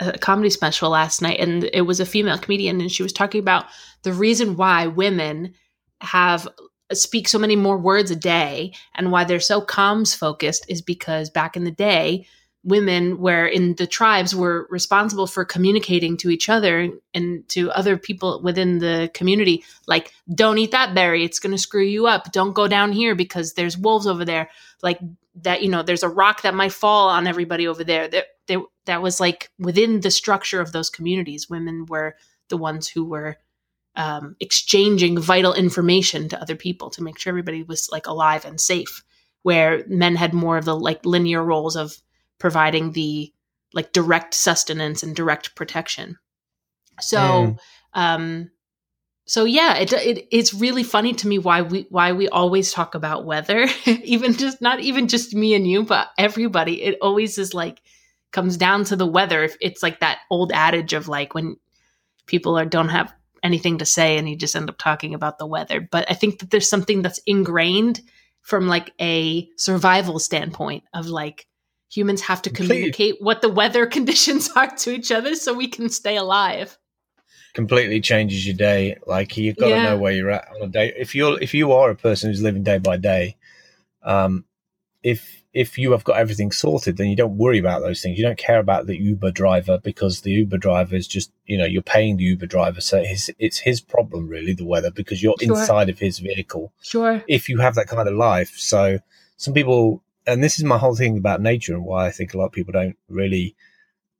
a 0.00 0.18
comedy 0.18 0.50
special 0.50 0.90
last 0.90 1.20
night 1.20 1.38
and 1.40 1.68
it 1.72 1.82
was 1.82 2.00
a 2.00 2.06
female 2.06 2.38
comedian 2.38 2.80
and 2.80 2.90
she 2.90 3.02
was 3.02 3.12
talking 3.12 3.40
about 3.40 3.66
the 4.02 4.12
reason 4.12 4.56
why 4.56 4.86
women 4.86 5.52
have 6.00 6.48
speak 6.92 7.28
so 7.28 7.38
many 7.38 7.54
more 7.54 7.76
words 7.76 8.10
a 8.10 8.16
day 8.16 8.72
and 8.94 9.12
why 9.12 9.24
they're 9.24 9.38
so 9.38 9.60
comms 9.60 10.16
focused 10.16 10.64
is 10.68 10.80
because 10.80 11.28
back 11.30 11.56
in 11.56 11.64
the 11.64 11.70
day 11.70 12.26
women 12.62 13.18
where 13.18 13.46
in 13.46 13.74
the 13.76 13.86
tribes 13.86 14.34
were 14.34 14.66
responsible 14.70 15.26
for 15.26 15.44
communicating 15.44 16.16
to 16.18 16.28
each 16.28 16.48
other 16.48 16.90
and 17.14 17.48
to 17.48 17.70
other 17.70 17.96
people 17.96 18.40
within 18.42 18.78
the 18.78 19.10
community 19.14 19.64
like 19.86 20.12
don't 20.34 20.58
eat 20.58 20.72
that 20.72 20.94
berry. 20.94 21.24
It's 21.24 21.38
going 21.38 21.52
to 21.52 21.58
screw 21.58 21.84
you 21.84 22.06
up. 22.06 22.32
Don't 22.32 22.52
go 22.52 22.68
down 22.68 22.92
here 22.92 23.14
because 23.14 23.54
there's 23.54 23.78
wolves 23.78 24.06
over 24.06 24.24
there. 24.24 24.50
Like 24.82 25.00
that 25.42 25.62
you 25.62 25.70
know 25.70 25.82
there's 25.82 26.02
a 26.02 26.08
rock 26.08 26.42
that 26.42 26.54
might 26.54 26.72
fall 26.72 27.08
on 27.08 27.26
everybody 27.26 27.66
over 27.66 27.82
there. 27.84 28.08
That 28.08 28.26
that 28.86 29.02
was 29.02 29.20
like 29.20 29.50
within 29.58 30.00
the 30.00 30.10
structure 30.10 30.60
of 30.60 30.72
those 30.72 30.90
communities 30.90 31.48
women 31.48 31.86
were 31.86 32.16
the 32.48 32.56
ones 32.56 32.88
who 32.88 33.04
were 33.04 33.36
um, 33.96 34.36
exchanging 34.40 35.20
vital 35.20 35.54
information 35.54 36.28
to 36.28 36.40
other 36.40 36.56
people 36.56 36.90
to 36.90 37.02
make 37.02 37.18
sure 37.18 37.30
everybody 37.30 37.62
was 37.62 37.88
like 37.92 38.06
alive 38.06 38.44
and 38.44 38.60
safe 38.60 39.04
where 39.42 39.84
men 39.86 40.16
had 40.16 40.34
more 40.34 40.58
of 40.58 40.64
the 40.64 40.76
like 40.76 41.04
linear 41.04 41.42
roles 41.42 41.76
of 41.76 42.00
providing 42.40 42.90
the 42.92 43.32
like 43.72 43.92
direct 43.92 44.34
sustenance 44.34 45.04
and 45.04 45.14
direct 45.14 45.54
protection. 45.54 46.18
So 47.00 47.18
Mm. 47.20 47.58
um 47.94 48.50
so 49.26 49.44
yeah 49.44 49.76
it, 49.76 49.92
it 49.92 50.26
it's 50.32 50.52
really 50.52 50.82
funny 50.82 51.12
to 51.12 51.28
me 51.28 51.38
why 51.38 51.62
we 51.62 51.86
why 51.90 52.12
we 52.12 52.28
always 52.28 52.72
talk 52.72 52.96
about 52.96 53.24
weather. 53.24 53.68
Even 53.86 54.32
just 54.34 54.60
not 54.60 54.80
even 54.80 55.06
just 55.06 55.34
me 55.34 55.54
and 55.54 55.66
you 55.68 55.84
but 55.84 56.08
everybody. 56.18 56.82
It 56.82 56.98
always 57.00 57.38
is 57.38 57.54
like 57.54 57.80
comes 58.32 58.56
down 58.56 58.84
to 58.84 58.96
the 58.96 59.06
weather. 59.06 59.44
If 59.44 59.56
it's 59.60 59.82
like 59.82 60.00
that 60.00 60.18
old 60.30 60.50
adage 60.52 60.92
of 60.94 61.06
like 61.06 61.34
when 61.34 61.56
people 62.26 62.58
are 62.58 62.64
don't 62.66 62.88
have 62.88 63.12
anything 63.42 63.78
to 63.78 63.86
say 63.86 64.18
and 64.18 64.28
you 64.28 64.36
just 64.36 64.56
end 64.56 64.68
up 64.68 64.78
talking 64.78 65.14
about 65.14 65.38
the 65.38 65.46
weather. 65.46 65.80
But 65.80 66.10
i 66.10 66.14
think 66.14 66.40
that 66.40 66.50
there's 66.50 66.68
something 66.68 67.02
that's 67.02 67.20
ingrained 67.26 68.00
from 68.42 68.66
like 68.68 68.92
a 69.00 69.48
survival 69.56 70.18
standpoint 70.18 70.84
of 70.94 71.06
like 71.06 71.46
humans 71.90 72.22
have 72.22 72.40
to 72.42 72.50
communicate 72.50 73.16
what 73.20 73.42
the 73.42 73.48
weather 73.48 73.84
conditions 73.96 74.48
are 74.56 74.74
to 74.76 74.90
each 74.90 75.12
other 75.12 75.34
so 75.34 75.52
we 75.52 75.68
can 75.68 75.90
stay 75.90 76.16
alive 76.16 76.78
completely 77.52 78.00
changes 78.00 78.46
your 78.46 78.56
day. 78.56 78.96
Like 79.06 79.36
you've 79.36 79.56
got 79.56 79.70
to 79.70 79.82
know 79.82 79.98
where 79.98 80.12
you're 80.12 80.30
at 80.30 80.48
on 80.54 80.62
a 80.62 80.68
day. 80.68 80.92
If 80.96 81.14
you're 81.14 81.40
if 81.40 81.54
you 81.54 81.72
are 81.72 81.90
a 81.90 81.96
person 81.96 82.30
who's 82.30 82.42
living 82.42 82.62
day 82.62 82.78
by 82.78 82.96
day, 82.96 83.36
um, 84.02 84.44
if 85.02 85.42
if 85.52 85.78
you 85.78 85.90
have 85.92 86.04
got 86.04 86.16
everything 86.16 86.52
sorted, 86.52 86.96
then 86.96 87.08
you 87.08 87.16
don't 87.16 87.36
worry 87.36 87.58
about 87.58 87.80
those 87.80 88.00
things. 88.00 88.16
You 88.16 88.24
don't 88.24 88.38
care 88.38 88.60
about 88.60 88.86
the 88.86 88.96
Uber 88.96 89.32
driver 89.32 89.78
because 89.78 90.20
the 90.20 90.30
Uber 90.30 90.58
driver 90.58 90.94
is 90.94 91.08
just 91.08 91.32
you 91.44 91.58
know 91.58 91.64
you're 91.64 91.82
paying 91.82 92.16
the 92.16 92.24
Uber 92.24 92.46
driver, 92.46 92.80
so 92.80 92.98
it's 92.98 93.30
it's 93.38 93.58
his 93.58 93.80
problem 93.80 94.28
really 94.28 94.54
the 94.54 94.64
weather 94.64 94.90
because 94.90 95.22
you're 95.22 95.34
Sure. 95.40 95.58
inside 95.58 95.88
of 95.88 95.98
his 95.98 96.18
vehicle. 96.18 96.72
sure 96.82 97.24
If 97.26 97.48
you 97.48 97.58
have 97.58 97.74
that 97.74 97.88
kind 97.88 98.08
of 98.08 98.14
life, 98.14 98.54
so 98.56 99.00
some 99.36 99.54
people, 99.54 100.02
and 100.26 100.42
this 100.42 100.58
is 100.58 100.64
my 100.64 100.78
whole 100.78 100.94
thing 100.96 101.16
about 101.16 101.40
nature 101.40 101.74
and 101.74 101.84
why 101.84 102.06
I 102.06 102.10
think 102.10 102.34
a 102.34 102.38
lot 102.38 102.46
of 102.46 102.52
people 102.52 102.72
don't 102.72 102.96
really 103.08 103.54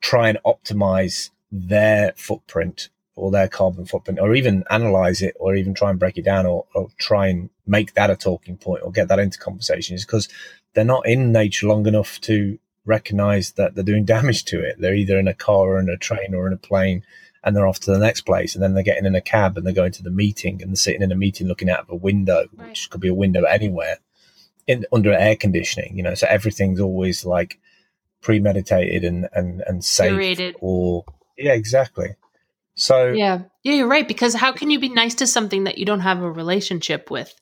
try 0.01 0.29
and 0.29 0.39
optimize 0.47 1.31
their 1.53 2.13
footprint 2.17 2.89
or 3.17 3.31
their 3.31 3.49
carbon 3.49 3.85
footprint 3.85 4.19
or 4.19 4.35
even 4.35 4.65
analyze 4.71 5.21
it 5.21 5.37
or 5.39 5.55
even 5.55 5.75
try 5.75 5.91
and 5.91 5.99
break 5.99 6.17
it 6.17 6.25
down 6.25 6.47
or, 6.47 6.67
or 6.75 6.89
try 6.99 7.27
and 7.27 7.51
make 7.67 7.95
that 7.95 8.11
a 8.11 8.17
talking 8.17 8.57
point 8.57 8.83
or 8.83 8.91
get 8.91 9.09
that 9.09 9.19
into 9.19 9.39
conversation 9.39 9.95
is 9.95 10.07
because 10.07 10.29
they're 10.75 10.85
not 10.85 11.07
in 11.07 11.33
nature 11.33 11.67
long 11.67 11.87
enough 11.87 12.21
to 12.21 12.59
recognize 12.87 13.53
that 13.53 13.75
they're 13.75 13.85
doing 13.85 14.05
damage 14.17 14.45
to 14.47 14.61
it. 14.61 14.77
They're 14.79 14.95
either 14.95 15.19
in 15.19 15.29
a 15.29 15.35
car 15.35 15.69
or 15.69 15.81
in 15.81 15.89
a 15.89 15.97
train 15.99 16.35
or 16.35 16.47
in 16.47 16.53
a 16.53 16.57
plane 16.59 17.05
and 17.45 17.55
they're 17.55 17.67
off 17.67 17.81
to 17.81 17.91
the 17.91 17.99
next 17.99 18.23
place 18.23 18.55
and 18.55 18.63
then 18.63 18.75
they're 18.75 18.83
getting 18.83 19.07
in 19.07 19.15
a 19.15 19.21
cab 19.21 19.57
and 19.57 19.67
they're 19.67 19.75
going 19.75 19.93
to 19.93 20.03
the 20.03 20.11
meeting 20.11 20.63
and 20.63 20.71
they're 20.71 20.77
sitting 20.77 21.03
in 21.03 21.13
a 21.13 21.17
meeting 21.17 21.47
looking 21.47 21.71
out 21.71 21.81
of 21.81 21.91
a 21.91 21.97
window, 21.97 22.47
Right. 22.55 22.69
which 22.69 22.89
could 22.91 23.01
be 23.01 23.09
a 23.09 23.15
window 23.15 23.45
anywhere 23.45 23.99
in 24.67 24.87
under 24.93 25.13
air 25.13 25.37
conditioning, 25.37 25.97
you 25.97 26.03
know, 26.03 26.15
so 26.15 26.27
everything's 26.29 26.81
always 26.81 27.25
like 27.25 27.59
premeditated 28.23 29.05
and, 29.05 29.29
and, 29.33 29.63
and 29.67 29.85
safe 29.85 30.13
Curated. 30.13 30.55
or 30.61 31.05
yeah, 31.39 31.53
exactly. 31.53 32.17
So 32.75 33.13
Yeah. 33.13 33.43
Yeah, 33.63 33.75
you're 33.75 33.89
right. 33.89 34.07
Because 34.07 34.35
how 34.35 34.53
can 34.53 34.71
you 34.71 34.79
be 34.81 34.89
nice 34.89 35.15
to 35.17 35.27
something 35.27 35.65
that 35.65 35.79
you 35.79 35.85
don't 35.85 36.01
have 36.01 36.23
a 36.23 36.31
relationship 36.31 37.11
with? 37.11 37.35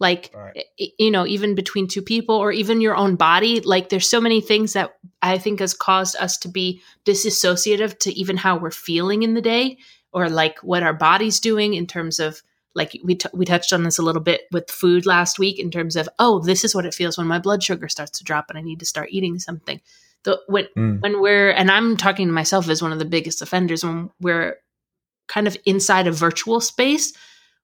Like, 0.00 0.30
Right. 0.34 0.64
you 0.98 1.10
know, 1.10 1.26
even 1.26 1.54
between 1.54 1.86
two 1.86 2.00
people 2.02 2.34
or 2.36 2.50
even 2.52 2.80
your 2.80 2.96
own 2.96 3.16
body, 3.16 3.60
like 3.60 3.88
there's 3.88 4.08
so 4.08 4.20
many 4.20 4.40
things 4.40 4.72
that 4.72 4.96
I 5.20 5.36
think 5.38 5.60
has 5.60 5.74
caused 5.74 6.16
us 6.16 6.38
to 6.38 6.48
be 6.48 6.80
disassociative 7.04 7.98
to 8.00 8.12
even 8.12 8.36
how 8.36 8.56
we're 8.58 8.70
feeling 8.70 9.22
in 9.22 9.34
the 9.34 9.42
day 9.42 9.78
or 10.12 10.28
like 10.28 10.58
what 10.60 10.82
our 10.82 10.94
body's 10.94 11.38
doing 11.38 11.74
in 11.74 11.86
terms 11.86 12.18
of 12.18 12.42
like 12.74 12.98
we 13.02 13.16
t- 13.16 13.28
we 13.32 13.44
touched 13.44 13.72
on 13.72 13.82
this 13.82 13.98
a 13.98 14.02
little 14.02 14.22
bit 14.22 14.42
with 14.52 14.70
food 14.70 15.06
last 15.06 15.38
week 15.38 15.58
in 15.58 15.70
terms 15.70 15.96
of 15.96 16.08
oh 16.18 16.38
this 16.40 16.64
is 16.64 16.74
what 16.74 16.86
it 16.86 16.94
feels 16.94 17.18
when 17.18 17.26
my 17.26 17.38
blood 17.38 17.62
sugar 17.62 17.88
starts 17.88 18.18
to 18.18 18.24
drop 18.24 18.46
and 18.48 18.58
I 18.58 18.62
need 18.62 18.80
to 18.80 18.86
start 18.86 19.08
eating 19.10 19.38
something. 19.38 19.80
The 20.24 20.40
when 20.46 20.66
Mm. 20.76 21.00
when 21.00 21.20
we're 21.20 21.50
and 21.50 21.70
I'm 21.70 21.96
talking 21.96 22.26
to 22.28 22.32
myself 22.32 22.68
as 22.68 22.82
one 22.82 22.92
of 22.92 22.98
the 22.98 23.04
biggest 23.04 23.42
offenders 23.42 23.84
when 23.84 24.10
we're 24.20 24.56
kind 25.28 25.46
of 25.46 25.56
inside 25.64 26.06
a 26.06 26.12
virtual 26.12 26.60
space, 26.60 27.12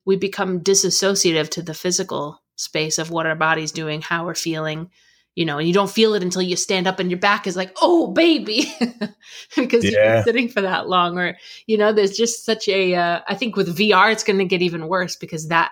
we 0.05 0.17
become 0.17 0.61
disassociative 0.61 1.49
to 1.51 1.63
the 1.63 1.75
physical 1.75 2.41
space 2.57 2.99
of 2.99 3.11
what 3.11 3.27
our 3.27 3.35
body's 3.37 3.73
doing, 3.73 4.01
how 4.01 4.25
we're 4.25 4.35
feeling, 4.35 4.91
you 5.37 5.45
know, 5.45 5.59
and 5.59 5.69
you 5.69 5.75
don't 5.75 5.91
feel 5.91 6.15
it 6.15 6.23
until 6.23 6.43
you 6.43 6.57
stand 6.57 6.89
up 6.89 6.99
and 6.99 7.11
your 7.11 7.21
back 7.21 7.47
is 7.47 7.57
like, 7.57 7.77
oh, 7.81 8.09
baby, 8.09 8.73
because 9.57 9.85
yeah. 9.85 9.91
you've 9.91 9.93
been 9.93 10.25
sitting 10.25 10.49
for 10.49 10.63
that 10.63 10.89
long. 10.89 11.19
Or, 11.19 11.37
you 11.67 11.77
know, 11.77 11.93
there's 11.93 12.17
just 12.17 12.45
such 12.45 12.67
a. 12.69 12.95
Uh, 12.95 13.21
I 13.29 13.35
think 13.35 13.55
with 13.55 13.77
VR, 13.77 14.11
it's 14.11 14.25
going 14.25 14.39
to 14.39 14.47
get 14.47 14.63
even 14.63 14.89
worse 14.89 15.15
because 15.15 15.49
that 15.49 15.71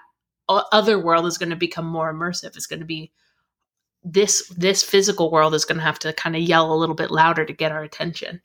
other 0.48 1.02
world 1.02 1.24
is 1.24 1.38
going 1.38 1.48
to 1.48 1.56
become 1.56 1.86
more 1.86 2.12
immersive. 2.12 2.56
It's 2.56 2.66
going 2.66 2.80
to 2.80 2.86
be 2.86 3.10
this 4.04 4.46
this 4.48 4.84
physical 4.84 5.30
world 5.30 5.54
is 5.54 5.64
going 5.64 5.78
to 5.78 5.84
have 5.84 5.98
to 6.00 6.12
kind 6.12 6.36
of 6.36 6.42
yell 6.42 6.70
a 6.70 6.76
little 6.76 6.94
bit 6.94 7.10
louder 7.10 7.46
to 7.46 7.52
get 7.54 7.72
our 7.72 7.82
attention. 7.82 8.42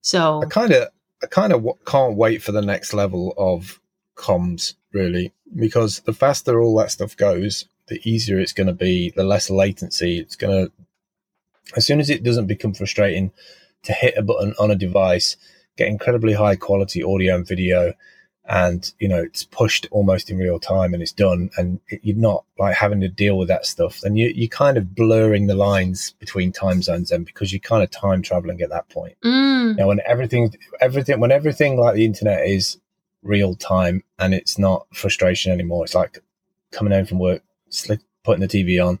So 0.00 0.42
I 0.42 0.46
kind 0.46 0.72
of 0.72 0.88
I 1.22 1.26
kind 1.26 1.52
of 1.52 1.60
w- 1.60 1.78
can't 1.86 2.16
wait 2.16 2.42
for 2.42 2.50
the 2.50 2.60
next 2.60 2.92
level 2.92 3.32
of 3.38 3.80
comms 4.16 4.74
really 4.92 5.32
because 5.54 6.00
the 6.00 6.12
faster 6.12 6.60
all 6.60 6.76
that 6.78 6.90
stuff 6.90 7.16
goes, 7.16 7.66
the 7.88 8.00
easier 8.08 8.38
it's 8.38 8.52
going 8.52 8.66
to 8.66 8.72
be, 8.72 9.10
the 9.10 9.24
less 9.24 9.50
latency 9.50 10.18
it's 10.18 10.36
going 10.36 10.66
to. 10.66 10.72
As 11.76 11.86
soon 11.86 12.00
as 12.00 12.10
it 12.10 12.22
doesn't 12.22 12.46
become 12.46 12.74
frustrating 12.74 13.32
to 13.82 13.92
hit 13.92 14.16
a 14.16 14.22
button 14.22 14.54
on 14.58 14.70
a 14.70 14.76
device, 14.76 15.36
get 15.76 15.88
incredibly 15.88 16.32
high 16.32 16.56
quality 16.56 17.02
audio 17.02 17.34
and 17.34 17.46
video, 17.46 17.92
and 18.48 18.92
you 18.98 19.08
know 19.08 19.20
it's 19.22 19.44
pushed 19.44 19.86
almost 19.90 20.30
in 20.30 20.38
real 20.38 20.60
time 20.60 20.94
and 20.94 21.02
it's 21.02 21.12
done 21.12 21.50
and 21.56 21.80
you're 22.02 22.16
not 22.16 22.44
like 22.58 22.74
having 22.74 23.00
to 23.00 23.08
deal 23.08 23.36
with 23.36 23.48
that 23.48 23.66
stuff 23.66 24.00
then 24.02 24.16
you, 24.16 24.28
you're 24.34 24.48
kind 24.48 24.76
of 24.76 24.94
blurring 24.94 25.46
the 25.46 25.54
lines 25.54 26.12
between 26.20 26.52
time 26.52 26.80
zones 26.80 27.10
then 27.10 27.24
because 27.24 27.52
you're 27.52 27.60
kind 27.60 27.82
of 27.82 27.90
time 27.90 28.22
traveling 28.22 28.60
at 28.60 28.70
that 28.70 28.88
point 28.88 29.16
mm. 29.24 29.76
now 29.76 29.88
when 29.88 30.00
everything 30.06 30.54
everything 30.80 31.18
when 31.18 31.32
everything 31.32 31.76
like 31.76 31.94
the 31.94 32.04
internet 32.04 32.46
is 32.46 32.78
real 33.22 33.54
time 33.56 34.02
and 34.18 34.32
it's 34.32 34.58
not 34.58 34.86
frustration 34.94 35.50
anymore 35.52 35.84
it's 35.84 35.94
like 35.94 36.22
coming 36.70 36.92
home 36.92 37.06
from 37.06 37.18
work 37.18 37.42
slick, 37.68 38.00
putting 38.24 38.40
the 38.40 38.48
tv 38.48 38.84
on 38.84 38.98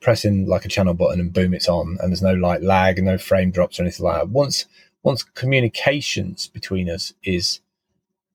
pressing 0.00 0.46
like 0.46 0.64
a 0.64 0.68
channel 0.68 0.94
button 0.94 1.20
and 1.20 1.32
boom 1.32 1.52
it's 1.52 1.68
on 1.68 1.98
and 2.00 2.10
there's 2.10 2.22
no 2.22 2.34
like 2.34 2.62
lag 2.62 2.98
and 2.98 3.06
no 3.06 3.18
frame 3.18 3.50
drops 3.50 3.78
or 3.78 3.82
anything 3.82 4.04
like 4.04 4.16
that 4.16 4.28
once 4.28 4.66
once 5.02 5.22
communications 5.22 6.46
between 6.46 6.88
us 6.88 7.12
is 7.24 7.60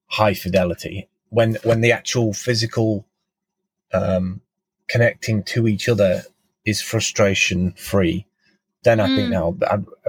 high 0.07 0.33
fidelity 0.33 1.07
when 1.29 1.55
when 1.63 1.81
the 1.81 1.91
actual 1.91 2.33
physical 2.33 3.05
um, 3.93 4.41
connecting 4.87 5.43
to 5.43 5.67
each 5.67 5.87
other 5.87 6.23
is 6.65 6.81
frustration 6.81 7.71
free 7.73 8.25
then 8.83 8.99
i 8.99 9.07
mm. 9.07 9.15
think 9.15 9.29
now 9.29 9.55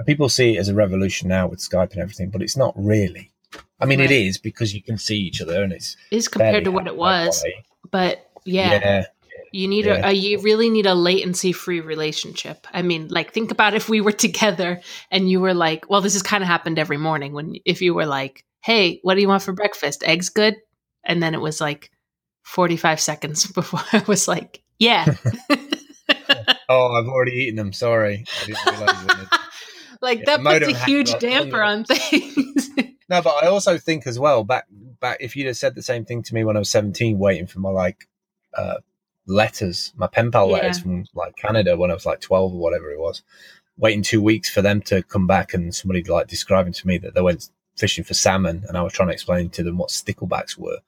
people 0.05 0.27
see 0.27 0.55
it 0.55 0.59
as 0.59 0.67
a 0.67 0.75
revolution 0.75 1.29
now 1.29 1.47
with 1.47 1.59
skype 1.59 1.91
and 1.91 2.01
everything 2.01 2.29
but 2.29 2.41
it's 2.41 2.57
not 2.57 2.73
really 2.75 3.31
i 3.79 3.85
mean 3.85 3.99
right. 3.99 4.11
it 4.11 4.15
is 4.15 4.37
because 4.37 4.73
you 4.73 4.81
can 4.81 4.97
see 4.97 5.17
each 5.17 5.41
other 5.41 5.63
and 5.63 5.71
it's 5.71 5.95
is 6.11 6.27
compared 6.27 6.65
to 6.65 6.71
what 6.71 6.87
it 6.87 6.95
was 6.95 7.43
but 7.91 8.29
yeah, 8.45 8.73
yeah. 8.73 9.05
You 9.55 9.69
need 9.69 9.85
yeah. 9.85 10.05
a, 10.05 10.09
a, 10.09 10.11
you 10.11 10.39
really 10.39 10.69
need 10.69 10.85
a 10.85 10.93
latency 10.93 11.53
free 11.53 11.79
relationship. 11.79 12.67
I 12.73 12.81
mean, 12.81 13.07
like 13.07 13.31
think 13.31 13.51
about 13.51 13.73
if 13.73 13.87
we 13.87 14.01
were 14.01 14.11
together 14.25 14.81
and 15.09 15.29
you 15.29 15.39
were 15.39 15.53
like, 15.53 15.89
well, 15.89 16.01
this 16.01 16.13
has 16.13 16.23
kind 16.23 16.43
of 16.43 16.49
happened 16.49 16.77
every 16.77 16.97
morning 16.97 17.31
when 17.31 17.55
if 17.63 17.81
you 17.81 17.93
were 17.93 18.05
like, 18.05 18.43
hey, 18.61 18.99
what 19.03 19.15
do 19.15 19.21
you 19.21 19.29
want 19.29 19.43
for 19.43 19.53
breakfast? 19.53 20.03
Eggs 20.03 20.27
good? 20.27 20.57
And 21.05 21.23
then 21.23 21.33
it 21.33 21.39
was 21.39 21.61
like 21.61 21.89
45 22.43 22.99
seconds 22.99 23.49
before 23.53 23.79
I 23.93 24.03
was 24.07 24.27
like, 24.27 24.61
yeah. 24.77 25.05
oh, 26.69 26.91
I've 26.93 27.07
already 27.07 27.31
eaten 27.31 27.55
them. 27.55 27.71
Sorry. 27.71 28.25
like 30.01 30.19
yeah, 30.19 30.37
that 30.37 30.43
puts 30.43 30.67
a 30.67 30.85
huge 30.85 31.17
damper 31.19 31.61
on 31.61 31.85
things. 31.85 32.71
no, 33.07 33.21
but 33.21 33.41
I 33.41 33.47
also 33.47 33.77
think 33.77 34.05
as 34.05 34.19
well, 34.19 34.43
back, 34.43 34.65
back, 34.99 35.19
if 35.21 35.37
you'd 35.37 35.47
have 35.47 35.55
said 35.55 35.75
the 35.75 35.81
same 35.81 36.03
thing 36.03 36.23
to 36.23 36.33
me 36.33 36.43
when 36.43 36.57
I 36.57 36.59
was 36.59 36.69
17, 36.71 37.17
waiting 37.17 37.47
for 37.47 37.59
my 37.59 37.69
like, 37.69 38.09
uh, 38.53 38.79
letters, 39.27 39.93
my 39.95 40.07
pen 40.07 40.31
pal 40.31 40.47
yeah. 40.47 40.53
letters 40.53 40.79
from 40.79 41.05
like 41.13 41.35
Canada 41.35 41.77
when 41.77 41.91
I 41.91 41.93
was 41.93 42.05
like 42.05 42.21
12 42.21 42.53
or 42.53 42.59
whatever 42.59 42.91
it 42.91 42.99
was, 42.99 43.23
waiting 43.77 44.03
two 44.03 44.21
weeks 44.21 44.49
for 44.49 44.61
them 44.61 44.81
to 44.83 45.03
come 45.03 45.27
back 45.27 45.53
and 45.53 45.73
somebody 45.73 46.03
like 46.03 46.27
describing 46.27 46.73
to 46.73 46.87
me 46.87 46.97
that 46.99 47.13
they 47.13 47.21
went 47.21 47.49
fishing 47.75 48.03
for 48.03 48.13
salmon 48.13 48.63
and 48.67 48.77
I 48.77 48.81
was 48.81 48.93
trying 48.93 49.09
to 49.09 49.13
explain 49.13 49.49
to 49.49 49.63
them 49.63 49.77
what 49.77 49.89
sticklebacks 49.89 50.57
were. 50.57 50.79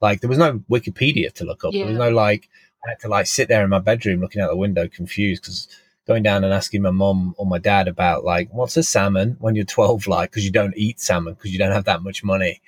Like 0.00 0.20
there 0.20 0.30
was 0.30 0.38
no 0.38 0.60
Wikipedia 0.70 1.32
to 1.34 1.44
look 1.44 1.64
up. 1.64 1.72
Yeah. 1.72 1.84
There 1.84 1.92
was 1.92 1.98
no 1.98 2.10
like 2.10 2.48
I 2.86 2.90
had 2.90 3.00
to 3.00 3.08
like 3.08 3.26
sit 3.26 3.48
there 3.48 3.64
in 3.64 3.70
my 3.70 3.80
bedroom 3.80 4.20
looking 4.20 4.42
out 4.42 4.50
the 4.50 4.56
window 4.56 4.88
confused 4.88 5.42
because 5.42 5.68
going 6.06 6.22
down 6.22 6.44
and 6.44 6.52
asking 6.52 6.82
my 6.82 6.90
mom 6.90 7.34
or 7.36 7.46
my 7.46 7.58
dad 7.58 7.88
about 7.88 8.24
like 8.24 8.48
what's 8.52 8.76
a 8.76 8.82
salmon 8.82 9.36
when 9.40 9.56
you're 9.56 9.64
12 9.64 10.06
like 10.06 10.30
because 10.30 10.44
you 10.44 10.52
don't 10.52 10.76
eat 10.76 11.00
salmon 11.00 11.34
because 11.34 11.52
you 11.52 11.58
don't 11.58 11.72
have 11.72 11.84
that 11.84 12.02
much 12.02 12.22
money. 12.22 12.60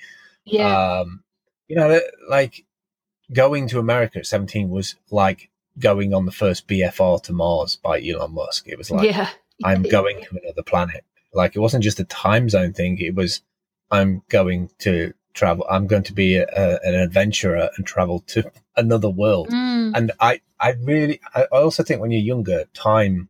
Yeah. 0.45 1.01
Um, 1.01 1.23
you 1.69 1.77
know, 1.77 2.01
like 2.29 2.65
going 3.33 3.69
to 3.69 3.79
America 3.79 4.19
at 4.19 4.27
17 4.27 4.69
was 4.71 4.97
like 5.11 5.51
going 5.79 6.15
on 6.15 6.27
the 6.27 6.33
first 6.33 6.67
BFR 6.67 7.23
to 7.25 7.33
Mars 7.33 7.77
by 7.77 8.03
Elon 8.03 8.35
Musk. 8.35 8.69
It 8.69 8.79
was 8.79 8.91
like 8.91 9.11
yeah. 9.11 9.31
I'm 9.65 9.83
going 9.91 10.23
to 10.23 10.41
another 10.43 10.63
planet. 10.63 11.05
Like 11.33 11.55
it 11.57 11.61
wasn't 11.61 11.85
just 11.85 12.01
a 12.01 12.05
time 12.05 12.49
zone 12.49 12.73
thing. 12.73 12.99
It 12.99 13.15
was 13.15 13.43
I'm 13.91 14.23
going 14.29 14.71
to 14.81 15.15
travel. 15.35 15.67
I'm 15.71 15.87
going 15.87 16.03
to 16.05 16.13
be 16.13 16.37
a, 16.37 16.47
a, 16.47 16.79
an 16.83 16.95
adventurer 16.95 17.71
and 17.77 17.87
travel 17.87 18.21
to 18.29 18.51
another 18.77 19.09
world. 19.09 19.49
Mm. 19.49 19.93
And 19.95 20.13
I, 20.21 20.41
I 20.61 20.73
really, 20.83 21.21
I 21.35 21.45
also 21.45 21.83
think 21.83 22.01
when 22.01 22.11
you're 22.11 22.21
younger, 22.21 22.65
time 22.75 23.29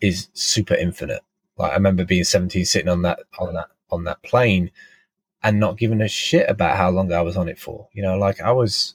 is 0.00 0.28
super 0.32 0.74
infinite. 0.74 1.22
Like 1.56 1.72
I 1.72 1.74
remember 1.74 2.04
being 2.04 2.24
17, 2.24 2.64
sitting 2.64 2.88
on 2.88 3.02
that, 3.02 3.20
on 3.38 3.54
that, 3.54 3.68
on 3.90 4.04
that 4.04 4.22
plane 4.22 4.70
and 5.42 5.60
not 5.60 5.76
giving 5.76 6.00
a 6.00 6.08
shit 6.08 6.48
about 6.48 6.76
how 6.76 6.90
long 6.90 7.12
I 7.12 7.20
was 7.20 7.36
on 7.36 7.48
it 7.48 7.58
for. 7.58 7.88
You 7.92 8.02
know, 8.02 8.16
like 8.16 8.40
I 8.40 8.52
was 8.52 8.94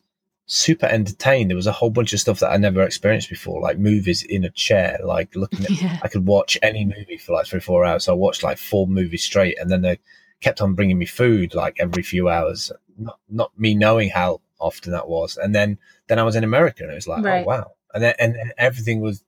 super 0.49 0.87
entertained. 0.87 1.49
There 1.49 1.55
was 1.55 1.67
a 1.67 1.71
whole 1.71 1.89
bunch 1.89 2.11
of 2.11 2.19
stuff 2.19 2.39
that 2.39 2.51
I 2.51 2.57
never 2.57 2.81
experienced 2.81 3.29
before, 3.29 3.61
like 3.61 3.77
movies 3.77 4.23
in 4.23 4.43
a 4.43 4.49
chair, 4.49 4.99
like 5.03 5.35
looking 5.35 5.63
at, 5.63 5.71
yeah. 5.81 5.99
I 6.03 6.07
could 6.07 6.25
watch 6.25 6.57
any 6.61 6.85
movie 6.85 7.17
for 7.17 7.33
like 7.33 7.47
three, 7.47 7.59
four 7.59 7.85
hours. 7.85 8.05
So 8.05 8.13
I 8.13 8.15
watched 8.15 8.43
like 8.43 8.57
four 8.57 8.87
movies 8.87 9.23
straight 9.23 9.57
and 9.59 9.69
then 9.69 9.81
they, 9.81 9.99
kept 10.41 10.61
on 10.61 10.73
bringing 10.73 10.97
me 10.97 11.05
food 11.05 11.53
like 11.53 11.77
every 11.79 12.03
few 12.03 12.29
hours, 12.29 12.71
not, 12.97 13.19
not 13.29 13.57
me 13.57 13.75
knowing 13.75 14.09
how 14.09 14.41
often 14.59 14.91
that 14.91 15.07
was. 15.07 15.37
And 15.37 15.53
then, 15.53 15.77
then 16.07 16.19
I 16.19 16.23
was 16.23 16.35
in 16.35 16.43
America 16.43 16.83
and 16.83 16.91
it 16.91 16.95
was 16.95 17.07
like, 17.07 17.19
oh, 17.19 17.23
right. 17.23 17.43
oh, 17.43 17.47
wow. 17.47 17.71
And 17.93 18.03
then, 18.03 18.13
and, 18.19 18.35
and 18.35 18.53
everything 18.57 19.01
was, 19.01 19.23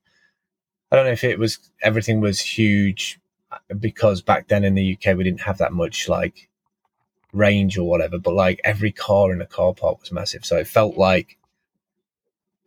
I 0.92 0.96
don't 0.96 1.06
know 1.06 1.12
if 1.12 1.24
it 1.24 1.40
was, 1.40 1.60
everything 1.82 2.22
was 2.22 2.40
huge 2.40 3.20
uh, 3.52 3.58
because 3.80 4.22
back 4.22 4.48
then 4.48 4.64
in 4.64 4.76
the 4.76 4.94
UK, 4.98 5.18
we 5.18 5.24
didn't 5.24 5.42
have 5.42 5.58
that 5.58 5.74
much 5.74 6.08
like 6.08 6.50
range 7.34 7.78
or 7.78 7.88
whatever, 7.88 8.18
but 8.18 8.34
like 8.34 8.60
every 8.64 8.92
car 8.92 9.32
in 9.32 9.40
the 9.40 9.46
car 9.46 9.74
park 9.74 10.02
was 10.02 10.12
massive. 10.12 10.46
So 10.46 10.58
it 10.58 10.68
felt 10.68 10.98
like, 10.98 11.38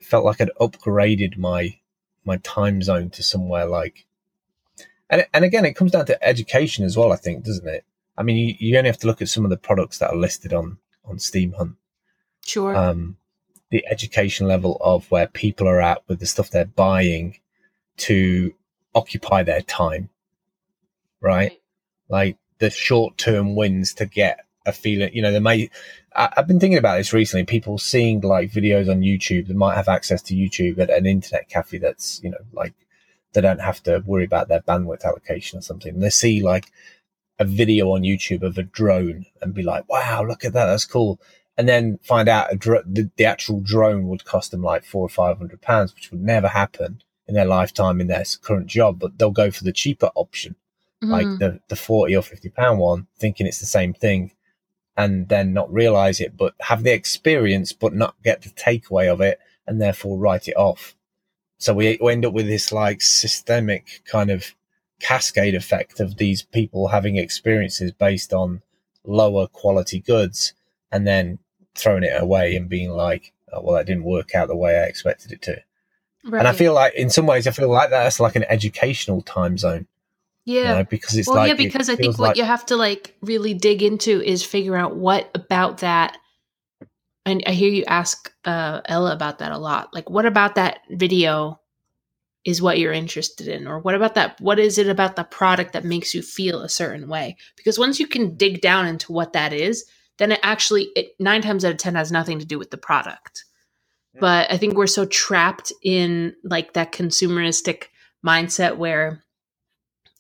felt 0.01 0.25
like 0.25 0.41
I'd 0.41 0.51
upgraded 0.61 1.37
my, 1.37 1.79
my 2.25 2.39
time 2.39 2.83
zone 2.83 3.11
to 3.11 3.23
somewhere 3.23 3.67
like, 3.67 4.07
and, 5.11 5.27
and 5.35 5.45
again, 5.45 5.65
it 5.65 5.77
comes 5.77 5.93
down 5.93 6.07
to 6.07 6.25
education 6.27 6.85
as 6.85 6.97
well, 6.97 7.13
I 7.13 7.17
think, 7.17 7.45
doesn't 7.45 7.69
it? 7.69 7.85
I 8.17 8.23
mean, 8.23 8.37
you, 8.37 8.55
you, 8.59 8.79
only 8.79 8.89
have 8.89 8.99
to 8.99 9.07
look 9.07 9.21
at 9.21 9.29
some 9.29 9.45
of 9.45 9.51
the 9.51 9.57
products 9.57 9.99
that 9.99 10.11
are 10.11 10.17
listed 10.17 10.53
on 10.53 10.79
on 11.05 11.17
Steemhunt. 11.17 11.77
Sure. 12.45 12.75
Um, 12.75 13.17
the 13.71 13.85
education 13.91 14.47
level 14.47 14.79
of 14.81 15.11
where 15.11 15.27
people 15.27 15.69
are 15.69 15.83
at 15.83 16.03
with 16.09 16.21
the 16.21 16.27
stuff 16.27 16.51
they're 16.51 16.65
buying 16.65 17.39
to 17.97 18.55
occupy 18.95 19.43
their 19.43 19.63
time, 19.63 20.11
right? 21.21 21.51
right. 21.51 21.61
Like 22.09 22.39
the 22.59 22.71
short 22.71 23.19
term 23.19 23.57
wins 23.57 23.95
to 23.95 24.07
get 24.07 24.41
a 24.67 24.73
feeling. 24.73 25.11
You 25.13 25.23
know, 25.23 25.33
they 25.33 25.41
may. 25.41 25.71
I, 26.15 26.33
I've 26.37 26.47
been 26.47 26.61
thinking 26.61 26.79
about 26.79 26.97
this 26.97 27.13
recently. 27.13 27.45
People 27.45 27.79
seeing 27.79 28.21
like 28.21 28.51
videos 28.51 28.91
on 28.91 29.01
YouTube 29.01 29.49
that 29.49 29.57
might 29.57 29.77
have 29.77 29.89
access 29.89 30.23
to 30.23 30.35
YouTube 30.35 30.79
at 30.79 30.91
an 30.91 31.07
internet 31.07 31.49
cafe 31.49 31.79
that's 31.79 32.21
you 32.23 32.31
know 32.31 32.39
like 32.53 32.75
they 33.35 33.41
don't 33.41 33.61
have 33.61 33.83
to 33.83 34.03
worry 34.07 34.25
about 34.25 34.49
their 34.49 34.61
bandwidth 34.61 35.05
allocation 35.05 35.59
or 35.59 35.63
something. 35.63 35.95
And 35.95 36.03
they 36.03 36.11
see 36.11 36.43
like 36.43 36.71
a 37.39 37.45
video 37.45 37.91
on 37.91 38.03
YouTube 38.03 38.43
of 38.43 38.57
a 38.57 38.63
drone 38.63 39.27
and 39.43 39.53
be 39.53 39.63
like, 39.63 39.89
wow, 39.89 40.25
look 40.25 40.45
at 40.45 40.53
that. 40.55 40.67
That's 40.67 40.85
cool. 40.85 41.21
And 41.59 41.69
then 41.69 41.99
find 42.03 42.29
out 42.29 42.59
dr- 42.59 42.85
the, 42.87 43.11
the, 43.17 43.25
actual 43.25 43.61
drone 43.61 44.09
would 44.09 44.25
cost 44.25 44.51
them 44.51 44.63
like 44.63 44.85
four 44.85 45.03
or 45.03 45.09
500 45.09 45.61
pounds, 45.61 45.95
which 45.95 46.11
would 46.11 46.23
never 46.23 46.49
happen 46.49 47.03
in 47.29 47.35
their 47.35 47.45
lifetime 47.45 48.01
in 48.01 48.07
their 48.07 48.25
current 48.43 48.67
job, 48.67 48.99
but 48.99 49.19
they'll 49.19 49.31
go 49.31 49.51
for 49.51 49.65
the 49.65 49.73
cheaper 49.73 50.11
option, 50.15 50.57
mm-hmm. 51.03 51.13
like 51.13 51.27
the, 51.39 51.61
the 51.69 51.77
40 51.77 52.17
or 52.17 52.23
50 52.23 52.49
pound 52.51 52.79
one, 52.79 53.07
thinking 53.19 53.47
it's 53.47 53.61
the 53.61 53.67
same 53.67 53.95
thing 53.95 54.33
and 54.97 55.29
then 55.29 55.53
not 55.53 55.73
realize 55.73 56.21
it, 56.21 56.37
but 56.37 56.55
have 56.61 56.83
the 56.83 56.93
experience, 56.93 57.73
but 57.73 57.95
not 57.95 58.15
get 58.23 58.43
the 58.43 58.51
takeaway 58.51 59.13
of 59.13 59.21
it 59.21 59.39
and 59.67 59.81
therefore 59.81 60.19
write 60.19 60.49
it 60.49 60.57
off. 60.57 60.95
So 61.59 61.75
we, 61.75 61.99
we 62.01 62.13
end 62.13 62.27
up 62.27 62.33
with 62.33 62.47
this 62.47 62.73
like 62.73 63.01
systemic 63.01 64.03
kind 64.05 64.31
of 64.31 64.55
cascade 65.01 65.55
effect 65.55 66.01
of 66.01 66.17
these 66.17 66.43
people 66.43 66.89
having 66.89 67.17
experiences 67.17 67.93
based 67.93 68.33
on 68.33 68.63
lower 69.05 69.47
quality 69.47 70.01
goods 70.01 70.55
and 70.93 71.07
then 71.07 71.39
throwing 71.75 72.05
it 72.05 72.21
away 72.21 72.57
and 72.57 72.69
being 72.69 72.91
like, 72.91 73.33
oh, 73.53 73.61
well, 73.63 73.75
that 73.75 73.87
didn't 73.87 74.05
work 74.05 74.35
out 74.35 74.49
the 74.49 74.57
way 74.57 74.79
I 74.79 74.85
expected 74.85 75.33
it 75.33 75.43
to. 75.43 75.61
Right. 76.25 76.39
And 76.39 76.49
I 76.49 76.53
feel 76.53 76.73
like, 76.73 76.95
in 76.95 77.11
some 77.11 77.27
ways, 77.27 77.47
I 77.47 77.51
feel 77.51 77.69
like 77.69 77.91
that's 77.91 78.21
like 78.21 78.37
an 78.37 78.45
educational 78.45 79.21
time 79.21 79.59
zone. 79.59 79.87
Yeah, 80.45 80.61
you 80.61 80.69
know, 80.69 80.85
because 80.85 81.17
it's 81.17 81.27
well, 81.27 81.39
like 81.39 81.49
yeah, 81.49 81.55
because 81.55 81.89
I 81.89 81.97
think 81.97 82.19
what 82.19 82.29
like, 82.29 82.37
you 82.37 82.45
have 82.45 82.67
to 82.67 82.77
like 82.77 83.17
really 83.23 83.55
dig 83.55 83.83
into 83.83 84.23
is 84.23 84.45
figure 84.45 84.77
out 84.77 84.97
what 84.97 85.31
about 85.35 85.79
that 85.79 86.19
and 87.27 87.43
I 87.47 87.53
hear 87.53 87.71
you 87.71 87.85
ask 87.87 88.33
uh, 88.45 88.81
Ella 88.87 89.13
about 89.13 89.39
that 89.39 89.53
a 89.53 89.59
lot. 89.59 89.95
Like, 89.95 90.11
what 90.11 90.27
about 90.27 90.57
that 90.57 90.81
video 90.91 91.61
is 92.45 92.61
what 92.61 92.79
you're 92.79 92.93
interested 92.93 93.49
in, 93.49 93.67
or 93.67 93.79
what 93.79 93.95
about 93.95 94.15
that? 94.17 94.39
What 94.41 94.59
is 94.59 94.77
it 94.77 94.89
about 94.89 95.17
the 95.17 95.25
product 95.25 95.73
that 95.73 95.85
makes 95.85 96.15
you 96.15 96.21
feel 96.21 96.61
a 96.61 96.69
certain 96.69 97.09
way? 97.09 97.37
Because 97.57 97.79
once 97.79 97.99
you 97.99 98.07
can 98.07 98.37
dig 98.37 98.61
down 98.61 98.87
into 98.87 99.13
what 99.13 99.33
that 99.33 99.55
is, 99.55 99.87
then 100.19 100.33
it 100.33 100.41
actually 100.43 100.91
it, 100.95 101.13
nine 101.19 101.41
times 101.41 101.65
out 101.65 101.73
of 101.73 101.79
ten 101.79 101.95
has 101.95 102.13
nothing 102.13 102.39
to 102.39 102.45
do 102.45 102.59
with 102.59 102.71
the 102.71 102.77
product. 102.77 103.45
But 104.21 104.53
I 104.53 104.59
think 104.59 104.75
we're 104.75 104.87
so 104.87 105.07
trapped 105.07 105.73
in 105.83 106.37
like 106.45 106.75
that 106.75 106.93
consumeristic 106.93 107.87
mindset 108.25 108.77
where 108.77 109.25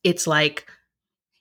it's 0.05 0.27
like 0.27 0.67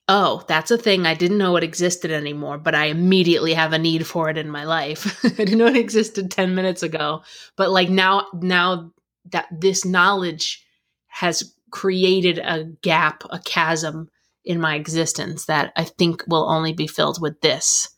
oh, 0.09 0.43
that's 0.49 0.70
a 0.70 0.78
thing 0.78 1.05
I 1.05 1.14
didn't 1.14 1.38
know 1.38 1.55
it 1.55 1.64
existed 1.64 2.11
anymore, 2.11 2.57
but 2.57 2.76
I 2.76 2.86
immediately 2.86 3.53
have 3.53 3.72
a 3.72 3.80
need 3.80 4.05
for 4.05 4.30
it 4.30 4.38
in 4.38 4.49
my 4.49 4.66
life. 4.66 5.24
I 5.26 5.30
didn't 5.30 5.57
know 5.57 5.68
it 5.68 5.78
existed 5.78 6.30
10 6.30 6.55
minutes 6.55 6.84
ago, 6.84 7.24
but 7.55 7.72
like 7.72 7.89
now 7.89 8.28
now 8.34 8.91
that 9.32 9.47
this 9.51 9.86
knowledge 9.86 10.66
has 11.07 11.53
created 11.72 12.38
a 12.39 12.66
gap, 12.82 13.24
a 13.30 13.39
chasm 13.39 14.09
in 14.43 14.59
my 14.59 14.76
existence 14.76 15.45
that 15.45 15.72
I 15.78 15.86
think 15.86 16.24
will 16.28 16.49
only 16.49 16.74
be 16.74 16.88
filled 16.88 17.22
with 17.22 17.39
this. 17.41 17.89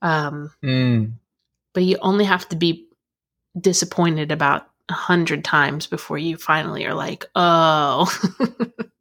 Um, 0.00 0.50
Mm. 0.64 1.12
but 1.74 1.84
you 1.84 1.98
only 2.00 2.24
have 2.24 2.48
to 2.48 2.56
be 2.56 2.88
disappointed 3.60 4.32
about 4.32 4.68
a 4.88 4.94
hundred 4.94 5.44
times 5.44 5.86
before 5.86 6.18
you 6.18 6.36
finally 6.36 6.86
are 6.86 6.94
like, 6.94 7.26
oh, 7.36 8.10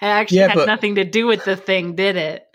it 0.00 0.06
actually 0.06 0.38
Yeah, 0.38 0.48
had 0.48 0.54
but- 0.54 0.66
nothing 0.66 0.94
to 0.96 1.04
do 1.04 1.26
with 1.26 1.44
the 1.44 1.56
thing, 1.56 1.94
did 1.94 2.16
it? 2.16 2.46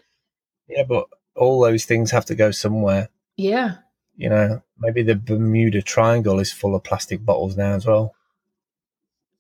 Yeah, 0.68 0.84
but 0.84 1.08
all 1.36 1.62
those 1.62 1.86
things 1.86 2.12
have 2.12 2.26
to 2.26 2.36
go 2.36 2.52
somewhere. 2.52 3.10
Yeah. 3.38 3.76
You 4.18 4.30
know, 4.30 4.62
maybe 4.80 5.02
the 5.02 5.16
Bermuda 5.16 5.82
Triangle 5.82 6.40
is 6.40 6.52
full 6.52 6.76
of 6.76 6.84
plastic 6.84 7.24
bottles 7.26 7.56
now 7.58 7.74
as 7.74 7.86
well. 7.86 8.14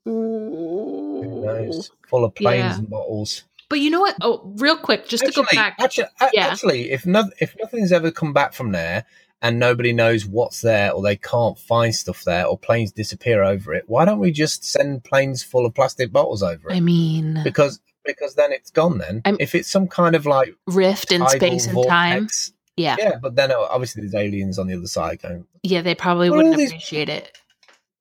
Who 0.06 1.42
knows? 1.46 1.90
Mm. 1.90 1.92
Full 2.10 2.26
of 2.26 2.36
planes 2.36 2.58
Yeah. 2.60 2.78
and 2.78 2.90
bottles. 2.90 3.44
But 3.70 3.80
you 3.80 3.92
know 3.92 4.00
what? 4.00 4.16
Oh, 4.22 4.42
real 4.58 4.78
quick, 4.78 5.08
just 5.08 5.26
to 5.26 5.32
go 5.32 5.44
back. 5.54 5.76
Actually, 5.80 6.08
Yeah. 6.34 6.48
actually, 6.48 6.92
if 6.92 7.06
no, 7.06 7.30
if 7.40 7.56
nothing's 7.62 7.92
ever 7.92 8.10
come 8.10 8.34
back 8.34 8.54
from 8.54 8.72
there 8.72 9.06
and 9.42 9.58
nobody 9.60 9.94
knows 9.94 10.26
what's 10.26 10.62
there 10.62 10.92
or 10.92 11.02
they 11.02 11.16
can't 11.16 11.58
find 11.58 11.94
stuff 11.96 12.24
there 12.24 12.46
or 12.46 12.58
planes 12.58 12.92
disappear 12.92 13.44
over 13.44 13.74
it, 13.74 13.86
why 13.88 14.06
don't 14.06 14.20
we 14.20 14.32
just 14.32 14.64
send 14.66 15.04
planes 15.04 15.44
full 15.44 15.66
of 15.66 15.74
plastic 15.74 16.12
bottles 16.12 16.44
over 16.44 16.70
it? 16.70 16.76
I 16.76 16.80
mean, 16.80 17.40
because 17.44 17.80
because 18.06 18.36
then 18.36 18.52
it's 18.52 18.72
gone. 18.72 18.98
Then 18.98 19.22
I'm- 19.26 19.38
if 19.40 19.56
it's 19.56 19.70
some 19.72 19.88
kind 19.88 20.16
of 20.16 20.26
like 20.26 20.56
rift 20.68 21.12
in 21.12 21.28
space 21.28 21.68
and 21.68 21.86
time. 21.88 22.28
Yeah. 22.76 22.96
yeah, 22.98 23.18
but 23.22 23.36
then 23.36 23.52
uh, 23.52 23.58
obviously 23.70 24.02
there's 24.04 24.16
aliens 24.16 24.58
on 24.58 24.68
the 24.68 24.74
other 24.76 24.88
side 24.88 25.22
going. 25.22 25.46
Yeah, 25.64 25.82
they 25.82 25.96
probably 25.96 26.30
What 26.30 26.38
are 26.38 26.44
all 26.44 26.50
wouldn't 26.52 26.58
these- 26.60 26.70
appreciate 26.72 27.10
it. 27.10 27.38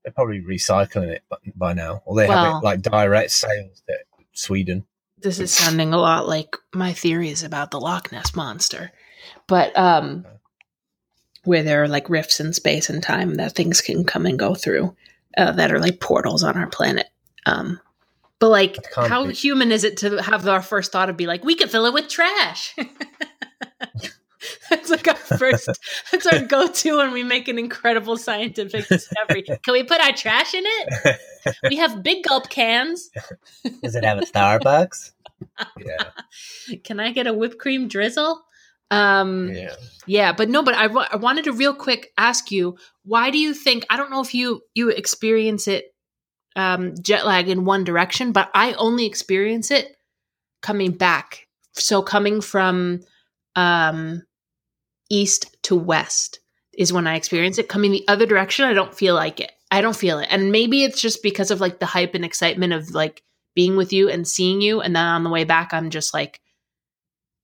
They're 0.05 0.13
probably 0.13 0.41
recycling 0.41 1.09
it 1.09 1.23
by, 1.29 1.37
by 1.57 1.73
now, 1.75 2.01
or 2.07 2.15
they 2.17 2.29
have 2.29 2.57
it 2.59 2.65
like 2.65 2.81
direct 2.83 3.33
sales 3.33 3.83
to 3.89 3.95
Sweden. 4.33 4.87
This 5.21 5.41
is 5.41 5.53
sounding 5.53 5.93
a 5.93 5.99
lot 5.99 6.29
like 6.29 6.57
my 6.73 6.93
theories 6.93 7.43
about 7.43 7.73
the 7.73 7.81
Loch 7.81 8.13
Ness 8.13 8.37
monster. 8.37 8.93
But 9.49 9.77
um 9.77 10.25
where 11.49 11.63
there 11.63 11.83
are 11.83 11.89
like 11.89 12.11
rifts 12.11 12.41
in 12.41 12.53
space 12.53 12.91
and 12.91 13.03
time 13.03 13.37
that 13.37 13.55
things 13.55 13.81
can 13.81 14.05
come 14.05 14.27
and 14.27 14.39
go 14.39 14.55
through 14.55 14.95
uh, 15.39 15.53
that 15.53 15.73
are 15.73 15.81
like 15.81 15.99
portals 15.99 16.45
on 16.45 16.57
our 16.57 16.69
planet. 16.69 17.07
Um 17.47 17.81
but 18.39 18.51
like 18.51 18.77
how 18.95 19.27
be- 19.27 19.33
human 19.33 19.73
is 19.73 19.83
it 19.83 19.97
to 19.99 20.23
have 20.23 20.47
our 20.47 20.63
first 20.63 20.93
thought 20.93 21.09
of 21.09 21.17
be 21.17 21.27
like 21.27 21.45
we 21.45 21.57
could 21.57 21.71
fill 21.71 21.87
it 21.87 21.95
with 21.95 22.09
trash? 22.09 22.77
That's 24.71 24.91
like 24.91 25.09
our 25.09 25.15
first. 25.15 25.69
That's 26.13 26.27
our 26.27 26.41
go-to 26.41 26.99
when 26.99 27.13
we 27.13 27.25
make 27.25 27.49
an 27.49 27.59
incredible 27.59 28.17
scientific 28.17 28.87
discovery. 28.87 29.43
Can 29.65 29.73
we 29.73 29.83
put 29.83 30.01
our 30.01 30.13
trash 30.13 30.55
in 30.55 30.63
it? 30.65 31.19
We 31.69 31.77
have 31.77 32.03
big 32.03 32.23
gulp 32.25 32.49
cans. 32.49 33.11
Does 33.83 33.97
it 33.97 34.05
have 34.05 34.19
a 34.19 34.23
Starbucks? 34.23 35.13
yeah, 35.79 36.11
Can 36.85 37.01
I 37.01 37.11
get 37.13 37.27
a 37.27 37.33
whipped 37.33 37.59
cream 37.59 37.89
drizzle? 37.89 38.45
Um, 38.91 39.53
yeah. 39.53 39.75
yeah. 40.07 40.33
but 40.33 40.49
no, 40.49 40.63
but 40.63 40.75
I, 40.75 40.87
I 40.87 41.17
wanted 41.17 41.45
to 41.45 41.53
real 41.53 41.75
quick 41.75 42.13
ask 42.17 42.51
you, 42.51 42.79
why 43.05 43.31
do 43.31 43.39
you 43.39 43.55
think? 43.55 43.85
I 43.91 43.97
don't 43.97 44.11
know 44.11 44.21
if 44.21 44.35
you 44.35 44.63
you 44.75 44.89
experience 44.89 45.69
it 45.69 45.95
um, 46.57 46.95
jet 47.01 47.25
lag 47.27 47.49
in 47.49 47.65
one 47.65 47.85
direction, 47.85 48.33
but 48.33 48.51
I 48.55 48.73
only 48.75 49.07
experience 49.07 49.71
it 49.71 49.97
coming 50.61 50.93
back. 50.93 51.47
So 51.75 52.03
coming 52.03 52.41
from 52.41 53.01
um, 53.55 54.23
east 55.11 55.57
to 55.65 55.77
west 55.77 56.41
is 56.77 56.93
when 56.93 57.07
I 57.07 57.17
experience 57.17 57.59
it. 57.59 57.69
Coming 57.69 57.93
the 57.93 58.07
other 58.09 58.27
direction, 58.27 58.65
I 58.65 58.73
don't 58.73 58.95
feel 58.95 59.15
like 59.15 59.41
it. 59.41 59.53
I 59.71 59.81
don't 59.81 59.97
feel 59.97 60.19
it, 60.19 60.29
and 60.31 60.51
maybe 60.51 60.83
it's 60.83 61.01
just 61.01 61.23
because 61.23 61.51
of 61.51 61.61
like 61.61 61.79
the 61.79 61.87
hype 61.87 62.15
and 62.15 62.25
excitement 62.25 62.73
of 62.73 62.91
like 62.91 63.23
being 63.55 63.77
with 63.77 63.93
you 63.93 64.09
and 64.09 64.27
seeing 64.27 64.61
you, 64.61 64.81
and 64.81 64.97
then 64.97 65.05
on 65.05 65.25
the 65.25 65.31
way 65.31 65.45
back, 65.45 65.75
I'm 65.75 65.91
just 65.91 66.15
like, 66.15 66.41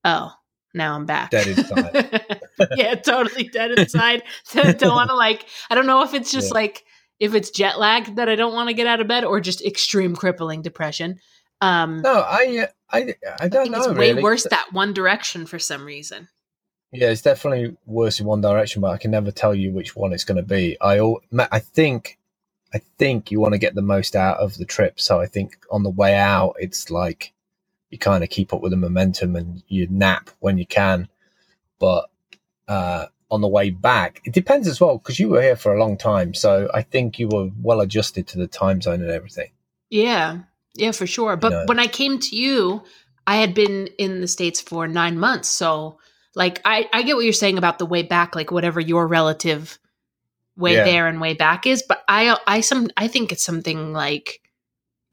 oh, 0.03 0.31
now 0.75 0.95
I'm 0.95 1.05
back. 1.05 1.31
Dead 1.31 1.47
inside. 1.47 2.39
yeah, 2.75 2.95
totally 2.95 3.45
dead 3.45 3.71
inside. 3.71 4.23
don't 4.53 4.81
want 4.83 5.09
to 5.09 5.15
like. 5.15 5.45
I 5.69 5.75
don't 5.75 5.87
know 5.87 6.03
if 6.03 6.13
it's 6.13 6.31
just 6.31 6.49
Yeah. 6.49 6.55
like 6.55 6.83
if 7.19 7.33
it's 7.33 7.49
jet 7.49 7.79
lag 7.79 8.15
that 8.17 8.29
I 8.29 8.35
don't 8.35 8.53
want 8.53 8.69
to 8.69 8.73
get 8.73 8.87
out 8.87 8.99
of 9.01 9.07
bed, 9.07 9.23
or 9.23 9.39
just 9.39 9.65
extreme 9.65 10.15
crippling 10.15 10.61
depression. 10.61 11.19
Um, 11.61 12.01
No, 12.01 12.13
I, 12.19 12.67
I, 12.91 12.97
I 12.99 13.15
I 13.39 13.47
don't 13.47 13.63
think 13.63 13.75
know. 13.75 13.83
it's 13.83 13.87
way 13.97 14.09
really. 14.11 14.21
worse 14.23 14.43
that 14.49 14.67
one 14.73 14.93
direction 14.93 15.45
for 15.45 15.57
some 15.57 15.85
reason. 15.85 16.27
Yeah, 16.91 17.09
it's 17.09 17.21
definitely 17.21 17.75
worse 17.85 18.19
in 18.19 18.25
one 18.25 18.41
direction, 18.41 18.81
but 18.81 18.91
I 18.91 18.97
can 18.97 19.11
never 19.11 19.31
tell 19.31 19.55
you 19.55 19.71
which 19.71 19.95
one 19.95 20.13
it's 20.13 20.23
going 20.23 20.37
to 20.37 20.43
be. 20.43 20.77
I, 20.81 20.99
I 21.51 21.59
think, 21.59 22.17
I 22.73 22.79
think 22.97 23.31
you 23.31 23.39
want 23.39 23.53
to 23.53 23.57
get 23.57 23.75
the 23.75 23.81
most 23.81 24.15
out 24.15 24.37
of 24.37 24.57
the 24.57 24.65
trip. 24.65 24.99
So 25.01 25.19
I 25.19 25.25
think 25.25 25.57
on 25.71 25.83
the 25.83 25.89
way 25.89 26.15
out, 26.15 26.55
it's 26.59 26.89
like 26.91 27.33
you 27.95 27.99
kind 27.99 28.23
of 28.23 28.29
keep 28.29 28.53
up 28.53 28.61
with 28.61 28.71
the 28.71 28.77
momentum 28.77 29.35
and 29.35 29.63
you 29.67 29.87
nap 29.89 30.29
when 30.39 30.57
you 30.57 30.65
can. 30.65 31.07
But 31.79 32.09
uh, 32.67 33.05
on 33.31 33.41
the 33.41 33.47
way 33.47 33.69
back, 33.69 34.21
it 34.25 34.33
depends 34.33 34.67
as 34.67 34.81
well 34.81 34.97
because 34.97 35.19
you 35.19 35.29
were 35.29 35.41
here 35.41 35.55
for 35.55 35.73
a 35.73 35.79
long 35.79 35.97
time. 35.97 36.33
So 36.33 36.69
I 36.73 36.81
think 36.81 37.17
you 37.19 37.27
were 37.29 37.49
well 37.61 37.79
adjusted 37.81 38.27
to 38.27 38.37
the 38.37 38.47
time 38.47 38.81
zone 38.81 39.01
and 39.01 39.11
everything. 39.11 39.51
Yeah, 39.89 40.39
yeah, 40.73 40.91
for 40.91 41.07
sure. 41.07 41.37
But 41.37 41.51
know. 41.51 41.63
when 41.67 41.79
I 41.79 41.87
came 41.87 42.19
to 42.19 42.35
you, 42.35 42.83
I 43.25 43.37
had 43.37 43.53
been 43.53 43.87
in 43.97 44.19
the 44.21 44.27
states 44.27 44.59
for 44.59 44.87
nine 44.87 45.17
months, 45.17 45.47
so 45.49 45.99
like 46.35 46.61
I 46.65 46.89
I 46.91 47.03
get 47.03 47.15
what 47.15 47.23
you're 47.23 47.33
saying 47.33 47.57
about 47.57 47.79
the 47.79 47.85
way 47.85 48.03
back, 48.03 48.35
like 48.35 48.51
whatever 48.51 48.79
your 48.79 49.07
relative 49.07 49.79
way 50.57 50.75
Yeah. 50.75 50.83
there 50.83 51.07
and 51.07 51.21
way 51.21 51.33
back 51.33 51.65
is. 51.65 51.83
But 51.87 52.03
I 52.07 52.37
I 52.45 52.61
some 52.61 52.89
I 52.97 53.07
think 53.07 53.31
it's 53.31 53.43
something 53.43 53.93
like 53.93 54.41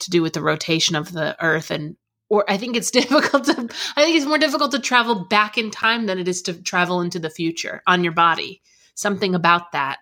to 0.01 0.11
do 0.11 0.21
with 0.21 0.33
the 0.33 0.43
rotation 0.43 0.97
of 0.97 1.13
the 1.13 1.37
Earth 1.43 1.71
and. 1.71 1.97
Or 2.33 2.51
I 2.51 2.57
think 2.57 2.77
it's 2.77 2.91
difficult 3.01 3.45
to. 3.45 3.69
I 3.95 4.03
think 4.03 4.17
it's 4.17 4.25
more 4.25 4.39
difficult 4.39 4.73
to 4.73 4.79
travel 4.79 5.27
back 5.27 5.59
in 5.59 5.71
time 5.71 6.07
than 6.07 6.19
it 6.19 6.27
is 6.27 6.41
to 6.43 6.55
travel 6.55 7.03
into 7.03 7.19
the 7.19 7.29
future 7.29 7.83
on 7.87 8.03
your 8.03 8.15
body. 8.15 8.63
Something 8.95 9.35
about 9.35 9.73
that 9.73 9.99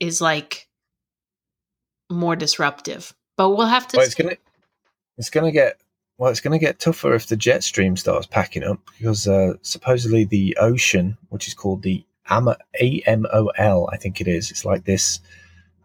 is 0.00 0.20
like 0.20 0.68
more 2.10 2.34
disruptive. 2.34 3.14
But 3.36 3.50
we'll 3.50 3.68
have 3.68 3.86
to. 3.86 3.98
Well, 3.98 4.04
it's 4.04 4.16
gonna 4.16 4.36
it's 5.16 5.30
gonna 5.30 5.52
get 5.52 5.80
well, 6.18 6.32
it's 6.32 6.40
gonna 6.40 6.58
get 6.58 6.80
tougher 6.80 7.14
if 7.14 7.28
the 7.28 7.36
jet 7.36 7.62
stream 7.62 7.96
starts 7.96 8.26
packing 8.26 8.64
up 8.64 8.80
because 8.98 9.28
uh, 9.28 9.54
supposedly 9.62 10.24
the 10.24 10.56
ocean, 10.60 11.16
which 11.28 11.46
is 11.46 11.54
called 11.54 11.82
the 11.82 12.04
AMO, 12.30 12.56
AMOL, 12.82 13.88
I 13.92 13.96
think 13.96 14.20
it 14.20 14.26
is. 14.26 14.50
It's 14.50 14.64
like 14.64 14.86
this. 14.86 15.20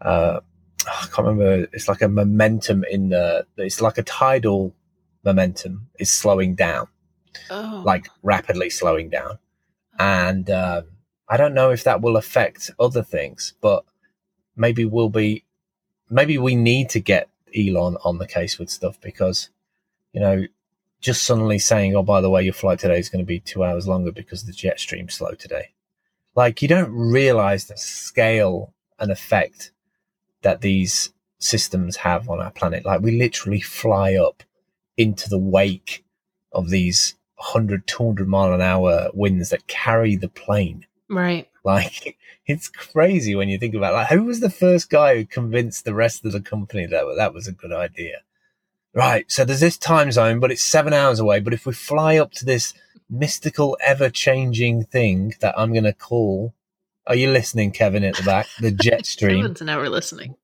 Uh, 0.00 0.40
I 0.84 1.06
can't 1.12 1.28
remember. 1.28 1.68
It's 1.72 1.86
like 1.86 2.02
a 2.02 2.08
momentum 2.08 2.82
in 2.90 3.10
the. 3.10 3.46
It's 3.56 3.80
like 3.80 3.98
a 3.98 4.02
tidal 4.02 4.74
momentum 5.24 5.88
is 5.98 6.12
slowing 6.12 6.54
down, 6.54 6.88
oh. 7.50 7.82
like 7.84 8.08
rapidly 8.22 8.70
slowing 8.70 9.10
down, 9.10 9.38
and 9.98 10.50
um, 10.50 10.84
I 11.28 11.36
don't 11.36 11.54
know 11.54 11.70
if 11.70 11.84
that 11.84 12.00
will 12.00 12.16
affect 12.16 12.70
other 12.78 13.02
things, 13.02 13.54
but 13.60 13.84
maybe 14.56 14.84
we'll 14.84 15.10
be. 15.10 15.44
Maybe 16.08 16.38
we 16.38 16.56
need 16.56 16.90
to 16.90 17.00
get 17.00 17.28
Elon 17.56 17.96
on 18.04 18.18
the 18.18 18.26
case 18.26 18.58
with 18.58 18.68
stuff 18.68 19.00
because, 19.00 19.48
you 20.12 20.20
know, 20.20 20.46
just 21.00 21.22
suddenly 21.24 21.58
saying, 21.58 21.94
"Oh, 21.94 22.02
by 22.02 22.20
the 22.20 22.30
way, 22.30 22.42
your 22.42 22.52
flight 22.52 22.78
today 22.78 22.98
is 22.98 23.08
going 23.08 23.24
to 23.24 23.28
be 23.28 23.40
two 23.40 23.62
hours 23.62 23.86
longer 23.86 24.12
because 24.12 24.44
the 24.44 24.52
jet 24.52 24.80
stream's 24.80 25.14
slow 25.14 25.32
today," 25.32 25.72
like 26.34 26.62
you 26.62 26.68
don't 26.68 26.92
realize 26.92 27.66
the 27.66 27.76
scale 27.76 28.74
and 28.98 29.10
effect 29.10 29.72
that 30.42 30.60
these 30.60 31.10
systems 31.38 31.96
have 31.96 32.28
on 32.28 32.40
our 32.40 32.50
planet. 32.50 32.84
Like 32.84 33.00
we 33.00 33.18
literally 33.18 33.60
fly 33.60 34.14
up 34.14 34.42
into 35.00 35.28
the 35.28 35.38
wake 35.38 36.04
of 36.52 36.70
these 36.70 37.14
100, 37.36 37.86
200 37.86 38.28
mile 38.28 38.52
an 38.52 38.60
hour 38.60 39.10
winds 39.14 39.50
that 39.50 39.66
carry 39.66 40.16
the 40.16 40.28
plane. 40.28 40.86
right. 41.08 41.48
Like 41.64 42.16
it's 42.46 42.68
crazy 42.68 43.34
when 43.34 43.48
you 43.48 43.58
think 43.58 43.74
about 43.74 43.92
it. 43.92 43.96
like 43.96 44.08
who 44.08 44.24
was 44.24 44.40
the 44.40 44.50
first 44.50 44.90
guy 44.90 45.16
who 45.16 45.24
convinced 45.24 45.84
the 45.84 45.94
rest 45.94 46.24
of 46.24 46.32
the 46.32 46.40
company 46.40 46.86
that 46.86 47.04
that 47.16 47.34
was 47.34 47.46
a 47.46 47.52
good 47.52 47.72
idea. 47.72 48.22
Right, 48.92 49.30
so 49.30 49.44
there's 49.44 49.60
this 49.60 49.78
time 49.78 50.10
zone, 50.10 50.40
but 50.40 50.50
it's 50.50 50.64
seven 50.64 50.92
hours 50.92 51.20
away. 51.20 51.38
But 51.38 51.54
if 51.54 51.64
we 51.64 51.72
fly 51.72 52.16
up 52.16 52.32
to 52.32 52.44
this 52.44 52.74
mystical, 53.08 53.78
ever 53.80 54.10
changing 54.10 54.84
thing 54.84 55.34
that 55.40 55.54
I'm 55.56 55.72
going 55.72 55.84
to 55.84 55.92
call 55.92 56.54
Are 57.06 57.14
you 57.14 57.30
listening, 57.30 57.70
Kevin, 57.70 58.04
at 58.04 58.16
the 58.16 58.24
back? 58.24 58.48
The 58.60 58.70
jet 58.86 59.06
stream. 59.06 59.42
Kevin's 59.42 59.62
never 59.62 59.88
listening. 59.88 60.34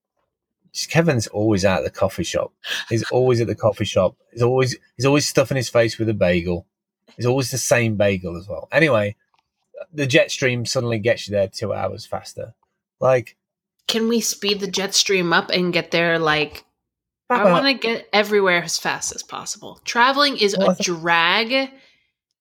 Kevin's 0.85 1.27
always 1.29 1.65
at 1.65 1.83
the 1.85 1.91
coffee 1.91 2.25
shop. 2.25 2.53
He's 2.91 3.03
always 3.11 3.41
at 3.41 3.47
the 3.47 3.55
coffee 3.55 3.85
shop. 3.87 4.17
He's 4.33 4.43
always 4.43 4.77
he's 4.97 5.07
always 5.07 5.27
stuffing 5.27 5.57
his 5.57 5.71
face 5.71 5.99
with 5.99 6.09
a 6.11 6.15
bagel. 6.15 6.67
It's 7.17 7.27
always 7.27 7.51
the 7.51 7.59
same 7.59 7.97
bagel 7.97 8.37
as 8.37 8.47
well. 8.47 8.69
Anyway, 8.71 9.17
the 9.93 10.07
jet 10.07 10.31
stream 10.31 10.67
suddenly 10.67 10.99
gets 10.99 11.27
you 11.29 11.33
there 11.33 11.49
two 11.49 11.73
hours 11.73 12.05
faster. 12.05 12.53
Like, 13.01 13.37
Can 13.89 14.09
we 14.09 14.21
speed 14.21 14.61
the 14.61 14.67
jet 14.71 14.95
stream 14.95 15.33
up 15.33 15.51
and 15.51 15.73
get 15.73 15.93
there 15.93 16.19
like 16.19 16.65
I 17.31 17.51
want 17.51 17.67
to 17.67 17.75
get 17.75 18.09
everywhere 18.13 18.63
as 18.63 18.79
fast 18.79 19.15
as 19.15 19.23
possible. 19.23 19.81
Traveling 19.85 20.37
is 20.37 20.57
Well, 20.59 20.71
a 20.71 20.75
think- 20.75 20.85
drag. 21.01 21.71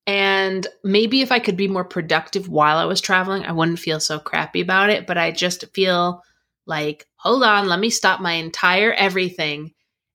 And 0.08 0.68
maybe 0.84 1.22
if 1.22 1.32
I 1.32 1.40
could 1.40 1.58
be 1.58 1.68
more 1.68 1.84
productive 1.84 2.48
while 2.48 2.78
I 2.78 2.86
was 2.86 3.02
traveling, 3.02 3.44
I 3.44 3.52
wouldn't 3.54 3.80
feel 3.80 4.00
so 4.00 4.20
crappy 4.20 4.62
about 4.62 4.92
it. 4.92 5.08
But 5.08 5.18
I 5.18 5.32
just 5.32 5.66
feel 5.74 6.22
like, 6.66 7.06
hold 7.16 7.44
on, 7.44 7.68
let 7.68 7.80
me 7.80 7.90
stop 7.90 8.20
my 8.22 8.34
entire 8.34 8.92
everything 8.94 9.74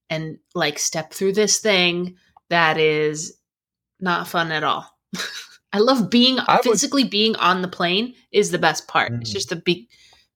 and 0.09 0.37
like 0.55 0.77
step 0.79 1.13
through 1.13 1.33
this 1.33 1.59
thing 1.59 2.15
that 2.49 2.77
is 2.77 3.37
not 3.99 4.27
fun 4.27 4.51
at 4.51 4.63
all. 4.63 4.85
I 5.73 5.79
love 5.79 6.09
being 6.09 6.37
I 6.39 6.55
would- 6.55 6.63
physically 6.63 7.05
being 7.05 7.35
on 7.37 7.61
the 7.61 7.67
plane 7.69 8.15
is 8.31 8.51
the 8.51 8.57
best 8.57 8.87
part. 8.87 9.11
It's 9.13 9.29
Mm. 9.29 9.33
just 9.33 9.49
the 9.49 9.55
be- 9.55 9.87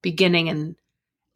beginning 0.01 0.49
and 0.49 0.75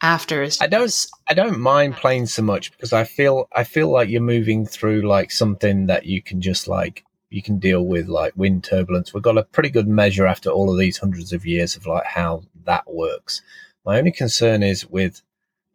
after 0.02 0.42
is 0.42 0.58
I 0.62 0.68
don't 0.68 1.06
I 1.28 1.34
don't 1.34 1.60
mind 1.60 1.96
planes 1.96 2.34
so 2.34 2.42
much 2.42 2.72
because 2.72 2.94
I 2.94 3.04
feel 3.04 3.50
I 3.54 3.66
feel 3.66 3.90
like 3.90 4.08
you're 4.08 4.22
moving 4.22 4.66
through 4.66 5.02
like 5.02 5.30
something 5.32 5.88
that 5.88 6.06
you 6.06 6.22
can 6.22 6.40
just 6.40 6.70
like 6.70 7.04
you 7.30 7.42
can 7.42 7.60
deal 7.60 7.86
with 7.86 8.08
like 8.08 8.32
wind 8.38 8.64
turbulence. 8.64 9.14
We've 9.14 9.22
got 9.22 9.38
a 9.38 9.44
pretty 9.44 9.70
good 9.70 9.90
measure 9.90 10.26
after 10.26 10.50
all 10.50 10.72
of 10.72 10.80
these 10.80 10.98
hundreds 10.98 11.34
of 11.34 11.46
years 11.46 11.76
of 11.76 11.86
like 11.86 12.06
how 12.06 12.44
that 12.64 12.86
works. 12.94 13.42
My 13.86 13.98
only 13.98 14.12
concern 14.12 14.64
is 14.64 14.86
with 14.86 15.22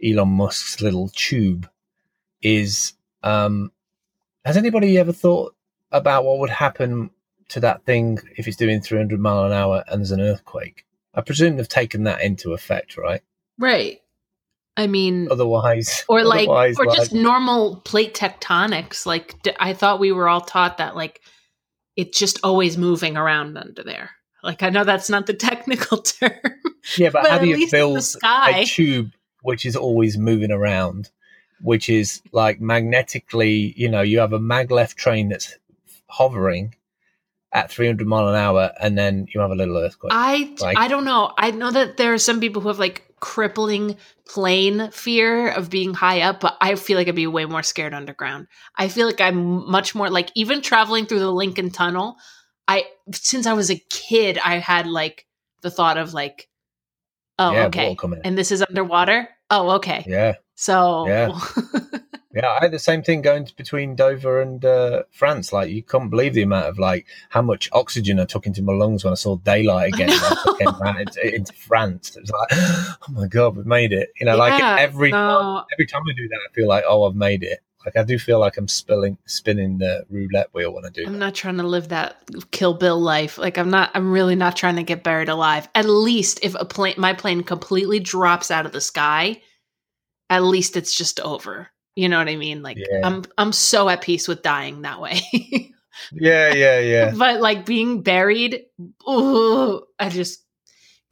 Elon 0.05 0.29
Musk's 0.29 0.81
little 0.81 1.09
tube 1.09 1.69
is 2.43 2.93
um 3.23 3.73
has 4.45 4.57
anybody 4.57 4.99
ever 4.99 5.13
thought 5.13 5.55
about 5.91 6.25
what 6.25 6.39
would 6.39 6.51
happen 6.51 7.11
to 7.49 7.61
that 7.61 7.85
thing 7.85 8.19
if 8.37 8.47
it's 8.47 8.57
doing 8.57 8.81
300 8.81 9.19
mile 9.19 9.45
an 9.45 9.53
hour 9.53 9.85
and 9.89 10.01
there's 10.01 10.11
an 10.11 10.21
earthquake? 10.21 10.85
I 11.15 11.21
presume 11.21 11.57
they've 11.57 11.69
taken 11.69 12.05
that 12.05 12.21
into 12.23 12.53
effect, 12.53 12.97
right? 12.97 13.23
right. 13.59 14.01
I 14.77 14.89
mean, 14.89 15.29
Otherwise, 15.31 16.05
or 16.09 16.25
like 16.25 16.49
otherwise, 16.49 16.77
or 16.79 16.87
like- 16.87 16.97
just 16.99 17.13
normal 17.13 17.77
plate 17.85 18.13
tectonics 18.15 19.07
like 19.07 19.41
d- 19.43 19.53
i 19.61 19.73
thought 19.73 20.01
we 20.01 20.11
were 20.11 20.29
all 20.29 20.41
taught 20.41 20.79
that 20.79 20.97
like 20.97 21.21
it's 21.97 22.19
just 22.19 22.41
always 22.43 22.77
moving 22.77 23.17
around 23.17 23.57
under 23.57 23.85
there 23.85 24.11
like 24.45 24.63
i 24.63 24.69
know 24.71 24.85
that's 24.85 25.11
not 25.11 25.27
the 25.27 25.35
technical 25.51 25.99
term 25.99 26.31
Yeah, 26.99 27.11
but, 27.11 27.23
But 27.23 27.31
how 27.31 27.39
do 27.39 27.47
you 27.49 27.57
least 27.57 27.73
in 27.75 27.79
the 27.81 27.85
build 27.87 28.05
sky- 28.05 28.59
a 28.61 28.65
tube 28.67 29.13
which 29.43 29.65
is 29.67 29.75
always 29.77 30.17
moving 30.17 30.51
around, 30.51 31.11
which 31.61 31.89
is 31.89 32.23
like 32.33 32.61
magnetically, 32.61 33.75
you 33.77 33.89
know, 33.91 34.01
you 34.01 34.19
have 34.21 34.33
a 34.33 34.39
maglev 34.39 34.95
train 34.95 35.29
that's 35.31 35.59
hovering 36.09 36.75
at 37.53 37.71
300 37.71 38.07
mile 38.07 38.29
an 38.29 38.35
hour 38.35 38.73
and 38.81 38.97
then 38.99 39.27
you 39.33 39.41
have 39.41 39.51
a 39.51 39.55
little 39.55 39.77
earthquake. 39.79 40.13
i 40.15 40.55
Like- 40.61 40.77
i 40.79 40.89
don't 40.89 41.05
know. 41.05 41.33
I 41.39 41.51
know 41.53 41.71
that 41.71 41.97
there 41.97 42.13
are 42.13 42.19
some 42.19 42.41
people 42.41 42.61
who 42.63 42.69
have 42.69 42.79
like 42.79 43.03
crippling 43.21 43.97
plane 44.29 44.91
fear 44.91 45.49
of 45.51 45.71
being 45.71 45.95
high 45.95 46.21
up 46.21 46.41
but 46.41 46.57
i 46.61 46.75
feel 46.75 46.99
like 46.99 47.09
i'd 47.09 47.15
be 47.15 47.27
way 47.27 47.47
more 47.47 47.63
scared 47.63 47.95
underground. 47.95 48.47
I 48.77 48.89
feel 48.89 49.07
like 49.07 49.21
i'm 49.21 49.71
much 49.71 49.95
more 49.95 50.11
like 50.11 50.31
even 50.35 50.61
traveling 50.61 51.07
through 51.07 51.21
the 51.21 51.33
lincoln 51.33 51.71
tunnel 51.71 52.17
since 53.13 53.47
i 53.47 53.53
was 53.53 53.71
a 53.71 53.83
kid 53.91 54.39
i 54.45 54.59
had 54.59 54.87
like 54.87 55.27
the 55.63 55.71
thought 55.71 55.99
of 55.99 56.15
like 56.15 56.49
oh 57.39 57.53
yeah, 57.53 57.67
okay 57.67 57.89
water 57.89 57.97
coming 58.01 58.19
in. 58.21 58.27
and 58.27 58.39
this 58.39 58.53
is 58.53 58.63
underwater. 58.63 59.29
Oh, 59.51 59.71
okay. 59.73 60.05
Yeah, 60.07 60.35
So 60.55 61.07
Yeah. 61.07 61.39
yeah. 62.35 62.49
I 62.49 62.59
had 62.63 62.73
the 62.73 62.79
same 62.79 63.03
thing 63.03 63.23
going 63.23 63.49
between 63.57 63.95
Dover 63.95 64.41
and 64.41 64.65
uh, 64.65 65.03
France. 65.11 65.53
Like, 65.53 65.71
you 65.71 65.83
couldn't 65.83 66.11
believe 66.11 66.35
the 66.35 66.43
amount 66.43 66.67
of 66.67 66.79
like 66.79 67.07
how 67.29 67.43
much 67.43 67.69
oxygen 67.73 68.19
I 68.19 68.25
took 68.25 68.47
into 68.47 68.63
my 68.63 68.73
lungs 68.73 69.05
when 69.05 69.13
I 69.13 69.17
saw 69.17 69.37
daylight 69.37 69.95
again. 69.95 70.11
I 70.11 70.57
came 70.59 70.97
into, 70.99 71.35
into 71.35 71.53
France. 71.53 72.17
It 72.17 72.23
was 72.23 72.31
like, 72.31 72.49
oh 72.53 73.13
my 73.13 73.27
god, 73.27 73.57
we've 73.57 73.67
made 73.67 73.93
it. 73.93 74.11
You 74.19 74.27
know, 74.27 74.37
like 74.37 74.59
Yeah, 74.59 74.77
every 74.79 75.11
time, 75.11 75.65
every 75.73 75.87
time 75.87 76.03
I 76.11 76.15
do 76.17 76.29
that, 76.29 76.41
I 76.49 76.53
feel 76.55 76.69
like, 76.69 76.85
oh, 76.89 77.05
I've 77.05 77.17
made 77.17 77.43
it. 77.43 77.61
Like 77.85 77.97
I 77.97 78.03
do 78.03 78.19
feel 78.19 78.39
like 78.41 78.57
I'm 78.57 78.69
spilling, 78.69 79.19
spinning 79.27 79.79
the 79.79 80.05
roulette 80.09 80.49
wheel 80.55 80.73
when 80.73 80.85
I 80.87 80.89
do 80.91 81.05
I'm 81.07 81.13
that. 81.15 81.19
not 81.19 81.35
trying 81.35 81.59
to 81.59 81.63
live 81.65 81.89
that 81.89 82.17
Kill 82.51 82.75
Bill 82.75 82.99
life. 83.01 83.37
Like 83.39 83.59
I'm 83.59 83.71
not. 83.71 83.91
I'm 83.95 84.11
really 84.11 84.37
not 84.37 84.57
trying 84.57 84.77
to 84.77 84.83
get 84.83 85.03
buried 85.03 85.29
alive. 85.29 85.69
At 85.75 85.85
least 85.87 86.41
if 86.43 86.55
a 86.55 86.65
plane, 86.65 86.95
my 86.97 87.13
plane 87.13 87.43
completely 87.43 88.01
drops 88.01 88.51
out 88.51 88.67
of 88.67 88.73
the 88.73 88.81
sky, 88.81 89.43
at 90.31 90.43
least 90.43 90.77
it's 90.77 90.95
just 90.95 91.21
over. 91.21 91.69
You 91.97 92.09
know 92.09 92.19
what 92.19 92.29
I 92.29 92.37
mean? 92.37 92.63
Like 92.63 92.79
Yeah. 92.79 93.07
I'm. 93.07 93.25
I'm 93.39 93.53
so 93.53 93.89
at 93.89 94.01
peace 94.01 94.27
with 94.29 94.43
dying 94.43 94.83
that 94.83 95.01
way. 95.01 95.21
Yeah, 96.13 96.53
yeah, 96.53 96.81
yeah. 96.81 97.13
but 97.17 97.41
like 97.41 97.65
being 97.65 98.03
buried, 98.03 98.63
ooh, 99.09 99.81
I 99.99 100.09
just 100.09 100.45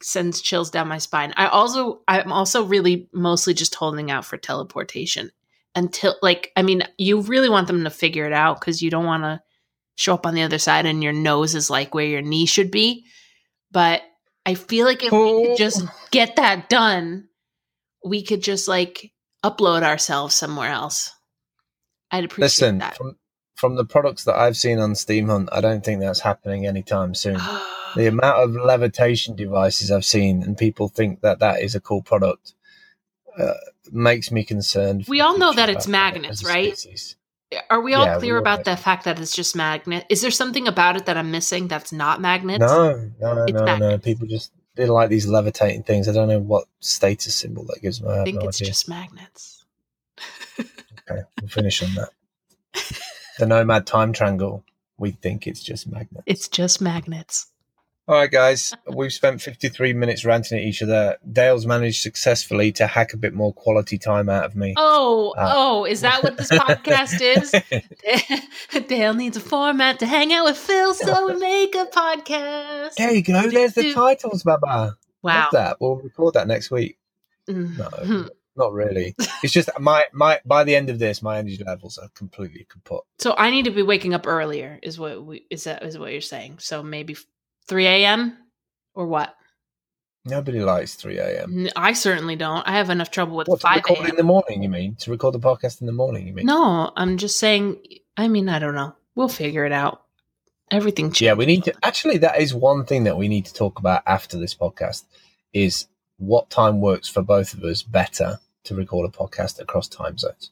sends 0.01 0.41
chills 0.41 0.69
down 0.69 0.89
my 0.89 0.97
spine. 0.97 1.33
I 1.37 1.47
also 1.47 2.01
I'm 2.05 2.33
also 2.33 2.65
really 2.65 3.07
mostly 3.13 3.53
just 3.53 3.75
holding 3.75 4.11
out 4.11 4.25
for 4.25 4.35
teleportation 4.37 5.31
until 5.75 6.15
like 6.21 6.51
I 6.55 6.61
mean, 6.61 6.83
you 6.97 7.21
really 7.21 7.49
want 7.49 7.67
them 7.67 7.83
to 7.83 7.89
figure 7.89 8.25
it 8.25 8.33
out 8.33 8.61
cuz 8.61 8.81
you 8.81 8.89
don't 8.89 9.05
want 9.05 9.23
to 9.23 9.41
show 9.97 10.13
up 10.13 10.25
on 10.25 10.33
the 10.35 10.41
other 10.43 10.57
side 10.59 10.85
and 10.85 11.03
your 11.03 11.13
nose 11.13 11.55
is 11.55 11.69
like 11.69 11.93
where 11.93 12.05
your 12.05 12.21
knee 12.21 12.45
should 12.45 12.71
be. 12.71 13.05
But 13.71 14.01
I 14.45 14.55
feel 14.55 14.85
like 14.85 15.03
if 15.03 15.11
we 15.11 15.17
Oh. 15.17 15.45
could 15.47 15.57
just 15.57 15.83
get 16.11 16.35
that 16.37 16.69
done, 16.69 17.29
we 18.03 18.23
could 18.23 18.41
just 18.43 18.67
like 18.67 19.11
upload 19.43 19.83
ourselves 19.83 20.35
somewhere 20.35 20.69
else. 20.71 21.11
I'd 22.11 22.25
appreciate 22.25 22.45
Listen, 22.45 22.77
that. 22.79 22.97
from 22.97 23.17
from 23.55 23.75
the 23.75 23.85
products 23.85 24.25
that 24.25 24.35
I've 24.35 24.57
seen 24.57 24.79
on 24.79 24.93
Steemhunt, 24.93 25.49
I 25.51 25.61
don't 25.61 25.83
think 25.85 26.01
that's 26.01 26.19
happening 26.21 26.65
anytime 26.65 27.15
soon. 27.15 27.35
the 27.95 28.07
amount 28.07 28.37
of 28.37 28.51
levitation 28.55 29.35
devices 29.35 29.91
I've 29.91 30.05
seen, 30.05 30.43
and 30.43 30.57
people 30.57 30.89
think 30.89 31.21
that 31.21 31.39
that 31.39 31.61
is 31.61 31.75
a 31.75 31.79
cool 31.79 32.01
product, 32.01 32.55
uh, 33.37 33.53
makes 33.91 34.31
me 34.31 34.43
concerned. 34.43 35.05
We 35.07 35.21
all 35.21 35.37
know 35.37 35.53
that 35.53 35.69
it's 35.69 35.87
magnets, 35.87 36.43
right? 36.43 36.77
species. 36.77 37.15
Are 37.69 37.81
we 37.81 37.93
all 37.93 38.05
Yeah, 38.05 38.17
clear 38.17 38.35
we 38.35 38.39
about 38.39 38.61
are. 38.61 38.63
the 38.63 38.77
fact 38.77 39.05
that 39.05 39.19
it's 39.19 39.35
just 39.35 39.55
magnet? 39.55 40.05
Is 40.09 40.21
there 40.21 40.31
something 40.31 40.67
about 40.67 40.95
it 40.95 41.05
that 41.05 41.17
I'm 41.17 41.29
missing 41.29 41.67
that's 41.67 41.91
not 41.91 42.19
magnets? 42.19 42.61
No, 42.61 43.11
no, 43.21 43.33
no, 43.35 43.43
It's 43.43 43.53
no, 43.53 43.77
no. 43.77 43.97
People 43.99 44.27
just 44.27 44.51
they 44.75 44.87
like 44.87 45.09
these 45.09 45.27
levitating 45.27 45.83
things. 45.83 46.09
I 46.09 46.13
don't 46.13 46.27
know 46.29 46.39
what 46.39 46.65
status 46.79 47.35
symbol 47.35 47.63
that 47.65 47.81
gives 47.81 47.99
them. 47.99 48.09
I 48.09 48.21
I 48.21 48.23
think 48.23 48.41
no 48.41 48.47
it's 48.47 48.57
idea. 48.57 48.67
just 48.69 48.89
magnets. 48.89 49.65
Okay, 51.11 51.21
we'll 51.41 51.49
finish 51.49 51.83
on 51.83 51.89
that. 51.95 52.09
the 53.37 53.45
Nomad 53.45 53.85
Time 53.85 54.13
Triangle. 54.13 54.63
We 54.97 55.11
think 55.11 55.47
it's 55.47 55.61
just 55.61 55.85
magnets. 55.85 56.23
It's 56.25 56.47
just 56.47 56.79
magnets. 56.79 57.47
All 58.05 58.15
right, 58.15 58.29
guys, 58.29 58.73
we've 58.93 59.13
spent 59.13 59.41
53 59.41 59.93
minutes 59.93 60.25
ranting 60.25 60.57
at 60.59 60.65
each 60.65 60.81
other. 60.81 61.15
Dale's 61.31 61.65
managed 61.65 62.01
successfully 62.01 62.73
to 62.73 62.85
hack 62.85 63.13
a 63.13 63.17
bit 63.17 63.33
more 63.33 63.53
quality 63.53 63.97
time 63.97 64.27
out 64.27 64.43
of 64.43 64.57
me. 64.57 64.73
Oh, 64.75 65.33
Uh, 65.37 65.53
oh, 65.55 65.85
is 65.85 66.01
that 66.01 66.21
what 66.21 66.35
this 66.35 66.51
podcast 66.51 67.21
is? 67.21 68.81
Dale 68.87 69.13
needs 69.13 69.37
a 69.37 69.39
format 69.39 69.99
to 69.99 70.05
hang 70.05 70.33
out 70.33 70.43
with 70.43 70.57
Phil, 70.57 70.93
so 70.93 71.27
we 71.33 71.35
make 71.39 71.75
a 71.75 71.85
podcast. 71.85 72.95
there 72.95 73.13
you 73.13 73.23
go. 73.23 73.49
There's 73.49 73.73
the 73.73 73.93
titles, 73.93 74.43
Baba. 74.43 74.97
Wow. 75.21 75.39
Love 75.43 75.49
that. 75.53 75.77
We'll 75.79 75.95
record 75.95 76.33
that 76.33 76.47
next 76.47 76.71
week. 76.71 76.97
Mm. 77.49 77.77
No, 77.77 78.27
not 78.57 78.73
really. 78.73 79.15
It's 79.41 79.53
just 79.53 79.69
my 79.79 80.05
my. 80.11 80.41
By 80.45 80.65
the 80.65 80.75
end 80.75 80.89
of 80.89 80.99
this, 80.99 81.21
my 81.21 81.37
energy 81.37 81.63
levels 81.65 81.97
are 81.97 82.09
completely 82.15 82.67
kaput. 82.69 83.03
So 83.19 83.33
I 83.37 83.49
need 83.49 83.63
to 83.65 83.71
be 83.71 83.81
waking 83.81 84.13
up 84.13 84.27
earlier. 84.27 84.77
Is 84.83 84.99
what 84.99 85.23
we, 85.25 85.45
is 85.49 85.63
that 85.63 85.83
is 85.83 85.97
what 85.97 86.11
you're 86.11 86.19
saying? 86.21 86.57
So 86.59 86.83
maybe 86.83 87.15
3 87.67 87.87
a.m. 87.87 88.37
or 88.93 89.07
what? 89.07 89.35
Nobody 90.25 90.61
likes 90.61 90.95
3 90.95 91.17
a.m. 91.17 91.67
I 91.75 91.93
certainly 91.93 92.35
don't. 92.37 92.65
I 92.67 92.73
have 92.73 92.89
enough 92.89 93.11
trouble 93.11 93.35
with 93.35 93.47
What 93.49 93.59
to 93.59 93.67
5 93.67 93.75
record 93.75 93.97
a.m. 93.99 94.09
in 94.11 94.15
the 94.15 94.23
morning? 94.23 94.63
You 94.63 94.69
mean 94.69 94.95
to 95.01 95.11
record 95.11 95.33
the 95.33 95.39
podcast 95.39 95.81
in 95.81 95.87
the 95.87 95.93
morning? 95.93 96.27
You 96.27 96.33
mean? 96.33 96.45
No, 96.45 96.91
I'm 96.95 97.17
just 97.17 97.37
saying. 97.39 97.77
I 98.15 98.27
mean, 98.29 98.47
I 98.47 98.59
don't 98.59 98.75
know. 98.75 98.95
We'll 99.15 99.27
figure 99.27 99.65
it 99.65 99.71
out. 99.73 100.03
Everything 100.71 101.07
changes. 101.07 101.21
Yeah, 101.21 101.33
we 101.33 101.45
need 101.45 101.65
to. 101.65 101.73
Actually, 101.83 102.19
that 102.19 102.39
is 102.39 102.53
one 102.53 102.85
thing 102.85 103.03
that 103.03 103.17
we 103.17 103.27
need 103.27 103.45
to 103.47 103.53
talk 103.53 103.79
about 103.79 104.01
after 104.05 104.37
this 104.37 104.55
podcast. 104.55 105.03
Is 105.51 105.87
what 106.17 106.49
time 106.49 106.79
works 106.81 107.07
for 107.09 107.21
both 107.21 107.53
of 107.53 107.63
us 107.63 107.83
better 107.83 108.39
to 108.63 108.75
record 108.75 109.07
a 109.07 109.15
podcast 109.15 109.59
across 109.59 109.87
time 109.89 110.17
zones. 110.17 110.51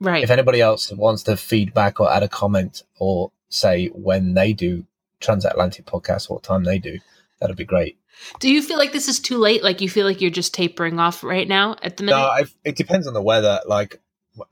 right. 0.00 0.24
If 0.24 0.30
anybody 0.30 0.60
else 0.60 0.90
wants 0.90 1.22
to 1.24 1.36
feedback 1.36 2.00
or 2.00 2.12
add 2.12 2.24
a 2.24 2.28
comment 2.28 2.82
or 2.98 3.30
say 3.48 3.86
when 3.88 4.34
they 4.34 4.52
do 4.52 4.84
transatlantic 5.22 5.86
podcast, 5.86 6.28
what 6.28 6.42
time 6.42 6.64
they 6.64 6.78
do, 6.78 6.98
that'd 7.40 7.56
be 7.56 7.64
great. 7.64 7.96
Do 8.40 8.50
you 8.50 8.60
feel 8.62 8.78
like 8.78 8.92
this 8.92 9.08
is 9.08 9.18
too 9.20 9.38
late? 9.38 9.64
Like 9.64 9.80
you 9.80 9.88
feel 9.88 10.06
like 10.06 10.20
you're 10.20 10.30
just 10.30 10.52
tapering 10.54 10.98
off 11.00 11.24
right 11.24 11.48
now 11.48 11.76
at 11.82 11.96
the 11.96 12.04
minute? 12.04 12.18
No, 12.18 12.26
I've, 12.26 12.54
it 12.64 12.76
depends 12.76 13.06
on 13.06 13.14
the 13.14 13.22
weather. 13.22 13.60
Like, 13.66 14.00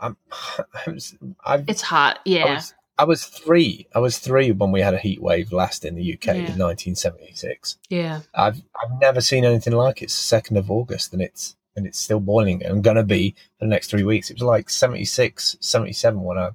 I'm, 0.00 0.16
I'm 0.86 0.98
I've, 1.44 1.68
it's 1.68 1.82
hot. 1.82 2.16
I 2.26 2.28
Yeah. 2.30 2.54
was, 2.54 2.74
I 2.98 3.04
was 3.04 3.24
three. 3.24 3.86
I 3.94 3.98
was 3.98 4.18
three 4.18 4.50
when 4.52 4.72
we 4.72 4.80
had 4.80 4.94
a 4.94 4.98
heat 4.98 5.22
wave 5.22 5.52
last 5.52 5.84
in 5.84 5.94
the 5.94 6.14
UK 6.14 6.26
Yeah. 6.26 6.32
in 6.32 6.58
1976. 6.58 7.78
Yeah. 7.88 8.20
I've 8.34 8.60
I've 8.82 9.00
never 9.00 9.20
seen 9.20 9.44
anything 9.44 9.72
like 9.72 10.02
it. 10.02 10.04
It's 10.06 10.14
second 10.14 10.56
of 10.56 10.70
August 10.70 11.12
and 11.12 11.22
it's 11.22 11.56
and 11.76 11.86
it's 11.86 11.98
still 11.98 12.20
boiling 12.20 12.62
and 12.64 12.82
gonna 12.84 13.04
be 13.04 13.30
for 13.58 13.64
the 13.64 13.70
next 13.70 13.88
three 13.90 14.02
weeks. 14.02 14.28
It 14.30 14.34
was 14.34 14.42
like 14.42 14.68
76, 14.68 15.56
77 15.60 16.20
when 16.20 16.36
I 16.38 16.50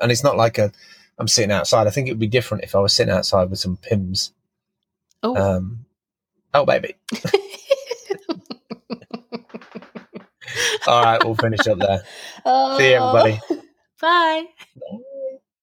and 0.00 0.10
it's 0.12 0.22
not 0.24 0.36
like 0.36 0.56
a 0.58 0.72
I'm 1.20 1.28
sitting 1.28 1.52
outside. 1.52 1.86
I 1.86 1.90
think 1.90 2.08
it 2.08 2.12
would 2.12 2.18
be 2.18 2.26
different 2.26 2.64
if 2.64 2.74
I 2.74 2.78
was 2.78 2.94
sitting 2.94 3.12
outside 3.12 3.50
with 3.50 3.58
some 3.58 3.76
Pimm's. 3.76 4.32
Oh. 5.22 5.36
Um, 5.36 5.84
oh 6.54 6.64
baby. 6.64 6.96
All 10.86 11.04
right, 11.04 11.22
we'll 11.22 11.34
finish 11.34 11.66
up 11.66 11.78
there. 11.78 12.02
See 12.78 12.90
you, 12.90 12.96
everybody. 12.96 13.38
Bye. 14.00 14.46